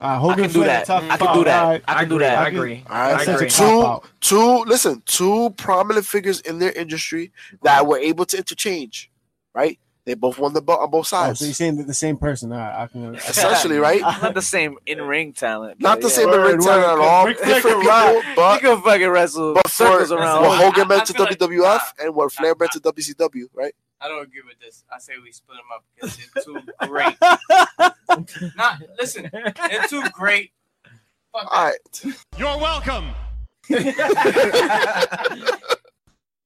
Uh, 0.01 0.27
I 0.27 0.35
can 0.35 0.49
do 0.51 0.63
that. 0.65 0.89
I 0.89 1.17
can 1.17 1.37
do 1.37 1.43
that. 1.45 1.63
All 1.63 1.69
right. 1.71 1.83
I 1.87 1.99
can 2.01 2.09
do 2.09 2.19
that. 2.19 2.37
I 2.37 2.41
I 2.41 2.45
can- 2.49 2.55
agree. 2.57 2.83
All 2.89 2.95
right, 2.97 3.11
That's 3.13 3.25
such 3.25 3.33
a 3.33 3.35
agree. 3.37 3.49
two, 3.49 4.01
two. 4.19 4.63
Listen, 4.69 5.01
two 5.05 5.51
prominent 5.51 6.05
figures 6.05 6.41
in 6.41 6.59
their 6.59 6.71
industry 6.73 7.31
that 7.63 7.87
were 7.87 7.97
able 7.97 8.25
to 8.25 8.37
interchange. 8.37 9.09
Right? 9.53 9.79
They 10.03 10.13
both 10.13 10.37
won 10.37 10.53
the 10.53 10.61
belt 10.61 10.81
on 10.81 10.91
both 10.91 10.99
Oh, 10.99 11.03
sides. 11.03 11.39
so 11.39 11.45
you're 11.45 11.53
saying 11.55 11.77
that 11.77 11.87
the 11.87 11.93
same 11.93 12.17
person? 12.17 12.51
All 12.51 12.59
right, 12.59 12.83
I 12.83 12.87
can. 12.87 13.15
Essentially, 13.15 13.77
right? 13.77 14.01
Not 14.21 14.33
the 14.35 14.41
same 14.41 14.77
in 14.85 15.01
ring 15.01 15.31
talent. 15.33 15.79
Not 15.81 16.01
the 16.01 16.09
yeah. 16.09 16.13
same 16.13 16.29
in 16.29 16.41
ring 16.41 16.59
talent 16.59 16.99
word, 16.99 17.03
at 17.03 17.07
all. 17.09 17.25
Different 17.27 17.81
people, 17.81 18.21
but 18.35 18.61
you 18.61 18.67
can 18.69 18.81
fucking 18.83 19.07
wrestle 19.09 19.53
but 19.55 19.63
for 19.67 19.71
circles 19.73 20.11
around. 20.11 20.41
what 20.43 20.61
Hogan 20.61 20.87
meant 20.89 21.05
to 21.07 21.19
like- 21.23 21.39
WWF 21.39 21.79
and 22.03 22.13
what 22.13 22.31
Flair 22.33 22.53
meant 22.59 22.73
to 22.73 22.79
WCW, 22.81 23.45
right? 23.53 23.73
I 24.01 24.07
don't 24.07 24.23
agree 24.23 24.41
with 24.45 24.59
this. 24.59 24.83
I 24.93 24.99
say 24.99 25.13
we 25.23 25.31
split 25.31 25.57
them 25.57 25.65
up 25.73 25.83
because 25.95 26.17
they're 26.17 26.43
too 26.43 26.61
great. 26.87 27.15
Not 28.55 28.81
listen, 28.99 29.29
they're 29.31 29.87
too 29.87 30.03
great. 30.13 30.51
Fuck 31.31 31.47
All 31.51 31.65
that. 31.65 31.79
right. 32.03 32.15
You're 32.37 32.57
welcome. 32.57 33.09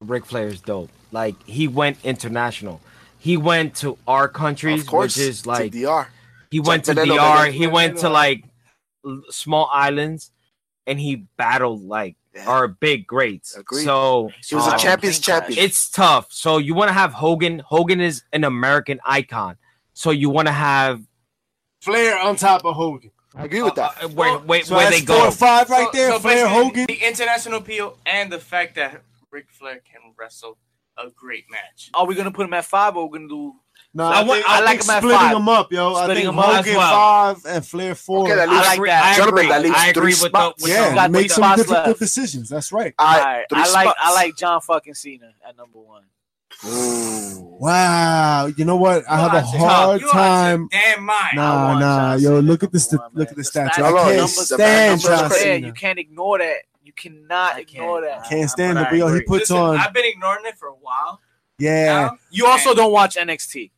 Ric 0.00 0.24
Flair's 0.24 0.60
dope. 0.60 0.90
Like 1.12 1.34
he 1.46 1.68
went 1.68 1.98
international. 2.04 2.80
He 3.18 3.36
went 3.36 3.74
to 3.76 3.98
our 4.06 4.28
countries, 4.28 4.84
course, 4.84 5.16
which 5.16 5.26
is 5.26 5.42
to 5.42 5.48
like 5.48 5.72
DR. 5.72 6.08
he 6.50 6.60
went 6.60 6.84
to 6.86 6.94
Jack 6.94 7.06
DR. 7.06 7.50
He 7.52 7.66
went 7.66 7.98
to 7.98 8.08
like 8.08 8.44
small 9.28 9.68
islands, 9.72 10.30
and 10.86 10.98
he 10.98 11.26
battled 11.36 11.82
like 11.82 12.16
Yeah. 12.34 12.48
our 12.48 12.68
big 12.68 13.06
greats. 13.06 13.56
Agreed. 13.56 13.84
So 13.84 14.30
He 14.48 14.54
was 14.54 14.66
a 14.68 14.72
um, 14.74 14.78
champion's 14.78 15.18
champion. 15.18 15.58
It's 15.58 15.90
tough. 15.90 16.28
So 16.32 16.58
you 16.58 16.74
want 16.74 16.88
to 16.88 16.92
have 16.92 17.12
Hogan. 17.12 17.58
Hogan 17.66 18.00
is 18.00 18.22
an 18.32 18.44
American 18.44 19.00
icon. 19.04 19.56
So 19.94 20.10
you 20.12 20.30
want 20.30 20.46
to 20.46 20.52
have 20.52 21.02
Flair 21.80 22.18
on 22.18 22.36
top 22.36 22.64
of 22.64 22.76
Hogan. 22.76 23.10
I 23.34 23.44
agree 23.44 23.62
with 23.62 23.74
that. 23.76 24.02
uh, 24.04 24.08
where, 24.08 24.38
where, 24.38 24.62
So 24.64 24.76
where 24.76 24.90
that's 24.90 25.00
they 25.00 25.06
four 25.06 25.16
go. 25.16 25.28
or 25.28 25.30
five 25.32 25.70
right 25.70 25.86
So- 25.92 25.98
there. 25.98 26.12
so 26.12 26.18
Flair, 26.20 26.48
Hogan. 26.48 26.86
the 26.86 26.94
international 27.06 27.58
appeal, 27.58 27.96
and 28.06 28.30
the 28.30 28.38
fact 28.40 28.74
that 28.76 29.02
Ric 29.30 29.46
Flair 29.50 29.80
can 29.90 30.12
wrestle 30.18 30.58
a 30.98 31.10
great 31.10 31.44
match. 31.50 31.90
Are 31.94 32.06
we 32.06 32.14
gonna 32.14 32.30
put 32.32 32.46
him 32.46 32.54
at 32.54 32.64
five 32.64 32.96
or 32.96 33.08
we're 33.08 33.18
gonna 33.18 33.28
do? 33.28 33.54
No, 33.92 34.04
I 34.04 34.20
I, 34.20 34.22
want- 34.22 34.30
think, 34.30 34.48
I 34.48 34.56
I, 34.56 34.60
like 34.60 34.68
think 34.68 34.82
splitting 34.82 35.10
five. 35.18 35.32
them 35.32 35.48
up, 35.48 35.72
yo. 35.72 35.94
I 35.96 36.06
think 36.14 36.24
them 36.26 36.38
up 36.38 36.44
Hogan 36.54 36.76
well. 36.76 36.92
five 37.34 37.44
and 37.46 37.66
Flair 37.66 37.94
four. 37.96 38.22
Okay, 38.24 38.36
that 38.36 38.48
I 38.48 38.52
leaves, 38.52 38.66
like 38.68 38.80
that. 38.86 39.18
I 39.20 39.28
agree. 39.28 39.48
that 39.48 39.62
leaves 39.62 39.74
I 39.76 39.82
three 39.82 39.90
agree 39.90 40.10
with 40.12 40.20
the, 40.20 40.28
spots. 40.28 40.62
with 40.62 40.72
yeah, 40.72 40.88
the, 40.90 40.94
got 40.94 41.10
make 41.10 41.20
three 41.22 41.28
some 41.28 41.42
spots 41.42 41.56
difficult 41.62 41.86
left. 41.88 41.98
decisions. 41.98 42.48
That's 42.48 42.70
right. 42.72 42.94
All 42.98 43.06
All 43.08 43.12
right, 43.18 43.44
right, 43.50 43.66
I 43.68 43.72
like 43.72 43.94
I 44.00 44.14
like 44.14 44.36
John 44.36 44.60
fucking 44.60 44.94
Cena 44.94 45.32
at 45.48 45.56
number 45.56 45.80
one. 45.80 46.04
Ooh. 46.66 47.56
Wow, 47.60 48.46
you 48.56 48.64
know 48.64 48.76
what? 48.76 49.04
I 49.08 49.18
have 49.18 49.32
a 49.34 49.36
You 49.36 49.42
out 49.42 49.52
your- 49.52 49.60
hard 49.68 50.00
you 50.02 50.06
out 50.08 50.12
your 50.12 50.12
time. 50.12 50.68
Damn 50.70 51.04
mind. 51.04 51.18
Nah, 51.36 51.78
nah, 51.78 52.14
yo, 52.14 52.38
look 52.40 52.62
at 52.62 52.72
this. 52.72 52.86
st- 52.86 53.00
look 53.12 53.30
at 53.30 53.36
the 53.36 53.42
The 53.42 53.48
stats. 53.48 53.70
stats- 53.70 53.82
I 53.84 53.92
can't 53.92 54.16
numbers- 54.16 54.54
stand 54.54 55.00
John 55.00 55.12
are 55.12 55.28
crazy. 55.28 55.44
Yeah, 55.48 55.54
Cena. 55.56 55.66
you 55.66 55.72
can't 55.72 55.98
ignore 55.98 56.38
that. 56.38 56.56
You 56.84 56.92
cannot 56.92 57.54
I 57.56 57.60
ignore 57.60 58.02
can't. 58.02 58.22
that. 58.22 58.28
Can't 58.30 58.50
stand 58.50 58.74
But 58.76 58.82
it, 58.82 58.90
but 58.90 58.96
yo, 58.96 59.14
he 59.14 59.20
puts 59.22 59.50
Listen, 59.50 59.56
on. 59.56 59.76
I've 59.78 59.92
been 59.92 60.04
ignoring 60.06 60.44
it 60.46 60.58
for 60.58 60.68
a 60.68 60.74
while. 60.74 61.20
Yeah, 61.58 61.84
Now, 61.86 62.16
You 62.30 62.46
also 62.46 62.74
don't 62.74 62.92
watch 62.92 63.16
NXT. 63.16 63.70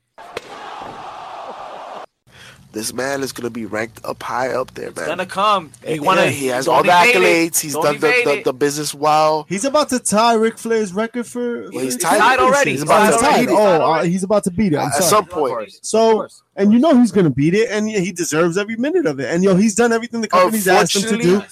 This 2.73 2.95
man 2.95 3.23
is 3.23 3.33
gonna 3.33 3.51
be 3.51 3.67
ranked 3.67 4.03
up 4.03 4.23
high 4.23 4.49
up 4.49 4.73
there, 4.73 4.87
man. 4.87 4.91
It's 4.93 5.01
man. 5.01 5.09
gonna 5.09 5.27
come. 5.27 5.73
You 5.87 5.97
Yeah, 5.97 6.01
wanna? 6.01 6.29
he 6.31 6.47
has 6.47 6.65
don't 6.65 6.75
all 6.77 6.83
the 6.83 6.89
evade 6.89 7.17
accolades. 7.53 7.61
He's 7.61 7.75
Don't 7.75 7.83
done 7.85 7.99
the, 8.01 8.09
evade 8.09 8.39
the, 8.39 8.43
the 8.45 8.53
business 8.55 8.95
well. 8.95 9.45
he's 9.47 9.67
about 9.67 9.91
to 9.91 9.99
tie 9.99 10.33
Ric 10.33 10.57
Flair's 10.57 10.95
record 10.95 11.27
for. 11.27 11.69
Well, 11.71 11.85
he's 11.85 11.97
for- 11.97 12.01
tied 12.01 12.19
Tied 12.19 12.39
already. 12.39 12.71
He's 12.71 12.81
He's 12.81 12.89
about 12.89 13.11
to 13.13 13.13
tied 13.13 13.21
tie 13.21 13.27
already. 13.27 13.43
it. 13.45 13.49
He's 13.51 13.59
Oh, 13.59 13.93
uh, 13.93 14.03
he's 14.05 14.23
about 14.23 14.45
to 14.45 14.51
beat 14.53 14.73
it. 14.73 14.79
I'm 14.79 14.87
At 14.87 14.95
sorry. 14.95 15.11
some 15.11 15.27
point, 15.27 15.79
So, 15.83 16.29
and 16.57 16.73
you 16.73 16.79
know 16.79 16.97
he's 16.99 17.13
gonna 17.13 17.29
beat 17.29 17.53
it, 17.53 17.69
and 17.71 17.87
he 17.91 18.11
deserves 18.11 18.57
every 18.57 18.77
minute 18.77 19.05
of 19.05 19.21
it. 19.21 19.27
And 19.31 19.45
yo, 19.45 19.55
he's 19.55 19.75
done 19.75 19.93
everything 19.93 20.23
the 20.23 20.29
company's 20.29 20.67
asked 20.67 20.97
him 20.97 21.03
to 21.11 21.19
do. 21.23 21.43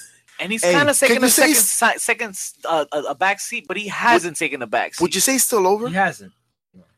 And 0.41 0.51
he's 0.51 0.65
Hey, 0.65 0.73
kind 0.73 0.89
of 0.89 0.99
taking 0.99 1.23
a 1.23 1.29
second, 1.29 1.55
si- 1.55 1.99
second, 1.99 2.41
uh, 2.65 2.87
a, 2.93 2.99
a 3.11 3.15
back 3.15 3.41
seat, 3.41 3.67
but 3.69 3.77
he 3.77 3.89
hasn't 3.89 4.39
taken 4.39 4.63
a 4.63 4.67
back 4.67 4.95
seat. 4.95 5.03
would 5.03 5.15
you 5.15 5.21
say 5.21 5.33
he's 5.33 5.45
still 5.45 5.67
over? 5.67 5.87
He 5.89 5.95
hasn't. 5.95 6.33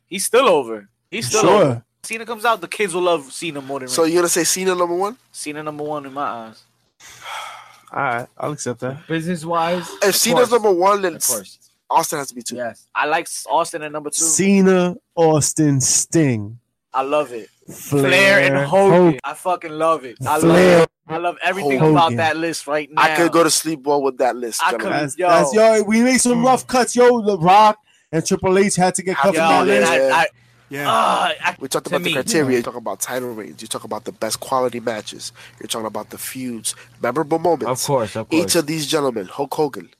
He's 0.06 0.24
still 0.24 0.48
over. 0.48 0.88
He's 1.12 1.28
still 1.28 1.42
Sure. 1.42 1.62
over. 1.64 1.84
Cena 2.02 2.26
comes 2.26 2.44
out, 2.44 2.60
the 2.60 2.66
kids 2.66 2.94
will 2.94 3.02
love 3.02 3.32
Cena 3.32 3.60
more 3.60 3.78
than 3.78 3.88
So 3.88 4.02
Ric. 4.02 4.12
you're 4.12 4.22
gonna 4.22 4.28
say 4.30 4.42
Cena 4.44 4.74
number 4.74 4.94
one? 4.96 5.16
Cena 5.30 5.62
number 5.62 5.84
one 5.84 6.04
in 6.06 6.12
my 6.12 6.22
eyes. 6.22 6.64
All 7.92 8.02
right, 8.02 8.26
I'll 8.38 8.52
accept 8.52 8.80
that. 8.80 9.06
Business 9.06 9.44
wise, 9.44 9.88
If 10.02 10.16
Cena's 10.16 10.50
number 10.50 10.72
one, 10.72 11.02
then 11.02 11.16
of 11.16 11.26
course, 11.26 11.58
Austin 11.90 12.18
has 12.18 12.28
to 12.28 12.34
be 12.34 12.42
two. 12.42 12.56
yes. 12.56 12.86
I 12.94 13.06
like 13.06 13.28
Austin 13.48 13.82
at 13.82 13.92
number 13.92 14.08
two. 14.10 14.24
Cena, 14.24 14.96
Austin, 15.14 15.80
Sting, 15.80 16.58
I 16.94 17.02
love 17.02 17.32
it. 17.32 17.50
Flair, 17.70 18.02
Flair, 18.02 18.40
and 18.40 18.66
Hogan. 18.66 19.20
I 19.22 19.34
fucking 19.34 19.70
love 19.72 20.04
it. 20.04 20.16
I 20.22 20.32
love 20.38 20.40
Flair. 20.40 20.82
it. 20.82 20.88
I 21.08 21.16
love 21.18 21.36
everything 21.42 21.78
Hogan. 21.78 21.94
about 21.94 22.16
that 22.16 22.36
list 22.36 22.66
right 22.66 22.90
now. 22.90 23.02
I 23.02 23.14
could 23.16 23.30
go 23.30 23.44
to 23.44 23.50
sleep 23.50 23.82
well 23.84 24.02
with 24.02 24.18
that 24.18 24.34
list. 24.36 24.60
I 24.64 24.72
could- 24.72 24.90
That's, 24.90 25.16
Yo. 25.18 25.28
that's 25.28 25.52
yo. 25.54 25.82
We 25.82 26.02
made 26.02 26.18
some 26.20 26.44
rough 26.44 26.66
cuts, 26.66 26.96
yo. 26.96 27.20
The 27.20 27.38
Rock 27.38 27.76
and 28.10 28.24
Triple 28.26 28.58
H 28.58 28.76
had 28.76 28.94
to 28.96 29.02
get 29.02 29.16
cut 29.16 29.34
Yo, 29.34 29.40
from 29.40 29.66
that 29.68 29.80
list. 29.80 29.92
I, 29.92 30.22
I, 30.22 30.26
Yeah, 30.72 30.90
uh, 30.90 31.32
I, 31.40 31.56
We 31.60 31.68
talked 31.68 31.86
about 31.88 32.00
me. 32.00 32.10
the 32.10 32.22
criteria. 32.22 32.56
You 32.56 32.62
talk 32.62 32.76
about 32.76 33.00
title 33.00 33.34
reigns. 33.34 33.60
You 33.60 33.68
talk 33.68 33.84
about 33.84 34.04
the 34.04 34.12
best 34.12 34.40
quality 34.40 34.80
matches. 34.80 35.32
You're 35.60 35.66
talking 35.68 35.86
about 35.86 36.08
the 36.10 36.18
feuds, 36.18 36.74
memorable 37.02 37.38
moments. 37.38 37.66
Of 37.82 37.86
course, 37.86 38.16
of 38.16 38.28
course. 38.28 38.42
Each 38.42 38.54
of 38.54 38.66
these 38.66 38.86
gentlemen, 38.86 39.26
Hulk 39.26 39.52
Hogan, 39.52 39.90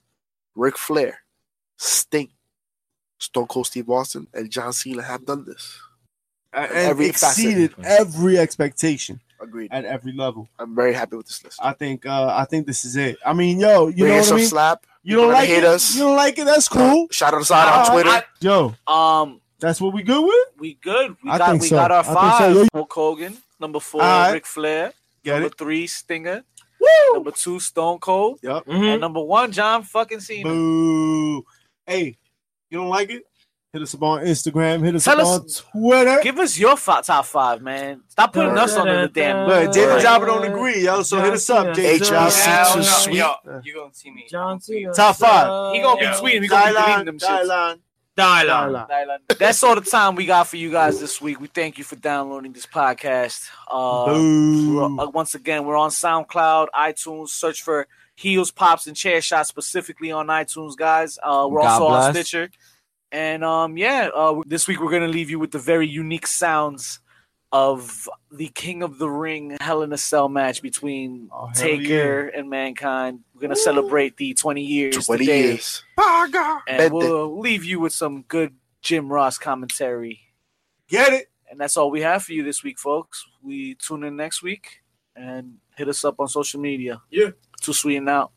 Ric 0.55 0.79
Flair, 0.79 1.18
Sting, 1.77 2.31
Stone 3.18 3.47
Cold 3.49 3.66
Steve 3.66 3.91
Austin, 3.91 4.27
and 4.33 4.51
John 4.51 4.73
Cena 4.73 5.03
have 5.03 5.27
done 5.27 5.45
this. 5.45 5.79
and 6.55 6.70
every 6.73 7.07
exceeded 7.07 7.75
facet. 7.75 8.01
every 8.01 8.39
expectation 8.39 9.20
Agreed. 9.41 9.70
at 9.73 9.85
every 9.85 10.12
level. 10.12 10.49
I'm 10.59 10.75
very 10.75 10.93
happy 10.95 11.16
with 11.16 11.27
this 11.27 11.43
list. 11.45 11.59
I 11.62 11.73
think. 11.75 12.07
uh 12.07 12.33
I 12.35 12.45
think 12.47 12.66
this 12.66 12.85
is 12.85 12.97
it. 12.97 13.16
I 13.27 13.33
mean, 13.33 13.61
yo, 13.61 13.89
you 13.89 13.95
Bring 14.05 14.09
know 14.09 14.14
what 14.16 14.18
I 14.18 14.23
some 14.29 14.37
mean. 14.37 14.47
slap. 14.47 14.87
You 15.03 15.16
don't 15.16 15.33
like 15.33 15.49
hate 15.49 15.59
it. 15.59 15.64
us. 15.64 15.95
You 15.95 16.03
don't 16.03 16.16
like 16.16 16.39
it. 16.39 16.45
That's 16.45 16.68
cool. 16.68 17.09
Shout 17.11 17.35
us 17.35 17.51
out 17.51 17.68
Uh, 17.68 17.81
on 17.81 17.93
Twitter. 17.93 18.11
I- 18.11 18.25
Yo, 18.41 18.75
um, 18.87 19.41
that's 19.62 19.80
what 19.80 19.94
we 19.94 20.02
good 20.02 20.22
with. 20.24 20.46
we 20.58 20.74
good. 20.74 21.16
We 21.24 21.30
I 21.30 21.38
got 21.38 21.50
think 21.50 21.62
we 21.62 21.68
so. 21.68 21.76
got 21.76 21.90
our 21.90 22.00
I 22.00 22.02
think 22.02 22.16
so. 22.16 22.60
five. 22.62 22.68
Hulk 22.74 22.92
Hogan. 22.92 23.36
Number 23.60 23.80
four, 23.80 24.02
All 24.02 24.08
right. 24.08 24.32
Ric 24.32 24.46
Flair. 24.46 24.92
Get 25.24 25.32
number 25.34 25.46
it? 25.46 25.56
three, 25.58 25.86
Stinger. 25.86 26.44
Woo! 26.80 27.14
Number 27.14 27.30
two, 27.30 27.60
Stone 27.60 28.00
Cold. 28.00 28.40
Yep. 28.42 28.66
Mm-hmm. 28.66 28.82
And 28.84 29.00
number 29.00 29.22
one, 29.22 29.52
John 29.52 29.84
fucking 29.84 30.18
Cena. 30.20 30.48
Boo. 30.48 31.44
Hey, 31.86 32.16
you 32.70 32.78
don't 32.78 32.88
like 32.88 33.10
it? 33.10 33.22
Hit 33.72 33.80
us 33.82 33.94
up 33.94 34.02
on 34.02 34.24
Instagram. 34.26 34.84
Hit 34.84 34.96
us 34.96 35.04
Tell 35.04 35.18
up 35.20 35.42
us- 35.44 35.62
on 35.64 35.70
Twitter. 35.80 36.20
Give 36.22 36.38
us 36.40 36.58
your 36.58 36.76
fi- 36.76 37.00
top 37.00 37.24
five, 37.24 37.62
man. 37.62 38.02
Stop 38.08 38.32
putting 38.34 38.58
us 38.58 38.76
on 38.76 38.86
the 38.86 39.08
damn. 39.08 39.48
Look, 39.48 39.72
David 39.72 39.94
Right. 39.94 40.04
Jabba 40.04 40.26
don't 40.26 40.44
agree, 40.44 40.84
yo. 40.84 41.02
So 41.02 41.20
hit 41.22 41.32
us 41.32 41.48
up, 41.48 41.74
Jay. 41.74 41.98
HBC 41.98 42.10
Jabba. 42.10 42.72
too 42.72 42.78
no, 42.80 42.84
sweet. 42.84 43.14
Yo, 43.16 43.60
you 43.64 43.74
gonna 43.74 43.94
see 43.94 44.10
me. 44.10 44.26
John 44.28 44.60
Cena. 44.60 44.92
Top 44.92 45.16
five. 45.16 45.74
He 45.74 45.80
gonna 45.80 45.96
be 45.98 46.04
Yeah. 46.04 46.14
tweeting. 46.14 46.42
He 46.42 46.48
gonna 46.48 46.66
be 46.66 46.72
deleting 46.72 46.82
Thailand, 46.84 47.04
them 47.06 47.18
shits. 47.18 47.78
Thailand. 48.16 48.88
Dylan. 48.88 49.38
That's 49.38 49.62
all 49.62 49.74
the 49.74 49.80
time 49.80 50.14
we 50.14 50.26
got 50.26 50.46
for 50.46 50.56
you 50.56 50.70
guys 50.70 51.00
this 51.00 51.20
week. 51.20 51.40
We 51.40 51.48
thank 51.48 51.78
you 51.78 51.84
for 51.84 51.96
downloading 51.96 52.52
this 52.52 52.66
podcast. 52.66 53.48
Uh, 53.70 54.04
uh, 54.04 55.10
once 55.10 55.34
again, 55.34 55.64
we're 55.64 55.76
on 55.76 55.90
SoundCloud, 55.90 56.68
iTunes. 56.74 57.28
Search 57.28 57.62
for 57.62 57.86
Heels, 58.14 58.50
Pops, 58.50 58.86
and 58.86 58.96
Chair 58.96 59.20
Shots 59.20 59.48
specifically 59.48 60.12
on 60.12 60.26
iTunes, 60.26 60.76
guys. 60.76 61.18
Uh, 61.22 61.48
we're 61.50 61.62
God 61.62 61.82
also 61.82 61.94
on. 61.94 62.12
Stitcher. 62.12 62.50
And 63.10 63.44
um, 63.44 63.76
yeah, 63.76 64.08
uh, 64.14 64.40
this 64.46 64.66
week 64.66 64.80
we're 64.80 64.90
going 64.90 65.02
to 65.02 65.08
leave 65.08 65.28
you 65.28 65.38
with 65.38 65.50
the 65.50 65.58
very 65.58 65.86
unique 65.86 66.26
sounds 66.26 67.00
of 67.53 68.09
the 68.30 68.48
King 68.48 68.82
of 68.82 68.98
the 68.98 69.09
Ring 69.09 69.57
Hell 69.61 69.82
in 69.82 69.92
a 69.92 69.98
Cell 69.98 70.28
match 70.28 70.62
between 70.62 71.28
Oh, 71.32 71.46
hell 71.46 71.55
Taker 71.55 72.28
and 72.28 72.48
Mankind. 72.48 73.20
We're 73.34 73.40
going 73.42 73.50
to 73.50 73.57
celebrate 73.57 74.16
the 74.16 74.34
20 74.34 74.62
years. 74.62 75.07
20 75.07 75.24
today. 75.26 75.42
years. 75.48 75.84
And 75.98 76.78
Bet 76.78 76.92
we'll 76.92 77.38
leave 77.38 77.64
you 77.64 77.78
with 77.80 77.92
some 77.92 78.22
good 78.22 78.55
Jim 78.80 79.12
Ross 79.12 79.38
commentary. 79.38 80.20
Get 80.88 81.12
it? 81.12 81.28
And 81.50 81.61
that's 81.61 81.76
all 81.76 81.90
we 81.90 82.00
have 82.00 82.22
for 82.22 82.32
you 82.32 82.42
this 82.42 82.64
week, 82.64 82.78
folks. 82.78 83.24
We 83.42 83.74
tune 83.74 84.05
in 84.05 84.16
next 84.16 84.42
week 84.42 84.80
and 85.14 85.59
hit 85.76 85.88
us 85.88 86.05
up 86.05 86.18
on 86.18 86.28
social 86.28 86.61
media. 86.61 87.03
Yeah. 87.11 87.30
Too 87.61 87.74
sweet 87.74 87.96
and 87.96 88.09
out. 88.09 88.32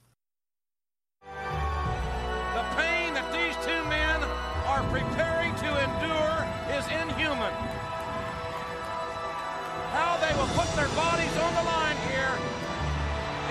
Put 10.56 10.72
their 10.80 10.90
bodies 10.96 11.36
on 11.36 11.52
the 11.60 11.66
line 11.68 12.00
here 12.08 12.32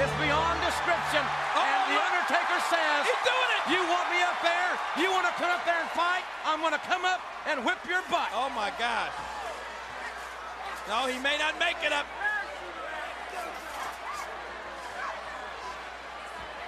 is 0.01 0.11
beyond 0.19 0.57
description. 0.65 1.21
Oh, 1.53 1.61
and 1.61 1.85
the 1.93 2.01
Undertaker 2.01 2.59
says, 2.73 3.01
He's 3.05 3.25
doing 3.29 3.51
it! 3.61 3.63
You 3.77 3.81
want 3.93 4.09
me 4.09 4.25
up 4.25 4.41
there? 4.41 4.73
You 4.97 5.13
want 5.13 5.29
to 5.29 5.35
come 5.37 5.53
up 5.53 5.63
there 5.69 5.79
and 5.79 5.91
fight? 5.93 6.25
I'm 6.49 6.65
going 6.65 6.73
to 6.73 6.85
come 6.89 7.05
up 7.05 7.21
and 7.47 7.61
whip 7.65 7.79
your 7.85 8.01
butt. 8.09 8.33
Oh 8.33 8.49
my 8.57 8.73
gosh. 8.81 9.13
No, 10.89 11.07
he 11.07 11.21
may 11.21 11.37
not 11.37 11.61
make 11.61 11.77
it 11.85 11.93
up. 11.93 12.09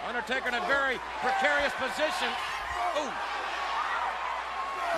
Undertaker 0.06 0.48
in 0.48 0.54
a 0.54 0.66
very 0.68 1.00
precarious 1.20 1.72
position. 1.80 2.30
Ooh. 3.00 3.12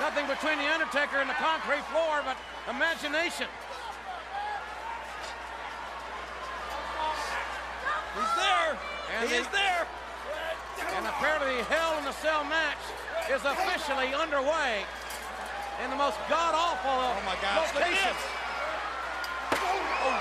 Nothing 0.03 0.27
between 0.27 0.59
the 0.59 0.69
Undertaker 0.71 1.19
and 1.19 1.31
the 1.31 1.39
concrete 1.41 1.83
floor 1.91 2.23
but 2.27 2.37
imagination. 2.69 3.47
He's 8.15 8.35
there. 8.37 8.98
And 9.17 9.29
he 9.29 9.37
is 9.37 9.49
there. 9.49 9.87
And 10.97 11.07
apparently 11.07 11.57
the 11.57 11.65
Hell 11.65 11.99
in 11.99 12.07
a 12.07 12.13
Cell 12.13 12.45
match 12.45 12.79
is 13.31 13.43
officially 13.45 14.15
underway 14.15 14.85
in 15.85 15.91
the 15.91 15.97
most 15.97 16.19
god-awful 16.29 16.91
of 16.91 17.17
oh 17.17 17.23
my 17.25 17.37
God. 17.41 17.69
locations. 17.75 18.23
Oh. 19.53 20.19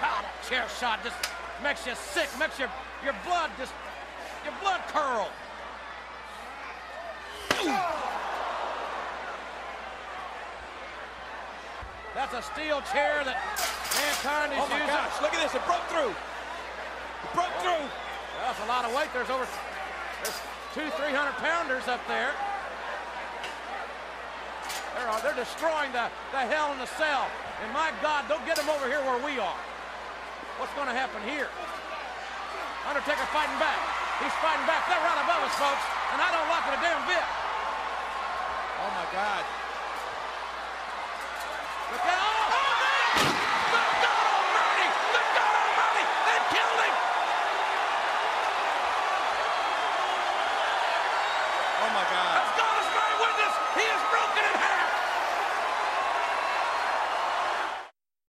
God, 0.00 0.24
that 0.24 0.48
chair 0.48 0.64
shot 0.80 1.04
just 1.04 1.16
makes 1.62 1.86
you 1.86 1.94
sick, 1.94 2.28
makes 2.38 2.58
your, 2.58 2.70
your 3.04 3.14
blood 3.26 3.50
just, 3.58 3.72
your 4.44 4.54
blood 4.60 4.80
curl. 4.88 5.28
That's 12.14 12.34
a 12.34 12.42
steel 12.42 12.80
chair 12.92 13.22
that 13.24 13.38
Mankind 13.96 14.52
is 14.52 14.58
Oh 14.60 14.68
my 14.68 14.80
using. 14.80 14.88
gosh, 14.88 15.20
look 15.22 15.34
at 15.34 15.40
this, 15.42 15.54
it 15.54 15.64
broke 15.66 15.84
through. 15.88 16.14
Well, 18.40 18.56
that's 18.56 18.64
a 18.64 18.72
lot 18.72 18.88
of 18.88 18.96
weight. 18.96 19.12
There's 19.12 19.28
over 19.28 19.44
there's 19.44 20.40
two, 20.72 20.88
three 20.96 21.12
hundred 21.12 21.36
pounders 21.44 21.84
up 21.92 22.00
there. 22.08 22.32
They're, 24.96 25.08
uh, 25.12 25.20
they're 25.20 25.36
destroying 25.36 25.92
the, 25.92 26.08
the 26.32 26.40
hell 26.48 26.72
in 26.72 26.80
the 26.80 26.88
cell. 26.96 27.28
And 27.60 27.68
my 27.76 27.92
God, 28.00 28.24
don't 28.32 28.44
get 28.48 28.56
them 28.56 28.72
over 28.72 28.88
here 28.88 29.04
where 29.04 29.20
we 29.20 29.36
are. 29.36 29.60
What's 30.56 30.72
going 30.72 30.88
to 30.88 30.96
happen 30.96 31.20
here? 31.28 31.52
Undertaker 32.88 33.28
fighting 33.28 33.60
back. 33.60 33.76
He's 34.24 34.32
fighting 34.40 34.64
back. 34.64 34.88
They're 34.88 35.04
right 35.04 35.20
above 35.20 35.44
us, 35.44 35.56
folks. 35.60 35.84
And 36.12 36.18
I 36.20 36.28
don't 36.32 36.48
like 36.48 36.64
it 36.64 36.74
a 36.76 36.80
damn 36.80 37.04
bit. 37.04 37.26
Oh, 38.80 38.90
my 38.96 39.06
God. 39.12 39.44
Look 41.92 42.06
out. 42.08 42.39